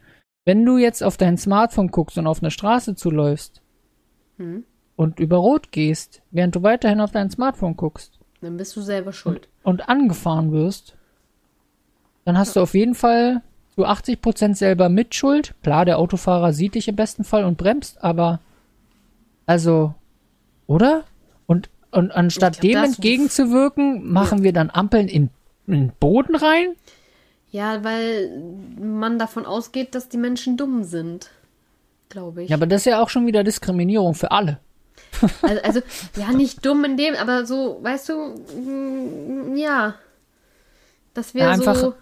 Wenn 0.43 0.65
du 0.65 0.79
jetzt 0.79 1.03
auf 1.03 1.15
dein 1.15 1.37
Smartphone 1.37 1.89
guckst 1.89 2.17
und 2.17 2.25
auf 2.25 2.41
eine 2.41 2.49
Straße 2.49 2.95
zuläufst 2.95 3.61
Hm. 4.37 4.63
und 4.95 5.19
über 5.19 5.37
Rot 5.37 5.71
gehst, 5.71 6.23
während 6.31 6.55
du 6.55 6.63
weiterhin 6.63 7.01
auf 7.01 7.11
dein 7.11 7.29
Smartphone 7.29 7.77
guckst 7.77 8.17
Dann 8.41 8.57
bist 8.57 8.75
du 8.75 8.81
selber 8.81 9.13
schuld. 9.13 9.47
und 9.61 9.87
angefahren 9.87 10.51
wirst, 10.51 10.95
dann 12.25 12.35
hast 12.39 12.55
du 12.55 12.61
auf 12.61 12.73
jeden 12.73 12.95
Fall 12.95 13.43
zu 13.75 13.85
80% 13.85 14.55
selber 14.55 14.89
Mitschuld. 14.89 15.53
Klar, 15.61 15.85
der 15.85 15.99
Autofahrer 15.99 16.51
sieht 16.51 16.73
dich 16.73 16.87
im 16.87 16.95
besten 16.95 17.25
Fall 17.25 17.43
und 17.45 17.59
bremst, 17.59 18.03
aber 18.03 18.39
also, 19.45 19.93
oder? 20.65 21.03
Und, 21.93 22.11
anstatt 22.11 22.59
glaub, 22.59 22.71
dem 22.73 22.83
entgegenzuwirken, 22.83 24.11
machen 24.11 24.43
wir 24.43 24.51
dann 24.53 24.69
Ampeln 24.69 25.07
in, 25.07 25.29
in 25.67 25.73
den 25.73 25.91
Boden 25.99 26.35
rein? 26.35 26.75
Ja, 27.51 27.83
weil 27.83 28.31
man 28.79 29.19
davon 29.19 29.45
ausgeht, 29.45 29.93
dass 29.95 30.09
die 30.09 30.17
Menschen 30.17 30.57
dumm 30.57 30.83
sind. 30.83 31.29
Glaube 32.09 32.43
ich. 32.43 32.49
Ja, 32.49 32.57
aber 32.57 32.65
das 32.67 32.81
ist 32.81 32.85
ja 32.85 33.01
auch 33.01 33.09
schon 33.09 33.25
wieder 33.27 33.43
Diskriminierung 33.43 34.13
für 34.15 34.31
alle. 34.31 34.59
Also, 35.41 35.61
also, 35.63 35.81
ja, 36.17 36.31
nicht 36.31 36.65
dumm 36.65 36.83
in 36.85 36.97
dem, 36.97 37.15
aber 37.15 37.45
so, 37.45 37.79
weißt 37.81 38.09
du, 38.09 38.35
mm, 38.59 39.55
ja. 39.55 39.95
Das 41.13 41.33
wäre 41.35 41.47
Ja, 41.47 41.53
einfach- 41.53 41.75
so. 41.75 41.93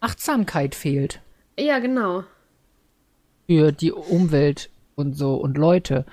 Achtsamkeit 0.00 0.74
fehlt 0.74 1.20
Ja, 1.58 1.78
genau. 1.78 2.24
für 3.46 3.70
die 3.72 3.92
Umwelt 3.92 4.70
und 4.96 5.16
so 5.16 5.34
und 5.36 5.56
Leute. 5.56 6.04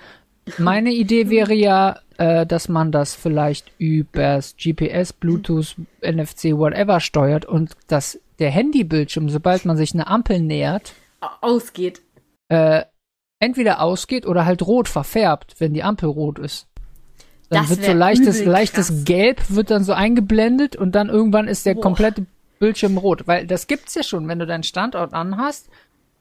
Meine 0.57 0.91
Idee 0.91 1.29
wäre 1.29 1.53
ja, 1.53 1.99
äh, 2.17 2.45
dass 2.45 2.69
man 2.69 2.91
das 2.91 3.15
vielleicht 3.15 3.71
übers 3.77 4.55
GPS, 4.57 5.13
Bluetooth, 5.13 5.75
NFC, 6.01 6.53
whatever 6.57 6.99
steuert 6.99 7.45
und 7.45 7.71
dass 7.87 8.19
der 8.39 8.51
Handybildschirm, 8.51 9.29
sobald 9.29 9.65
man 9.65 9.77
sich 9.77 9.93
eine 9.93 10.07
Ampel 10.07 10.39
nähert, 10.39 10.93
Au- 11.21 11.27
Ausgeht. 11.41 12.01
äh, 12.49 12.83
entweder 13.39 13.81
ausgeht 13.81 14.25
oder 14.25 14.45
halt 14.45 14.61
rot 14.65 14.87
verfärbt, 14.87 15.55
wenn 15.59 15.73
die 15.73 15.83
Ampel 15.83 16.09
rot 16.09 16.39
ist. 16.39 16.67
Dann 17.49 17.61
Das 17.63 17.69
wird 17.71 17.83
so 17.85 17.93
leichtes, 17.93 18.45
leichtes. 18.45 19.05
Gelb 19.05 19.41
wird 19.49 19.71
dann 19.71 19.83
so 19.83 19.93
eingeblendet 19.93 20.75
und 20.75 20.93
dann 20.93 21.09
irgendwann 21.09 21.47
ist 21.47 21.65
der 21.65 21.73
Boah. 21.75 21.81
komplette 21.81 22.25
Bildschirm 22.59 22.97
rot. 22.97 23.27
Weil 23.27 23.47
das 23.47 23.65
gibt's 23.67 23.95
ja 23.95 24.03
schon, 24.03 24.27
wenn 24.27 24.37
du 24.39 24.45
deinen 24.45 24.63
Standort 24.63 25.13
anhast. 25.13 25.69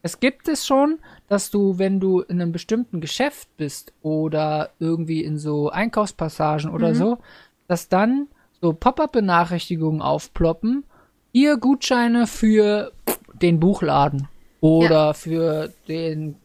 Es 0.03 0.21
gibt 0.21 0.49
es 0.49 0.67
schon, 0.67 0.99
dass 1.29 1.51
du, 1.51 1.79
wenn 1.79 1.99
du 2.01 2.21
in 2.21 2.41
einem 2.41 2.53
bestimmten 2.53 3.01
Geschäft 3.01 3.49
bist 3.57 3.93
oder 4.03 4.71
irgendwie 4.79 5.25
in 5.25 5.39
so 5.39 5.71
Einkaufspassagen 5.71 6.71
Mhm. 6.71 6.75
oder 6.77 6.95
so, 6.95 7.19
dass 7.67 7.89
dann 7.89 8.29
so 8.61 8.73
Pop-up-Benachrichtigungen 8.73 10.01
aufploppen. 10.03 10.85
Hier 11.33 11.57
Gutscheine 11.59 12.27
für 12.27 12.93
den 13.35 13.61
Buchladen 13.61 14.29
oder 14.61 15.15
für 15.15 15.73
den 15.89 16.37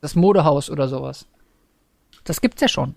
das 0.00 0.14
Modehaus 0.14 0.70
oder 0.70 0.88
sowas. 0.88 1.26
Das 2.24 2.40
gibt's 2.40 2.60
ja 2.60 2.68
schon. 2.68 2.94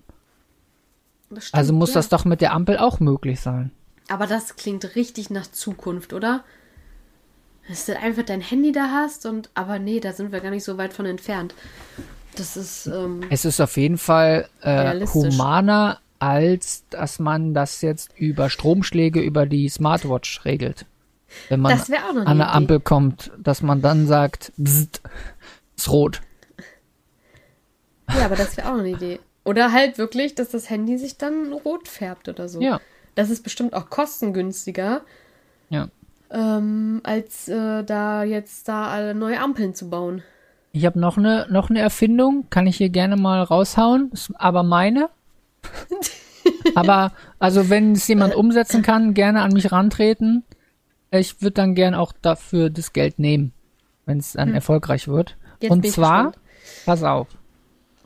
Das 1.30 1.44
stimmt, 1.48 1.58
Also 1.58 1.72
muss 1.72 1.90
ja. 1.90 1.94
das 1.94 2.08
doch 2.08 2.24
mit 2.24 2.40
der 2.40 2.52
Ampel 2.52 2.78
auch 2.78 3.00
möglich 3.00 3.40
sein. 3.40 3.72
Aber 4.08 4.26
das 4.26 4.56
klingt 4.56 4.94
richtig 4.96 5.30
nach 5.30 5.46
Zukunft, 5.50 6.12
oder? 6.12 6.44
Dass 7.68 7.86
du 7.86 7.96
einfach 7.96 8.24
dein 8.24 8.40
Handy 8.40 8.72
da 8.72 8.90
hast 8.90 9.24
und, 9.26 9.50
aber 9.54 9.78
nee, 9.78 10.00
da 10.00 10.12
sind 10.12 10.32
wir 10.32 10.40
gar 10.40 10.50
nicht 10.50 10.64
so 10.64 10.78
weit 10.78 10.92
von 10.92 11.06
entfernt. 11.06 11.54
Das 12.36 12.56
ist, 12.56 12.86
ähm, 12.86 13.20
Es 13.30 13.44
ist 13.44 13.60
auf 13.60 13.76
jeden 13.76 13.98
Fall 13.98 14.48
äh, 14.62 15.06
humaner, 15.06 16.00
als 16.18 16.84
dass 16.90 17.18
man 17.18 17.54
das 17.54 17.82
jetzt 17.82 18.10
über 18.16 18.48
Stromschläge 18.50 19.20
über 19.20 19.46
die 19.46 19.68
Smartwatch 19.68 20.44
regelt. 20.44 20.86
Wenn 21.48 21.60
man 21.60 21.72
an 21.72 21.86
eine 21.90 22.26
eine. 22.26 22.48
Ampel 22.50 22.80
kommt, 22.80 23.30
dass 23.38 23.62
man 23.62 23.80
dann 23.80 24.06
sagt, 24.06 24.52
Bzzt, 24.56 25.00
ist 25.76 25.90
rot. 25.90 26.20
Ja, 28.08 28.26
aber 28.26 28.36
das 28.36 28.56
wäre 28.56 28.72
auch 28.72 28.78
eine 28.78 28.90
Idee. 28.90 29.20
Oder 29.44 29.72
halt 29.72 29.98
wirklich, 29.98 30.34
dass 30.34 30.50
das 30.50 30.70
Handy 30.70 30.98
sich 30.98 31.16
dann 31.16 31.52
rot 31.52 31.88
färbt 31.88 32.28
oder 32.28 32.48
so. 32.48 32.60
Ja, 32.60 32.80
Das 33.14 33.30
ist 33.30 33.42
bestimmt 33.42 33.74
auch 33.74 33.90
kostengünstiger, 33.90 35.02
ja. 35.70 35.88
Ähm, 36.32 37.00
als 37.04 37.48
äh, 37.48 37.84
da 37.84 38.24
jetzt 38.24 38.68
da 38.68 38.88
alle 38.88 39.14
neue 39.14 39.40
Ampeln 39.40 39.74
zu 39.74 39.88
bauen. 39.90 40.22
Ich 40.72 40.86
habe 40.86 40.98
noch 40.98 41.18
eine 41.18 41.46
noch 41.50 41.68
eine 41.70 41.80
Erfindung, 41.80 42.46
kann 42.48 42.66
ich 42.66 42.78
hier 42.78 42.88
gerne 42.88 43.16
mal 43.16 43.42
raushauen, 43.42 44.10
ist 44.12 44.32
aber 44.36 44.62
meine. 44.62 45.08
aber 46.74 47.12
also 47.38 47.68
wenn 47.68 47.92
es 47.92 48.08
jemand 48.08 48.34
umsetzen 48.34 48.82
kann, 48.82 49.14
gerne 49.14 49.42
an 49.42 49.52
mich 49.52 49.70
rantreten. 49.70 50.44
Ich 51.10 51.42
würde 51.42 51.52
dann 51.52 51.74
gern 51.74 51.94
auch 51.94 52.12
dafür 52.22 52.70
das 52.70 52.94
Geld 52.94 53.18
nehmen, 53.18 53.52
wenn 54.06 54.18
es 54.18 54.32
dann 54.32 54.54
erfolgreich 54.54 55.08
wird. 55.08 55.30
Hm. 55.30 55.36
Jetzt 55.60 55.70
Und 55.70 55.86
zwar, 55.88 56.32
pass 56.86 57.02
auf, 57.02 57.28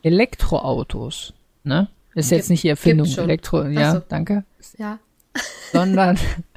Elektroautos, 0.03 1.33
ne? 1.63 1.89
Ist 2.15 2.31
jetzt 2.31 2.45
Gibt- 2.45 2.51
nicht 2.51 2.65
die 2.65 2.69
Erfindung. 2.71 3.07
Elektro, 3.07 3.65
ja, 3.65 3.93
so. 3.93 4.03
danke. 4.09 4.45
Ja. 4.79 4.99
Sondern 5.73 6.19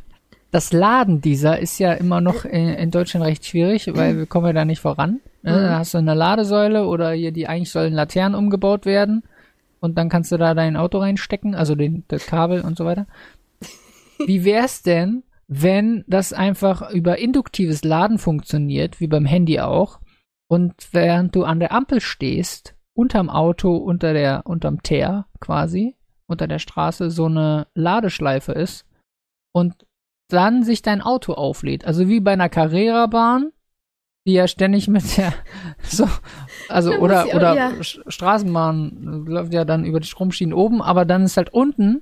das 0.52 0.74
Laden 0.74 1.22
dieser 1.22 1.60
ist 1.60 1.80
ja 1.80 1.94
immer 1.94 2.22
noch 2.22 2.46
in, 2.46 2.70
in 2.70 2.92
Deutschland 2.92 3.26
recht 3.26 3.46
schwierig, 3.46 3.88
weil 3.94 4.18
wir 4.18 4.26
kommen 4.26 4.48
ja 4.48 4.54
da 4.54 4.66
nicht 4.66 4.82
voran. 4.82 5.20
Ne? 5.44 5.52
Mhm. 5.52 5.64
Da 5.64 5.80
hast 5.80 5.94
du 5.94 6.00
eine 6.00 6.14
Ladesäule 6.16 6.86
oder 6.86 7.12
hier 7.12 7.32
die 7.32 7.48
eigentlich 7.48 7.72
sollen 7.72 7.94
Laternen 7.94 8.36
umgebaut 8.36 8.86
werden 8.86 9.24
und 9.80 9.98
dann 9.98 10.10
kannst 10.10 10.32
du 10.32 10.38
da 10.38 10.54
dein 10.54 10.76
Auto 10.76 10.98
reinstecken, 11.00 11.56
also 11.56 11.76
den, 11.76 12.04
das 12.08 12.26
Kabel 12.26 12.62
und 12.62 12.78
so 12.78 12.86
weiter. 12.86 13.08
Wie 14.26 14.44
wär's 14.44 14.82
denn, 14.82 15.24
wenn 15.48 16.04
das 16.08 16.34
einfach 16.34 16.92
über 16.92 17.18
induktives 17.18 17.84
Laden 17.84 18.18
funktioniert, 18.18 19.00
wie 19.00 19.08
beim 19.08 19.26
Handy 19.26 19.60
auch, 19.60 20.00
und 20.48 20.74
während 20.92 21.36
du 21.36 21.44
an 21.44 21.60
der 21.60 21.72
Ampel 21.72 22.02
stehst, 22.02 22.76
unterm 22.94 23.30
Auto, 23.30 23.78
unter 23.78 24.14
der, 24.14 24.46
unterm 24.46 24.84
Teer 24.84 25.28
quasi, 25.40 25.96
unter 26.28 26.48
der 26.48 26.60
Straße 26.60 27.12
so 27.12 27.26
eine 27.26 27.68
Ladeschleife 27.76 28.52
ist 28.52 28.86
und 29.54 29.86
dann 30.30 30.63
sich 30.63 30.82
dein 30.82 31.02
Auto 31.02 31.34
auflädt. 31.34 31.86
Also 31.86 32.08
wie 32.08 32.20
bei 32.22 32.32
einer 32.34 32.50
Carrera-Bahn, 32.50 33.52
die 34.26 34.34
ja 34.34 34.48
ständig 34.48 34.88
mit 34.88 35.18
der, 35.18 35.34
so, 35.84 36.08
also, 36.70 36.92
Da 36.92 36.98
oder, 37.00 37.26
auch- 37.26 37.34
oder 37.34 37.56
ja. 37.56 37.72
Straßenbahn 37.84 39.26
äh, 39.28 39.32
läuft 39.32 39.54
ja 39.54 39.65
dann 39.65 39.86
über 39.86 40.00
die 40.00 40.08
Stromschienen 40.08 40.54
oben, 40.54 40.82
aber 40.82 41.06
dann 41.06 41.24
ist 41.24 41.38
halt 41.38 41.52
unten, 41.54 42.02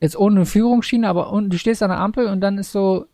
jetzt 0.00 0.16
ohne 0.16 0.44
Führungsschiene, 0.46 1.08
aber 1.08 1.32
unten, 1.32 1.50
du 1.50 1.58
stehst 1.58 1.82
an 1.82 1.90
der 1.90 1.98
Ampel 2.00 2.26
und 2.26 2.40
dann 2.40 2.58
ist 2.58 2.72
so 2.72 3.06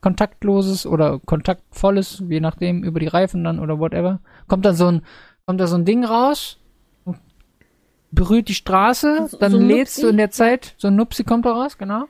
kontaktloses 0.00 0.86
oder 0.86 1.18
kontaktvolles, 1.18 2.22
je 2.28 2.40
nachdem, 2.40 2.84
über 2.84 3.00
die 3.00 3.08
Reifen 3.08 3.42
dann 3.42 3.58
oder 3.58 3.80
whatever, 3.80 4.20
kommt 4.46 4.64
dann 4.64 4.76
so 4.76 4.86
ein, 4.86 5.02
kommt 5.46 5.60
da 5.60 5.66
so 5.66 5.74
ein 5.76 5.84
Ding 5.84 6.04
raus, 6.04 6.58
berührt 8.12 8.48
die 8.48 8.54
Straße, 8.54 9.26
So- 9.28 9.38
dann 9.38 9.50
so 9.52 9.58
ein 9.58 9.66
lädst 9.66 10.02
du 10.02 10.06
in 10.08 10.16
der 10.16 10.30
Zeit, 10.30 10.74
so 10.78 10.88
ein 10.88 10.96
Nupsi 10.96 11.24
kommt 11.24 11.44
da 11.46 11.52
raus, 11.52 11.76
genau, 11.78 12.04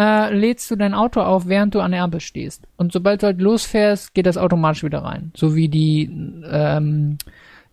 äh, 0.00 0.32
lädst 0.34 0.70
du 0.70 0.76
dein 0.76 0.94
Auto 0.94 1.20
auf, 1.20 1.46
während 1.46 1.74
du 1.74 1.80
an 1.80 1.92
der 1.92 2.02
Ampel 2.02 2.20
stehst. 2.20 2.62
Und 2.78 2.90
sobald 2.92 3.22
du 3.22 3.26
halt 3.26 3.40
losfährst, 3.40 4.14
geht 4.14 4.24
das 4.24 4.38
automatisch 4.38 4.82
wieder 4.82 5.00
rein. 5.04 5.30
So 5.36 5.54
wie 5.54 5.68
die 5.68 6.04
ähm, 6.50 7.18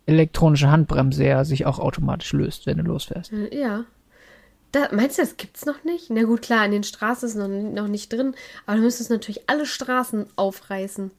elektronische 0.04 0.70
Handbremse 0.70 1.24
ja 1.24 1.44
sich 1.44 1.64
auch 1.64 1.78
automatisch 1.78 2.32
löst, 2.34 2.66
wenn 2.66 2.76
du 2.78 2.84
losfährst. 2.84 3.32
Äh, 3.32 3.58
Ja. 3.58 3.84
Da, 4.72 4.88
meinst 4.92 5.16
du, 5.16 5.22
das 5.22 5.38
gibt's 5.38 5.64
noch 5.64 5.82
nicht? 5.84 6.10
Na 6.10 6.24
gut, 6.24 6.42
klar, 6.42 6.66
in 6.66 6.72
den 6.72 6.82
Straßen 6.82 7.26
ist 7.26 7.36
noch, 7.36 7.48
noch 7.48 7.88
nicht 7.88 8.12
drin, 8.12 8.34
aber 8.66 8.76
du 8.76 8.82
müsstest 8.82 9.10
natürlich 9.10 9.48
alle 9.48 9.64
Straßen 9.64 10.26
aufreißen. 10.36 11.10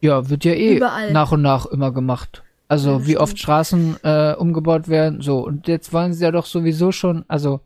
Ja, 0.00 0.30
wird 0.30 0.46
ja 0.46 0.52
eh 0.54 0.76
Überall. 0.78 1.12
nach 1.12 1.32
und 1.32 1.42
nach 1.42 1.66
immer 1.66 1.92
gemacht. 1.92 2.42
Also 2.68 2.92
Ja, 2.92 3.06
wie 3.06 3.18
oft 3.18 3.32
stimmt. 3.32 3.40
Straßen 3.40 3.96
äh, 4.04 4.34
umgebaut 4.36 4.88
werden, 4.88 5.20
so. 5.20 5.44
Und 5.44 5.68
jetzt 5.68 5.92
wollen 5.92 6.14
sie 6.14 6.24
ja 6.24 6.30
doch 6.30 6.46
sowieso 6.46 6.92
schon, 6.92 7.26
also 7.28 7.60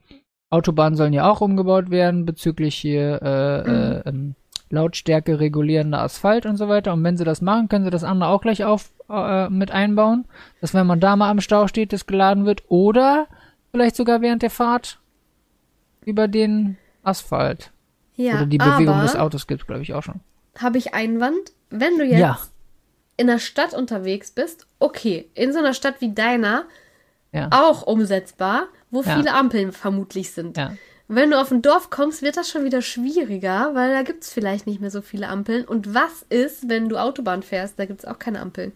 Autobahnen 0.50 0.96
sollen 0.96 1.12
ja 1.12 1.28
auch 1.30 1.40
umgebaut 1.40 1.90
werden 1.90 2.24
bezüglich 2.24 2.76
hier 2.76 3.20
äh, 3.22 3.60
äh, 3.60 4.02
ähm, 4.08 4.34
Lautstärke 4.70 5.38
regulierender 5.40 6.00
Asphalt 6.00 6.46
und 6.46 6.56
so 6.56 6.68
weiter. 6.68 6.92
Und 6.92 7.02
wenn 7.04 7.16
sie 7.16 7.24
das 7.24 7.40
machen, 7.40 7.68
können 7.68 7.84
sie 7.84 7.90
das 7.90 8.04
andere 8.04 8.30
auch 8.30 8.40
gleich 8.40 8.64
auf 8.64 8.90
äh, 9.08 9.48
mit 9.48 9.70
einbauen, 9.70 10.24
dass 10.60 10.74
wenn 10.74 10.86
man 10.86 11.00
da 11.00 11.16
mal 11.16 11.30
am 11.30 11.40
Stau 11.40 11.66
steht, 11.68 11.92
das 11.92 12.06
geladen 12.06 12.46
wird. 12.46 12.62
Oder 12.68 13.26
vielleicht 13.70 13.96
sogar 13.96 14.20
während 14.22 14.42
der 14.42 14.50
Fahrt 14.50 14.98
über 16.04 16.28
den 16.28 16.76
Asphalt. 17.02 17.72
Ja, 18.16 18.34
Oder 18.36 18.46
die 18.46 18.58
Bewegung 18.58 19.00
des 19.02 19.14
Autos 19.16 19.46
gibt 19.46 19.66
glaube 19.66 19.82
ich, 19.82 19.94
auch 19.94 20.02
schon. 20.02 20.20
habe 20.58 20.78
ich 20.78 20.94
Einwand, 20.94 21.52
wenn 21.70 21.98
du 21.98 22.04
jetzt 22.04 22.18
Ja. 22.18 22.38
in 23.16 23.26
der 23.26 23.38
Stadt 23.38 23.74
unterwegs 23.74 24.30
bist, 24.30 24.66
okay, 24.78 25.28
in 25.34 25.52
so 25.52 25.58
einer 25.58 25.74
Stadt 25.74 25.96
wie 26.00 26.12
deiner, 26.14 26.64
Ja. 27.32 27.48
auch 27.52 27.82
umsetzbar, 27.82 28.68
wo 28.96 29.02
Ja. 29.02 29.16
viele 29.16 29.34
Ampeln 29.34 29.72
vermutlich 29.72 30.32
sind. 30.32 30.56
Ja. 30.56 30.72
Wenn 31.08 31.30
du 31.30 31.40
auf 31.40 31.52
ein 31.52 31.62
Dorf 31.62 31.90
kommst, 31.90 32.22
wird 32.22 32.36
das 32.36 32.48
schon 32.48 32.64
wieder 32.64 32.82
schwieriger, 32.82 33.70
weil 33.74 33.92
da 33.92 34.02
gibt 34.02 34.24
es 34.24 34.32
vielleicht 34.32 34.66
nicht 34.66 34.80
mehr 34.80 34.90
so 34.90 35.02
viele 35.02 35.28
Ampeln. 35.28 35.64
Und 35.64 35.94
was 35.94 36.22
ist, 36.30 36.68
wenn 36.68 36.88
du 36.88 36.96
Autobahn 36.96 37.42
fährst? 37.42 37.78
Da 37.78 37.84
gibt 37.84 38.00
es 38.00 38.06
auch 38.06 38.18
keine 38.18 38.40
Ampeln. 38.40 38.72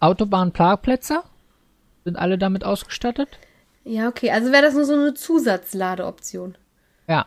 Autobahnparkplätze 0.00 1.22
sind 2.04 2.16
alle 2.16 2.38
damit 2.38 2.64
ausgestattet. 2.64 3.28
Ja, 3.84 4.08
okay. 4.08 4.30
Also 4.30 4.50
wäre 4.52 4.62
das 4.62 4.74
nur 4.74 4.84
so 4.84 4.94
eine 4.94 5.14
Zusatzladeoption. 5.14 6.56
Ja. 7.08 7.26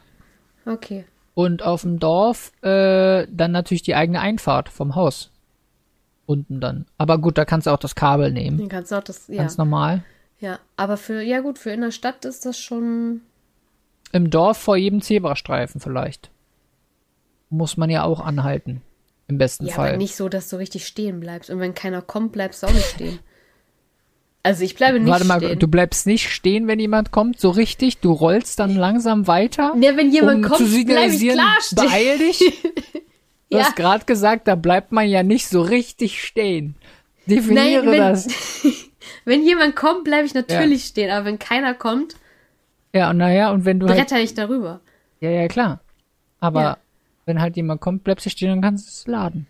Okay. 0.66 1.06
Und 1.34 1.64
auf 1.64 1.82
dem 1.82 2.00
Dorf 2.00 2.52
äh, 2.62 3.26
dann 3.32 3.52
natürlich 3.52 3.84
die 3.84 3.96
eigene 3.96 4.20
Einfahrt 4.20 4.70
vom 4.70 4.96
Haus. 4.96 5.32
Unten 6.26 6.62
dann. 6.62 6.86
Aber 6.98 7.18
gut, 7.18 7.38
da 7.38 7.46
kannst 7.46 7.68
du 7.68 7.72
auch 7.72 7.80
das 7.80 7.96
Kabel 7.96 8.32
nehmen. 8.32 8.58
Dann 8.58 8.70
kannst 8.70 8.92
du 8.92 8.96
auch 8.98 9.04
das, 9.04 9.28
ja. 9.28 9.38
Ganz 9.38 9.58
normal. 9.58 10.04
Ja, 10.42 10.60
aber 10.76 10.98
für, 10.98 11.22
ja 11.22 11.40
gut, 11.40 11.58
für 11.60 11.70
in 11.72 11.82
der 11.82 11.92
Stadt 11.92 12.26
ist 12.26 12.46
das 12.46 12.60
schon. 12.60 13.22
Im 14.12 14.30
Dorf 14.30 14.58
vor 14.58 14.76
jedem 14.76 15.02
Zebrastreifen 15.02 15.80
vielleicht. 15.80 16.30
Muss 17.50 17.78
man 17.78 17.90
ja 17.90 18.04
auch 18.04 18.20
anhalten. 18.20 18.82
Im 19.28 19.38
besten 19.38 19.68
Ja, 19.68 19.76
Fall. 19.76 19.90
aber 19.90 19.98
nicht 19.98 20.16
so, 20.16 20.28
dass 20.28 20.50
du 20.50 20.58
richtig 20.58 20.86
stehen 20.86 21.20
bleibst. 21.22 21.50
Und 21.50 21.60
wenn 21.60 21.74
keiner 21.74 22.02
kommt, 22.02 22.34
bleibst 22.34 22.64
du 22.64 22.68
auch 22.68 22.74
nicht 22.74 22.86
stehen. 22.90 23.20
Also 24.44 24.64
ich 24.64 24.76
bleibe 24.76 25.00
nicht 25.00 25.10
Warte 25.10 25.26
mal, 25.26 25.40
stehen. 25.40 25.60
du 25.60 25.68
bleibst 25.68 26.08
nicht 26.08 26.30
stehen, 26.30 26.68
wenn 26.68 26.80
jemand 26.80 27.12
kommt, 27.12 27.40
so 27.40 27.52
richtig. 27.52 28.00
Du 28.00 28.12
rollst 28.12 28.58
dann 28.60 28.76
langsam 28.76 29.28
weiter. 29.28 29.74
ja, 29.80 29.96
wenn 29.96 30.12
jemand 30.12 30.38
um 30.44 30.52
kommt, 30.52 30.58
zu 30.58 30.64
bleib 30.66 30.72
ich 30.74 30.80
signalisieren, 31.20 31.38
klar 31.38 31.58
stehen. 31.62 31.86
beeil 31.86 32.18
dich. 32.18 32.54
Du 33.52 33.58
Ja. 33.58 33.66
hast 33.66 33.76
gerade 33.76 34.06
gesagt, 34.06 34.48
da 34.48 34.56
bleibt 34.56 34.94
man 34.94 35.10
ja 35.10 35.24
nicht 35.24 35.46
so 35.50 35.62
richtig 35.62 36.24
stehen. 36.24 36.76
Definiere 37.26 37.84
Nein, 37.84 37.92
wenn, 37.92 38.00
das. 38.00 38.28
wenn 39.26 39.44
jemand 39.44 39.76
kommt, 39.76 40.04
bleibe 40.04 40.26
ich 40.26 40.34
natürlich 40.34 40.86
stehen. 40.86 41.12
Aber 41.12 41.26
wenn 41.26 41.40
keiner 41.40 41.74
kommt, 41.74 42.16
Ja, 42.94 43.10
und 43.10 43.18
naja, 43.18 43.52
und 43.52 43.66
wenn 43.66 43.80
du 43.80 43.88
halt. 43.88 43.98
bretter 43.98 44.20
ich 44.20 44.34
darüber. 44.34 44.82
Ja, 45.20 45.30
ja, 45.30 45.48
klar. 45.48 45.80
Aber 46.40 46.62
Ja. 46.62 46.78
wenn 47.26 47.42
halt 47.42 47.56
jemand 47.56 47.82
kommt, 47.82 48.04
bleibst 48.04 48.26
du 48.26 48.30
stehen 48.30 48.52
und 48.52 48.62
kannst 48.62 48.88
es 48.90 49.08
laden. 49.08 49.48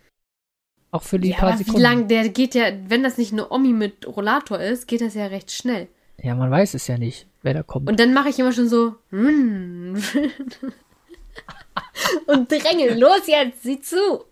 Auch 0.90 1.02
für 1.02 1.18
die 1.18 1.30
Ja, 1.30 1.38
paar 1.38 1.48
aber 1.50 1.58
wie 1.60 1.64
Sekunden. 1.64 1.82
lang, 1.82 2.08
der 2.08 2.28
geht 2.28 2.54
ja, 2.54 2.66
wenn 2.88 3.02
das 3.02 3.16
nicht 3.18 3.32
eine 3.32 3.50
Omi 3.50 3.72
mit 3.72 4.06
Rollator 4.06 4.60
ist, 4.60 4.86
geht 4.86 5.00
das 5.00 5.14
ja 5.14 5.26
recht 5.26 5.50
schnell. 5.50 5.88
Ja, 6.22 6.34
man 6.34 6.50
weiß 6.50 6.74
es 6.74 6.86
ja 6.86 6.98
nicht, 6.98 7.26
wer 7.42 7.54
da 7.54 7.62
kommt. 7.62 7.88
Und 7.88 7.98
dann 7.98 8.12
mache 8.12 8.28
ich 8.28 8.38
immer 8.38 8.52
schon 8.52 8.68
so, 8.68 8.94
hm. 9.10 9.96
und 12.26 12.52
dränge, 12.52 12.94
los 12.98 13.26
jetzt, 13.26 13.62
sieh 13.62 13.80
zu. 13.80 13.96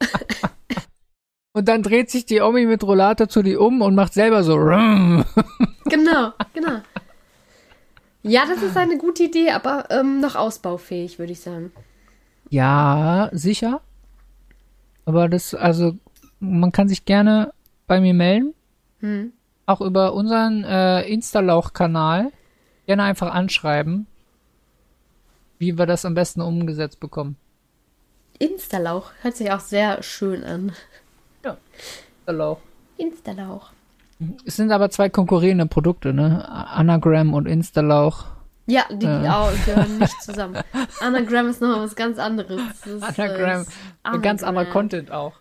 Und 1.52 1.66
dann 1.66 1.82
dreht 1.82 2.10
sich 2.10 2.26
die 2.26 2.40
Omi 2.40 2.66
mit 2.66 2.84
Rollator 2.84 3.28
zu 3.28 3.42
dir 3.42 3.60
um 3.60 3.82
und 3.82 3.94
macht 3.94 4.14
selber 4.14 4.42
so. 4.44 4.56
Genau, 4.56 6.32
genau. 6.54 6.80
Ja, 8.22 8.44
das 8.46 8.62
ist 8.62 8.76
eine 8.76 8.98
gute 8.98 9.24
Idee, 9.24 9.50
aber 9.50 9.86
ähm, 9.90 10.20
noch 10.20 10.36
ausbaufähig, 10.36 11.18
würde 11.18 11.32
ich 11.32 11.40
sagen. 11.40 11.72
Ja, 12.50 13.28
sicher. 13.32 13.80
Aber 15.06 15.28
das, 15.28 15.54
also, 15.54 15.96
man 16.38 16.70
kann 16.70 16.88
sich 16.88 17.04
gerne 17.04 17.52
bei 17.88 18.00
mir 18.00 18.14
melden. 18.14 18.54
Hm. 19.00 19.32
Auch 19.66 19.80
über 19.80 20.12
unseren 20.12 20.62
äh, 20.62 21.02
Instalauch-Kanal. 21.08 22.30
Gerne 22.86 23.02
einfach 23.04 23.32
anschreiben, 23.32 24.06
wie 25.58 25.78
wir 25.78 25.86
das 25.86 26.04
am 26.04 26.14
besten 26.14 26.40
umgesetzt 26.40 27.00
bekommen. 27.00 27.36
Instalauch 28.38 29.10
hört 29.22 29.36
sich 29.36 29.50
auch 29.50 29.60
sehr 29.60 30.02
schön 30.02 30.44
an. 30.44 30.72
Ja. 31.44 31.56
Instalauch. 32.26 32.58
Instalauch. 32.96 33.70
Es 34.44 34.56
sind 34.56 34.70
aber 34.72 34.90
zwei 34.90 35.08
konkurrierende 35.08 35.66
Produkte, 35.66 36.12
ne? 36.12 36.46
Anagram 36.48 37.32
und 37.34 37.46
Instalauch. 37.46 38.26
Ja, 38.66 38.82
die 38.90 39.06
Ja. 39.06 39.40
Auch, 39.40 39.52
gehören 39.64 39.98
nicht 39.98 40.22
zusammen. 40.22 40.58
Anagram 41.00 41.48
ist 41.48 41.60
noch 41.62 41.80
was 41.80 41.96
ganz 41.96 42.18
anderes. 42.18 42.60
Das 42.84 42.92
ist, 42.92 43.18
Anagram. 43.18 43.62
äh, 43.62 43.64
Ein 44.04 44.22
ganz 44.22 44.42
anderer 44.42 44.62
Anagram. 44.66 44.72
Content 44.72 45.10
auch. 45.10 45.32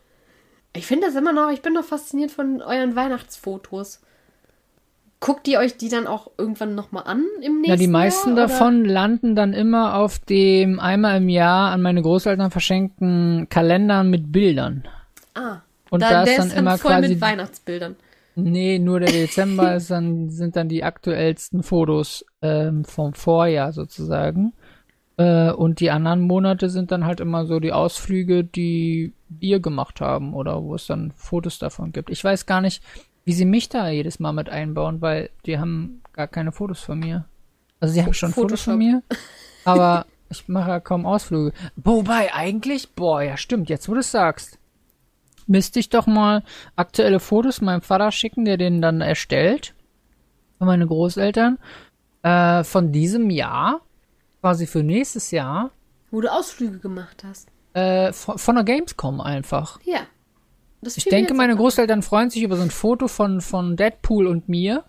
Ich 0.74 0.86
finde 0.88 1.08
das 1.08 1.16
immer 1.16 1.34
noch, 1.34 1.50
ich 1.52 1.62
bin 1.62 1.74
noch 1.74 1.84
fasziniert 1.84 2.32
von 2.32 2.62
euren 2.62 2.96
Weihnachtsfotos. 2.96 4.02
Guckt 5.20 5.48
ihr 5.50 5.60
euch 5.60 5.76
die 5.76 5.90
dann 5.90 6.08
auch 6.08 6.32
irgendwann 6.38 6.76
nochmal 6.76 7.04
an 7.06 7.26
im 7.42 7.56
nächsten 7.62 7.70
Ja, 7.72 7.76
die 7.76 7.88
meisten 7.88 8.38
Jahr, 8.38 8.48
davon 8.48 8.86
landen 8.86 9.36
dann 9.36 9.52
immer 9.54 9.96
auf 9.96 10.18
dem 10.20 10.80
einmal 10.80 11.18
im 11.18 11.28
Jahr 11.28 11.72
an 11.72 11.82
meine 11.82 12.02
Großeltern 12.02 12.52
verschenkten 12.52 13.48
Kalendern 13.50 14.10
mit 14.10 14.32
Bildern. 14.32 14.88
Ah, 15.36 15.58
Und 15.90 16.02
da, 16.02 16.10
da 16.10 16.24
ist 16.24 16.38
dann 16.38 16.52
immer 16.52 16.78
voll 16.78 16.92
quasi 16.92 17.10
mit 17.10 17.22
Weihnachtsbildern. 17.22 17.96
Nee, 18.36 18.80
nur 18.80 19.00
der 19.00 19.12
Dezember 19.12 19.76
ist 19.76 19.92
dann, 19.92 20.30
sind 20.30 20.56
dann 20.56 20.70
die 20.70 20.84
aktuellsten 20.84 21.64
Fotos 21.64 22.26
ähm, 22.42 22.86
vom 22.86 23.14
Vorjahr 23.14 23.72
sozusagen. 23.72 24.54
Äh, 25.18 25.52
und 25.52 25.80
die 25.80 25.92
anderen 25.92 26.22
Monate 26.22 26.70
sind 26.70 26.92
dann 26.92 27.06
halt 27.06 27.20
immer 27.20 27.46
so 27.46 27.60
die 27.60 27.74
Ausflüge, 27.74 28.44
die 28.44 29.14
wir 29.28 29.60
gemacht 29.60 30.02
haben 30.02 30.34
oder 30.34 30.64
wo 30.64 30.76
es 30.76 30.88
dann 30.88 31.12
Fotos 31.16 31.60
davon 31.60 31.92
gibt. 31.92 32.10
Ich 32.10 32.24
weiß 32.24 32.46
gar 32.46 32.62
nicht, 32.62 32.84
wie 33.26 33.34
sie 33.34 33.46
mich 33.46 33.70
da 33.70 33.90
jedes 33.90 34.20
Mal 34.20 34.32
mit 34.32 34.50
einbauen, 34.50 35.02
weil 35.02 35.30
die 35.46 35.60
haben 35.60 36.02
gar 36.14 36.28
keine 36.28 36.52
Fotos 36.52 36.80
von 36.80 37.00
mir. 37.00 37.26
Also 37.80 37.94
sie 37.94 38.04
haben 38.04 38.14
schon 38.14 38.32
Fotos 38.32 38.64
Photoshop. 38.64 38.74
von 38.74 38.78
mir, 38.78 39.04
aber 39.66 40.06
ich 40.30 40.48
mache 40.48 40.70
ja 40.70 40.80
kaum 40.80 41.06
Ausflüge. 41.06 41.54
Wobei 41.76 42.34
eigentlich, 42.34 42.94
boah, 42.94 43.22
ja 43.22 43.38
stimmt, 43.38 43.70
jetzt 43.70 43.90
wo 43.90 43.94
du 43.94 44.00
es 44.00 44.12
sagst 44.12 44.59
müsste 45.50 45.80
ich 45.80 45.90
doch 45.90 46.08
mal 46.08 46.44
aktuelle 46.76 47.20
Fotos 47.20 47.60
meinem 47.60 47.82
Vater 47.82 48.12
schicken, 48.12 48.46
der 48.46 48.58
den 48.58 48.82
dann 48.82 49.02
erstellt. 49.02 49.74
Für 50.58 50.66
meine 50.66 50.88
Großeltern. 50.88 51.58
Äh, 52.22 52.64
von 52.64 52.92
diesem 52.92 53.30
Jahr. 53.30 53.82
Quasi 54.42 54.68
für 54.68 54.84
nächstes 54.84 55.32
Jahr. 55.32 55.72
Wo 56.12 56.22
du 56.22 56.32
Ausflüge 56.32 56.80
gemacht 56.80 57.24
hast. 57.28 57.50
Äh, 57.74 58.14
von, 58.14 58.38
von 58.38 58.56
der 58.56 58.64
Gamescom 58.64 59.20
einfach. 59.20 59.80
Ja. 59.84 60.00
Das 60.82 60.96
Ich 60.96 61.06
denke, 61.06 61.34
meine 61.34 61.56
Großeltern 61.58 62.04
freuen 62.04 62.30
sich 62.30 62.44
über 62.44 62.56
so 62.56 62.62
ein 62.62 62.72
Foto 62.72 63.08
von, 63.10 63.42
von 63.42 63.76
Deadpool 63.76 64.28
und 64.28 64.48
mir. 64.48 64.86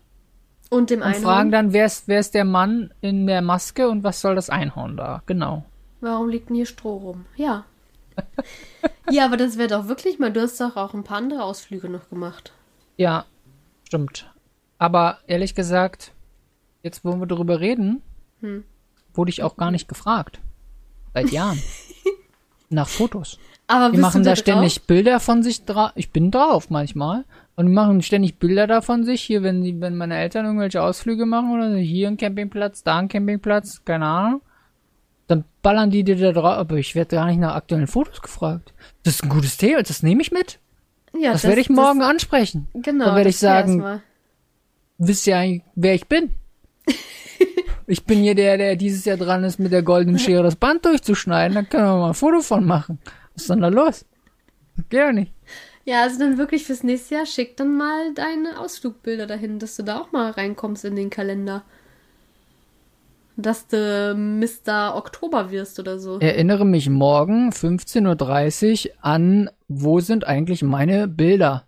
Und 0.71 0.91
dem 0.91 1.01
Und 1.01 1.07
Einhorn. 1.07 1.23
fragen 1.23 1.51
dann, 1.51 1.73
wer 1.73 1.87
ist, 1.87 2.07
wer 2.07 2.21
ist 2.21 2.35
der 2.35 2.45
Mann 2.45 2.95
in 3.01 3.27
der 3.27 3.43
Maske 3.43 3.89
und 3.89 4.05
was 4.05 4.21
soll 4.21 4.37
das 4.37 4.51
Einhorn 4.51 4.97
da? 4.97 5.23
Genau. 5.27 5.65
Warum 6.01 6.29
liegt 6.29 6.49
denn 6.49 6.57
hier 6.57 6.67
Stroh 6.67 6.97
rum? 6.97 7.27
Ja. 7.35 7.65
Ja, 9.11 9.25
aber 9.25 9.37
das 9.37 9.59
wäre 9.59 9.69
doch 9.69 9.89
wirklich 9.89 10.19
mal, 10.19 10.33
du 10.33 10.41
hast 10.41 10.61
doch 10.61 10.77
auch 10.77 10.95
ein 10.95 11.05
paar 11.05 11.19
andere 11.19 11.43
Ausflüge 11.43 11.89
noch 11.89 12.09
gemacht. 12.09 12.53
Ja, 12.97 13.25
stimmt. 13.85 14.31
Aber 14.79 15.19
ehrlich 15.27 15.55
gesagt, 15.55 16.13
jetzt 16.83 17.05
wo 17.05 17.15
wir 17.17 17.27
darüber 17.27 17.61
reden, 17.61 18.03
Hm. 18.41 18.65
wurde 19.15 19.31
ich 19.31 19.43
auch 19.43 19.57
gar 19.57 19.71
nicht 19.71 19.89
gefragt. 19.89 20.41
Seit 21.15 21.31
Jahren. 21.31 21.61
Nach 22.71 22.89
Fotos. 22.89 23.39
Aber 23.67 23.91
Die 23.91 23.99
machen 23.99 24.23
da 24.23 24.31
da 24.31 24.37
ständig? 24.37 24.83
Bilder 24.83 25.21
von 25.21 25.43
sich 25.43 25.65
drauf. 25.65 25.91
Ich 25.97 26.11
bin 26.11 26.31
drauf 26.31 26.71
manchmal. 26.71 27.25
Und 27.57 27.67
die 27.67 27.73
machen 27.73 28.01
ständig 28.03 28.39
Bilder 28.39 28.67
da 28.67 28.81
von 28.81 29.05
sich. 29.05 29.23
Hier, 29.23 29.43
wenn 29.43 29.63
die, 29.63 29.81
wenn 29.81 29.97
meine 29.97 30.17
Eltern 30.17 30.47
irgendwelche 30.47 30.83
Ausflüge 30.83 31.27
machen 31.27 31.53
oder 31.53 31.71
so, 31.73 31.77
hier 31.77 32.09
ein 32.09 32.17
Campingplatz, 32.17 32.83
da 32.83 32.99
ein 32.99 33.09
Campingplatz, 33.09 33.85
keine 33.85 34.07
Ahnung. 34.07 34.41
Dann 35.31 35.45
ballern 35.63 35.91
die 35.91 36.03
dir 36.03 36.17
da 36.17 36.33
drauf. 36.33 36.57
Aber 36.59 36.77
ich 36.77 36.97
werde 36.97 37.15
gar 37.15 37.27
nicht 37.27 37.39
nach 37.39 37.55
aktuellen 37.55 37.87
Fotos 37.87 38.21
gefragt. 38.21 38.73
Das 39.05 39.15
ist 39.15 39.23
ein 39.23 39.29
gutes 39.29 39.57
Thema. 39.57 39.81
Das 39.83 40.03
nehme 40.03 40.23
ich 40.23 40.33
mit. 40.33 40.59
Ja, 41.17 41.33
Das, 41.33 41.45
werde 41.45 41.61
ich 41.61 41.71
morgen 41.71 42.03
ansprechen. 42.03 42.67
Genau. 42.75 43.05
Dann 43.07 43.17
werde 43.17 43.31
ich 43.31 43.37
das 43.37 43.41
sagen, 43.41 44.03
wisst 44.99 45.29
ihr 45.29 45.37
eigentlich, 45.37 45.63
wer 45.77 45.95
ich 45.95 46.09
bin? 46.09 46.33
ich 47.87 48.05
bin 48.05 48.19
hier 48.23 48.35
der, 48.35 48.59
der 48.59 48.75
dieses 48.75 49.05
Jahr 49.05 49.17
dran 49.17 49.45
ist, 49.45 49.61
mit 49.61 49.71
der 49.71 49.85
goldenen 49.85 50.19
Schere 50.19 50.43
das 50.43 50.57
Band 50.57 50.85
durchzuschneiden. 50.85 51.55
Da 51.55 51.63
können 51.63 51.85
wir 51.85 51.97
mal 51.97 52.09
ein 52.09 52.15
Foto 52.15 52.41
von 52.41 52.65
machen. 52.65 52.99
Was 53.35 53.43
ist 53.43 53.51
denn 53.51 53.61
da 53.61 53.69
los? 53.69 54.05
Geht 54.89 55.01
doch 55.01 55.13
nicht. 55.13 55.33
Ja, 55.85 56.03
also 56.03 56.19
dann 56.19 56.39
wirklich 56.39 56.65
fürs 56.65 56.83
nächste 56.83 57.15
Jahr 57.15 57.27
schick 57.27 57.57
dann 57.57 57.77
mal 57.77 58.15
deine 58.15 58.59
Ausflugbilder 58.59 59.29
dahin, 59.29 59.61
dass 59.61 59.77
du 59.77 59.85
da 59.85 60.01
auch 60.01 60.11
mal 60.11 60.31
reinkommst 60.33 60.85
in 60.85 60.97
den 60.97 61.11
Kalender. 61.11 61.63
Dass 63.37 63.67
du 63.69 64.15
Mr. 64.15 64.95
Oktober 64.97 65.51
wirst 65.51 65.79
oder 65.79 65.99
so. 65.99 66.19
Erinnere 66.19 66.65
mich 66.67 66.89
morgen 66.91 67.51
15.30 67.51 68.89
Uhr 68.89 68.95
an, 69.05 69.51
wo 69.69 70.01
sind 70.01 70.25
eigentlich 70.27 70.63
meine 70.63 71.09
Bilder? 71.09 71.67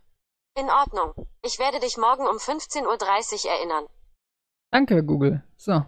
In 0.58 0.66
Ordnung. 0.68 1.26
Ich 1.44 1.58
werde 1.58 1.80
dich 1.80 1.96
morgen 1.96 2.26
um 2.26 2.36
15.30 2.36 2.82
Uhr 3.46 3.50
erinnern. 3.52 3.84
Danke, 4.70 5.02
Google. 5.02 5.42
So. 5.56 5.82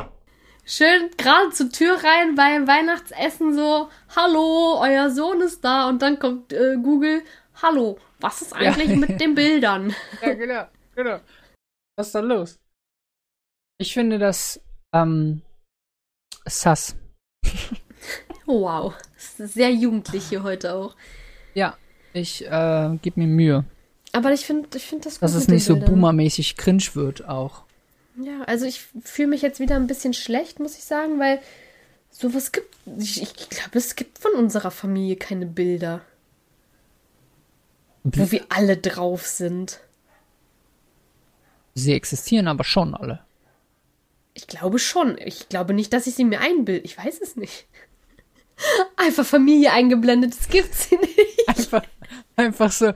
Schön 0.64 1.11
gerade 1.18 1.51
zur 1.51 1.68
Tür 1.70 1.97
rein 2.03 2.35
beim 2.37 2.66
Weihnachtsessen 2.66 3.55
so, 3.55 3.91
hallo, 4.16 4.79
euer 4.81 5.11
Sohn 5.11 5.43
ist 5.43 5.62
da 5.62 5.89
und 5.91 6.01
dann 6.01 6.18
kommt 6.18 6.55
äh, 6.55 6.77
Google, 6.83 7.22
hallo, 7.62 7.99
was 8.20 8.41
ist 8.41 8.55
eigentlich 8.55 8.89
Ja. 8.89 8.97
mit 8.97 9.20
den 9.20 9.35
Bildern? 9.35 9.95
Ja, 10.22 10.33
genau, 10.33 10.64
genau. 10.97 11.20
Was 11.97 12.07
ist 12.07 12.14
da 12.14 12.20
los? 12.20 12.59
Ich 13.79 13.93
finde 13.93 14.18
das, 14.18 14.59
ähm, 14.95 15.43
sass. 16.47 16.97
Wow, 18.47 18.95
sehr 19.38 19.70
jugendlich 19.72 20.28
hier 20.28 20.42
heute 20.42 20.74
auch. 20.74 20.97
Ja, 21.55 21.76
ich, 22.12 22.45
äh, 22.47 22.99
gib 23.01 23.16
mir 23.16 23.26
Mühe. 23.26 23.64
Aber 24.12 24.32
ich 24.32 24.47
finde 24.47 24.68
ich 24.76 24.84
find 24.84 25.07
das 25.07 25.14
gut 25.14 25.22
Dass 25.22 25.34
es 25.34 25.49
nicht 25.49 25.64
so 25.64 25.74
Bildern. 25.74 25.95
boomermäßig 25.95 26.57
cringe 26.57 26.84
wird 26.95 27.26
auch. 27.26 27.62
Ja, 28.22 28.42
also 28.42 28.64
ich 28.64 28.84
fühle 29.03 29.28
mich 29.28 29.42
jetzt 29.42 29.59
wieder 29.61 29.76
ein 29.76 29.86
bisschen 29.88 30.14
schlecht, 30.14 30.61
muss 30.61 30.76
ich 30.76 30.84
sagen, 30.84 31.18
weil 31.18 31.40
sowas 32.11 32.53
gibt. 32.53 32.72
Ich, 32.99 33.22
ich 33.22 33.49
glaube, 33.49 33.76
es 33.78 33.97
gibt 33.97 34.18
von 34.18 34.32
unserer 34.32 34.70
Familie 34.70 35.16
keine 35.16 35.47
Bilder, 35.47 36.01
wo 38.05 38.30
wir 38.30 38.45
alle 38.51 38.76
drauf 38.76 39.26
sind. 39.26 39.80
Sie 41.74 41.92
existieren 41.92 42.47
aber 42.47 42.62
schon 42.62 42.95
alle. 42.95 43.24
Ich 44.35 44.47
glaube 44.49 44.78
schon. 44.78 45.16
Ich 45.18 45.49
glaube 45.49 45.74
nicht, 45.74 45.93
dass 45.93 46.07
ich 46.07 46.14
sie 46.14 46.24
mir 46.24 46.41
einbilde. 46.41 46.85
Ich 46.85 46.99
weiß 46.99 47.20
es 47.20 47.37
nicht. 47.37 47.66
Einfach 48.97 49.24
Familie 49.24 49.72
eingeblendet, 49.72 50.32
das 50.39 50.49
gibt's 50.49 50.89
sie 50.89 50.97
nicht. 50.97 51.49
Einfach, 51.49 51.82
einfach 52.37 52.72
so. 52.72 52.87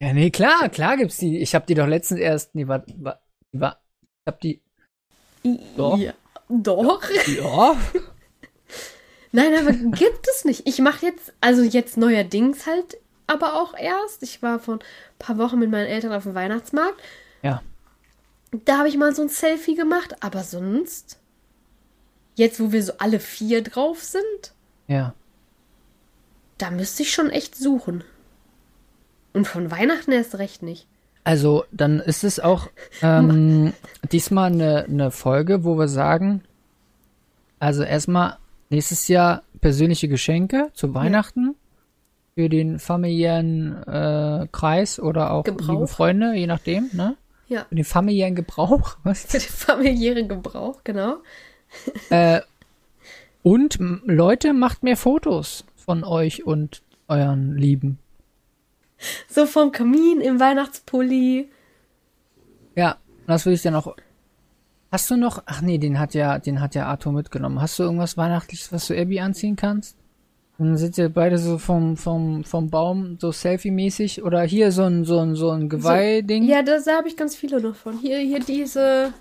Ja, 0.00 0.12
nee, 0.12 0.30
klar, 0.30 0.68
klar 0.70 0.96
gibt's 0.96 1.18
die. 1.18 1.38
Ich 1.38 1.54
habe 1.54 1.66
die 1.66 1.74
doch 1.74 1.86
letztens 1.86 2.20
erst. 2.20 2.54
Nee, 2.54 2.66
war, 2.66 2.84
war, 2.96 3.20
war 3.52 3.80
ich 4.00 4.26
hab 4.26 4.40
die. 4.40 4.62
Doch. 5.76 5.98
Ja, 5.98 6.14
doch. 6.48 7.02
Ja. 7.26 7.76
Nein, 9.32 9.54
aber 9.58 9.72
gibt 9.72 10.26
es 10.28 10.44
nicht. 10.44 10.66
Ich 10.66 10.78
mache 10.78 11.06
jetzt, 11.06 11.32
also 11.40 11.62
jetzt 11.62 11.96
neuerdings 11.96 12.66
halt, 12.66 12.96
aber 13.26 13.60
auch 13.60 13.74
erst. 13.74 14.22
Ich 14.22 14.42
war 14.42 14.58
vor 14.58 14.74
ein 14.74 14.80
paar 15.18 15.38
Wochen 15.38 15.58
mit 15.58 15.70
meinen 15.70 15.86
Eltern 15.86 16.12
auf 16.12 16.22
dem 16.22 16.34
Weihnachtsmarkt. 16.34 17.00
Ja. 17.42 17.62
Da 18.50 18.78
habe 18.78 18.88
ich 18.88 18.96
mal 18.96 19.14
so 19.14 19.22
ein 19.22 19.28
Selfie 19.28 19.74
gemacht, 19.74 20.16
aber 20.20 20.42
sonst, 20.42 21.18
jetzt 22.34 22.60
wo 22.60 22.72
wir 22.72 22.82
so 22.82 22.92
alle 22.98 23.20
vier 23.20 23.62
drauf 23.62 24.02
sind, 24.02 24.52
Ja. 24.86 25.14
da 26.56 26.70
müsste 26.70 27.02
ich 27.02 27.12
schon 27.12 27.30
echt 27.30 27.56
suchen. 27.56 28.04
Und 29.34 29.46
von 29.46 29.70
Weihnachten 29.70 30.12
erst 30.12 30.38
recht 30.38 30.62
nicht. 30.62 30.86
Also, 31.24 31.64
dann 31.72 32.00
ist 32.00 32.24
es 32.24 32.40
auch 32.40 32.68
ähm, 33.02 33.74
diesmal 34.12 34.50
eine, 34.50 34.84
eine 34.84 35.10
Folge, 35.10 35.62
wo 35.64 35.76
wir 35.78 35.88
sagen, 35.88 36.42
also 37.58 37.82
erstmal 37.82 38.38
nächstes 38.70 39.08
Jahr 39.08 39.42
persönliche 39.60 40.08
Geschenke 40.08 40.70
zu 40.72 40.94
Weihnachten 40.94 41.54
für 42.34 42.48
den 42.48 42.78
familiären 42.78 43.82
äh, 43.86 44.46
Kreis 44.52 44.98
oder 44.98 45.32
auch 45.32 45.44
Gebrauch. 45.44 45.68
liebe 45.68 45.86
Freunde, 45.86 46.32
je 46.34 46.46
nachdem, 46.46 46.88
ne? 46.92 47.16
Ja, 47.48 47.64
Für 47.68 47.74
den 47.74 47.84
familiären 47.84 48.34
Gebrauch. 48.34 48.96
Was? 49.04 49.22
für 49.24 49.38
den 49.38 49.48
familiären 49.48 50.28
Gebrauch, 50.28 50.80
genau. 50.84 51.18
äh, 52.10 52.40
und 53.42 53.78
Leute, 54.04 54.52
macht 54.52 54.82
mehr 54.82 54.96
Fotos 54.96 55.64
von 55.76 56.04
euch 56.04 56.44
und 56.44 56.82
euren 57.08 57.56
Lieben. 57.56 57.98
So 59.28 59.46
vom 59.46 59.72
Kamin 59.72 60.20
im 60.20 60.40
Weihnachtspulli. 60.40 61.48
Ja, 62.74 62.98
das 63.26 63.46
würde 63.46 63.54
ich 63.54 63.62
dann 63.62 63.74
auch. 63.74 63.96
Hast 64.90 65.10
du 65.10 65.16
noch? 65.16 65.42
Ach 65.46 65.60
nee, 65.60 65.78
den 65.78 65.98
hat 65.98 66.14
ja, 66.14 66.38
den 66.38 66.60
hat 66.60 66.74
ja 66.74 66.86
Arthur 66.86 67.12
mitgenommen. 67.12 67.60
Hast 67.60 67.78
du 67.78 67.84
irgendwas 67.84 68.16
Weihnachtliches, 68.16 68.72
was 68.72 68.86
du 68.88 69.00
Abby 69.00 69.20
anziehen 69.20 69.56
kannst? 69.56 69.96
Dann 70.58 70.76
sind 70.76 70.98
ihr 70.98 71.08
beide 71.08 71.38
so 71.38 71.56
vom, 71.58 71.96
vom, 71.96 72.42
vom 72.44 72.68
Baum, 72.68 73.16
so 73.20 73.30
Selfie-mäßig. 73.30 74.24
Oder 74.24 74.42
hier 74.42 74.72
so 74.72 74.82
ein, 74.82 75.04
so 75.04 75.18
ein, 75.20 75.34
so 75.36 75.50
ein 75.50 75.68
Geweih-Ding. 75.68 76.44
Ja, 76.44 76.62
das, 76.62 76.84
da 76.84 76.96
habe 76.96 77.06
ich 77.08 77.16
ganz 77.16 77.36
viele 77.36 77.60
noch 77.60 77.76
von. 77.76 77.96
Hier, 77.98 78.18
hier 78.18 78.40
diese, 78.40 79.12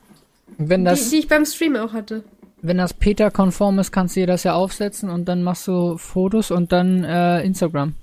Wenn 0.57 0.81
die, 0.83 0.89
das, 0.89 1.09
die 1.11 1.17
ich 1.17 1.27
beim 1.27 1.45
Stream 1.45 1.75
auch 1.75 1.93
hatte. 1.93 2.23
wenn 2.63 2.77
das 2.77 2.93
Peter-konform 2.93 3.77
ist, 3.77 3.91
kannst 3.91 4.15
du 4.15 4.21
dir 4.21 4.27
das 4.27 4.43
ja 4.43 4.55
aufsetzen 4.55 5.09
und 5.11 5.25
dann 5.25 5.43
machst 5.43 5.67
du 5.67 5.97
Fotos 5.97 6.49
und 6.49 6.71
dann 6.71 7.03
äh, 7.03 7.43
Instagram. 7.43 7.93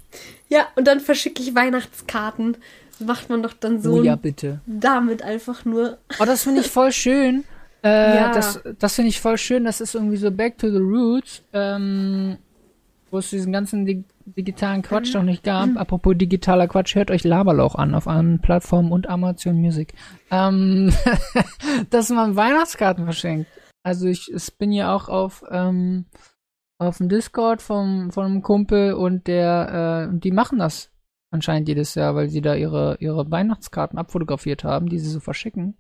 Ja, 0.49 0.69
und 0.77 0.87
dann 0.87 1.01
verschicke 1.01 1.43
ich 1.43 1.57
Weihnachtskarten. 1.57 2.57
Macht 3.01 3.29
man 3.31 3.43
doch 3.43 3.55
dann 3.55 3.83
so 3.83 3.95
oh 3.95 4.03
ja, 4.05 4.15
bitte. 4.15 4.61
damit 4.67 5.23
einfach 5.25 5.65
nur. 5.65 5.99
Oh, 6.21 6.25
das 6.25 6.45
finde 6.45 6.61
ich 6.61 6.71
voll 6.71 6.93
schön. 7.05 7.43
Äh, 7.83 8.15
Ja. 8.17 8.33
Das, 8.33 8.61
das 8.79 8.95
finde 8.95 9.09
ich 9.09 9.21
voll 9.21 9.37
schön. 9.39 9.65
Das 9.65 9.81
ist 9.81 9.97
irgendwie 9.97 10.17
so 10.19 10.31
Back 10.31 10.57
to 10.59 10.71
the 10.71 10.79
Roots, 10.79 11.43
ähm, 11.53 12.37
wo 13.11 13.19
es 13.19 13.31
diesen 13.31 13.53
ganzen 13.53 13.87
dig 13.87 14.05
digitalen 14.27 14.83
Quatsch 14.83 15.15
noch 15.15 15.23
nicht 15.23 15.45
gab. 15.45 15.77
Apropos 15.77 16.15
digitaler 16.17 16.67
Quatsch, 16.67 16.95
hört 16.95 17.11
euch 17.11 17.25
Laberlauch 17.25 17.75
an 17.75 17.95
auf 17.95 18.09
allen 18.09 18.41
Plattformen 18.41 18.91
und 18.91 19.09
Amazon 19.09 19.61
Music. 19.61 19.93
Ähm, 20.31 20.93
dass 21.91 22.09
man 22.09 22.35
Weihnachtskarten 22.37 23.05
verschenkt. 23.05 23.49
Also 23.83 24.07
ich, 24.07 24.33
ich 24.33 24.57
bin 24.57 24.73
ja 24.73 24.95
auch 24.95 25.09
auf 25.09 25.45
ähm, 25.51 26.07
auf 26.79 26.99
dem 26.99 27.09
Discord 27.09 27.61
vom 27.61 28.11
von 28.11 28.25
einem 28.25 28.43
Kumpel 28.43 28.95
und 28.95 29.27
der 29.27 30.09
äh, 30.11 30.19
die 30.19 30.33
machen 30.33 30.59
das 30.59 30.91
anscheinend 31.31 31.69
jedes 31.69 31.95
Jahr, 31.95 32.15
weil 32.15 32.31
sie 32.31 32.41
da 32.41 32.55
ihre 32.55 32.97
ihre 33.01 33.31
Weihnachtskarten 33.31 33.99
abfotografiert 33.99 34.65
haben, 34.65 34.89
die 34.89 34.99
sie 34.99 35.11
so 35.11 35.21
verschicken. 35.21 35.77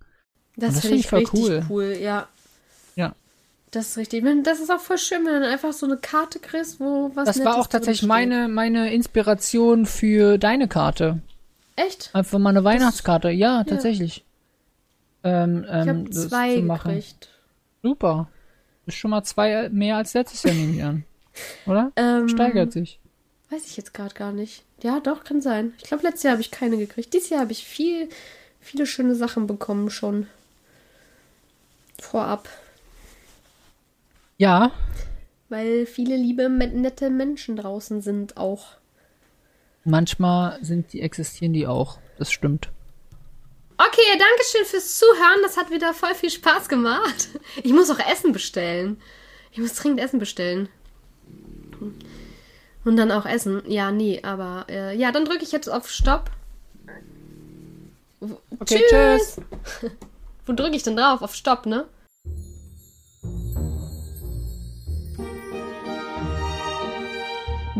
Das, 0.57 0.75
das 0.75 0.81
finde 0.83 0.97
find 0.97 1.01
ich 1.01 1.09
voll 1.09 1.18
richtig 1.20 1.41
cool. 1.41 1.66
cool. 1.70 1.97
Ja. 2.01 2.29
Das 3.75 3.89
ist 3.89 3.97
richtig. 3.97 4.25
Das 4.45 4.61
ist 4.61 4.70
auch 4.70 4.79
voll 4.79 4.99
schön, 4.99 5.27
wenn 5.27 5.43
du 5.43 5.49
einfach 5.49 5.72
so 5.72 5.87
eine 5.87 5.97
Karte 5.97 6.39
kriegst, 6.39 6.79
wo 6.79 7.11
was 7.14 7.27
Das 7.27 7.45
war 7.45 7.59
auch 7.59 7.66
tatsächlich 7.66 8.07
meine, 8.07 8.47
meine 8.47 8.95
Inspiration 8.95 9.85
für 9.85 10.39
deine 10.39 10.68
Karte. 10.68 11.20
Echt? 11.75 12.11
Einfach 12.12 12.39
mal 12.39 12.51
eine 12.51 12.62
Weihnachtskarte. 12.62 13.31
Ja, 13.31 13.64
tatsächlich. 13.64 14.25
Ähm, 15.25 15.64
Ich 15.64 15.70
ähm, 15.75 15.89
habe 15.89 16.05
das 16.09 16.29
zwei 16.29 16.61
gekriegt. 16.61 17.29
Super. 17.83 18.29
Ist 18.87 18.97
schon 18.97 19.11
mal 19.11 19.25
zwei 19.25 19.68
mehr 19.70 19.97
als 19.97 20.14
letztes 20.14 20.45
Jahr, 20.45 20.55
nehme 20.55 20.77
ich 20.77 20.85
an. 20.85 21.05
Oder? 21.66 21.91
Ähm, 21.97 22.29
Steigert 22.29 22.70
sich. 22.70 23.01
Weiß 23.51 23.66
ich 23.66 23.77
jetzt 23.77 23.93
gerade 23.93 24.14
gar 24.14 24.31
nicht. 24.31 24.62
Ja, 24.83 25.01
doch, 25.01 25.25
kann 25.25 25.43
sein. 25.43 25.75
Ich 25.79 25.85
glaube, 25.85 26.05
letztes 26.05 26.22
Jahr 26.22 26.33
habe 26.33 26.43
ich 26.43 26.53
keine 26.53 26.77
gekriegt. 26.77 27.12
Dieses 27.12 27.31
Jahr 27.31 27.41
habe 27.41 27.53
ich 27.53 27.64
viel, 27.64 28.09
viele 28.61 28.87
schöne 28.87 29.16
Sachen 29.16 29.49
bekommen 29.49 29.91
schon. 29.91 30.29
Vorab. 31.99 32.49
Ja, 34.37 34.72
Weil 35.49 35.87
viele 35.87 36.16
liebe, 36.16 36.49
nette 36.49 37.11
Menschen 37.11 37.57
draußen 37.57 38.01
sind 38.03 38.37
auch. 38.37 38.76
manchmal 39.85 40.59
sind 40.62 40.93
die, 40.93 41.01
existieren 41.03 41.53
die 41.53 41.66
auch. 41.66 41.99
Das 42.18 42.32
stimmt. 42.32 42.70
Okay, 43.76 44.18
danke 44.18 44.45
schön 44.51 44.64
fürs 44.64 44.99
Zuhören. 44.99 45.41
Das 45.43 45.57
hat 45.57 45.70
wieder 45.70 45.95
voll 45.95 46.14
viel 46.14 46.30
Spaß 46.30 46.68
gemacht. 46.68 47.28
Ich 47.62 47.72
muss 47.72 47.91
auch 47.91 47.99
Essen 47.99 48.32
bestellen. 48.32 49.01
Ich 49.53 49.59
muss 49.59 49.74
dringend 49.74 50.01
Essen 50.01 50.18
bestellen. 50.18 50.68
Und 52.85 52.97
dann 52.97 53.11
auch 53.11 53.26
essen. 53.26 53.62
Ja, 53.66 53.91
nee, 53.91 54.20
aber 54.22 54.66
äh, 54.68 54.97
ja, 54.97 55.11
dann 55.12 55.24
drücke 55.24 55.43
ich 55.45 55.53
jetzt 55.53 55.68
auf 55.68 55.91
Stopp. 55.91 56.30
Okay, 58.61 58.82
tschüss. 58.89 59.37
Wo 60.47 60.53
drücke 60.53 60.76
ich 60.76 60.82
denn 60.82 60.97
drauf? 60.97 61.22
Auf 61.22 61.35
Stopp, 61.35 61.66
ne? 61.66 61.87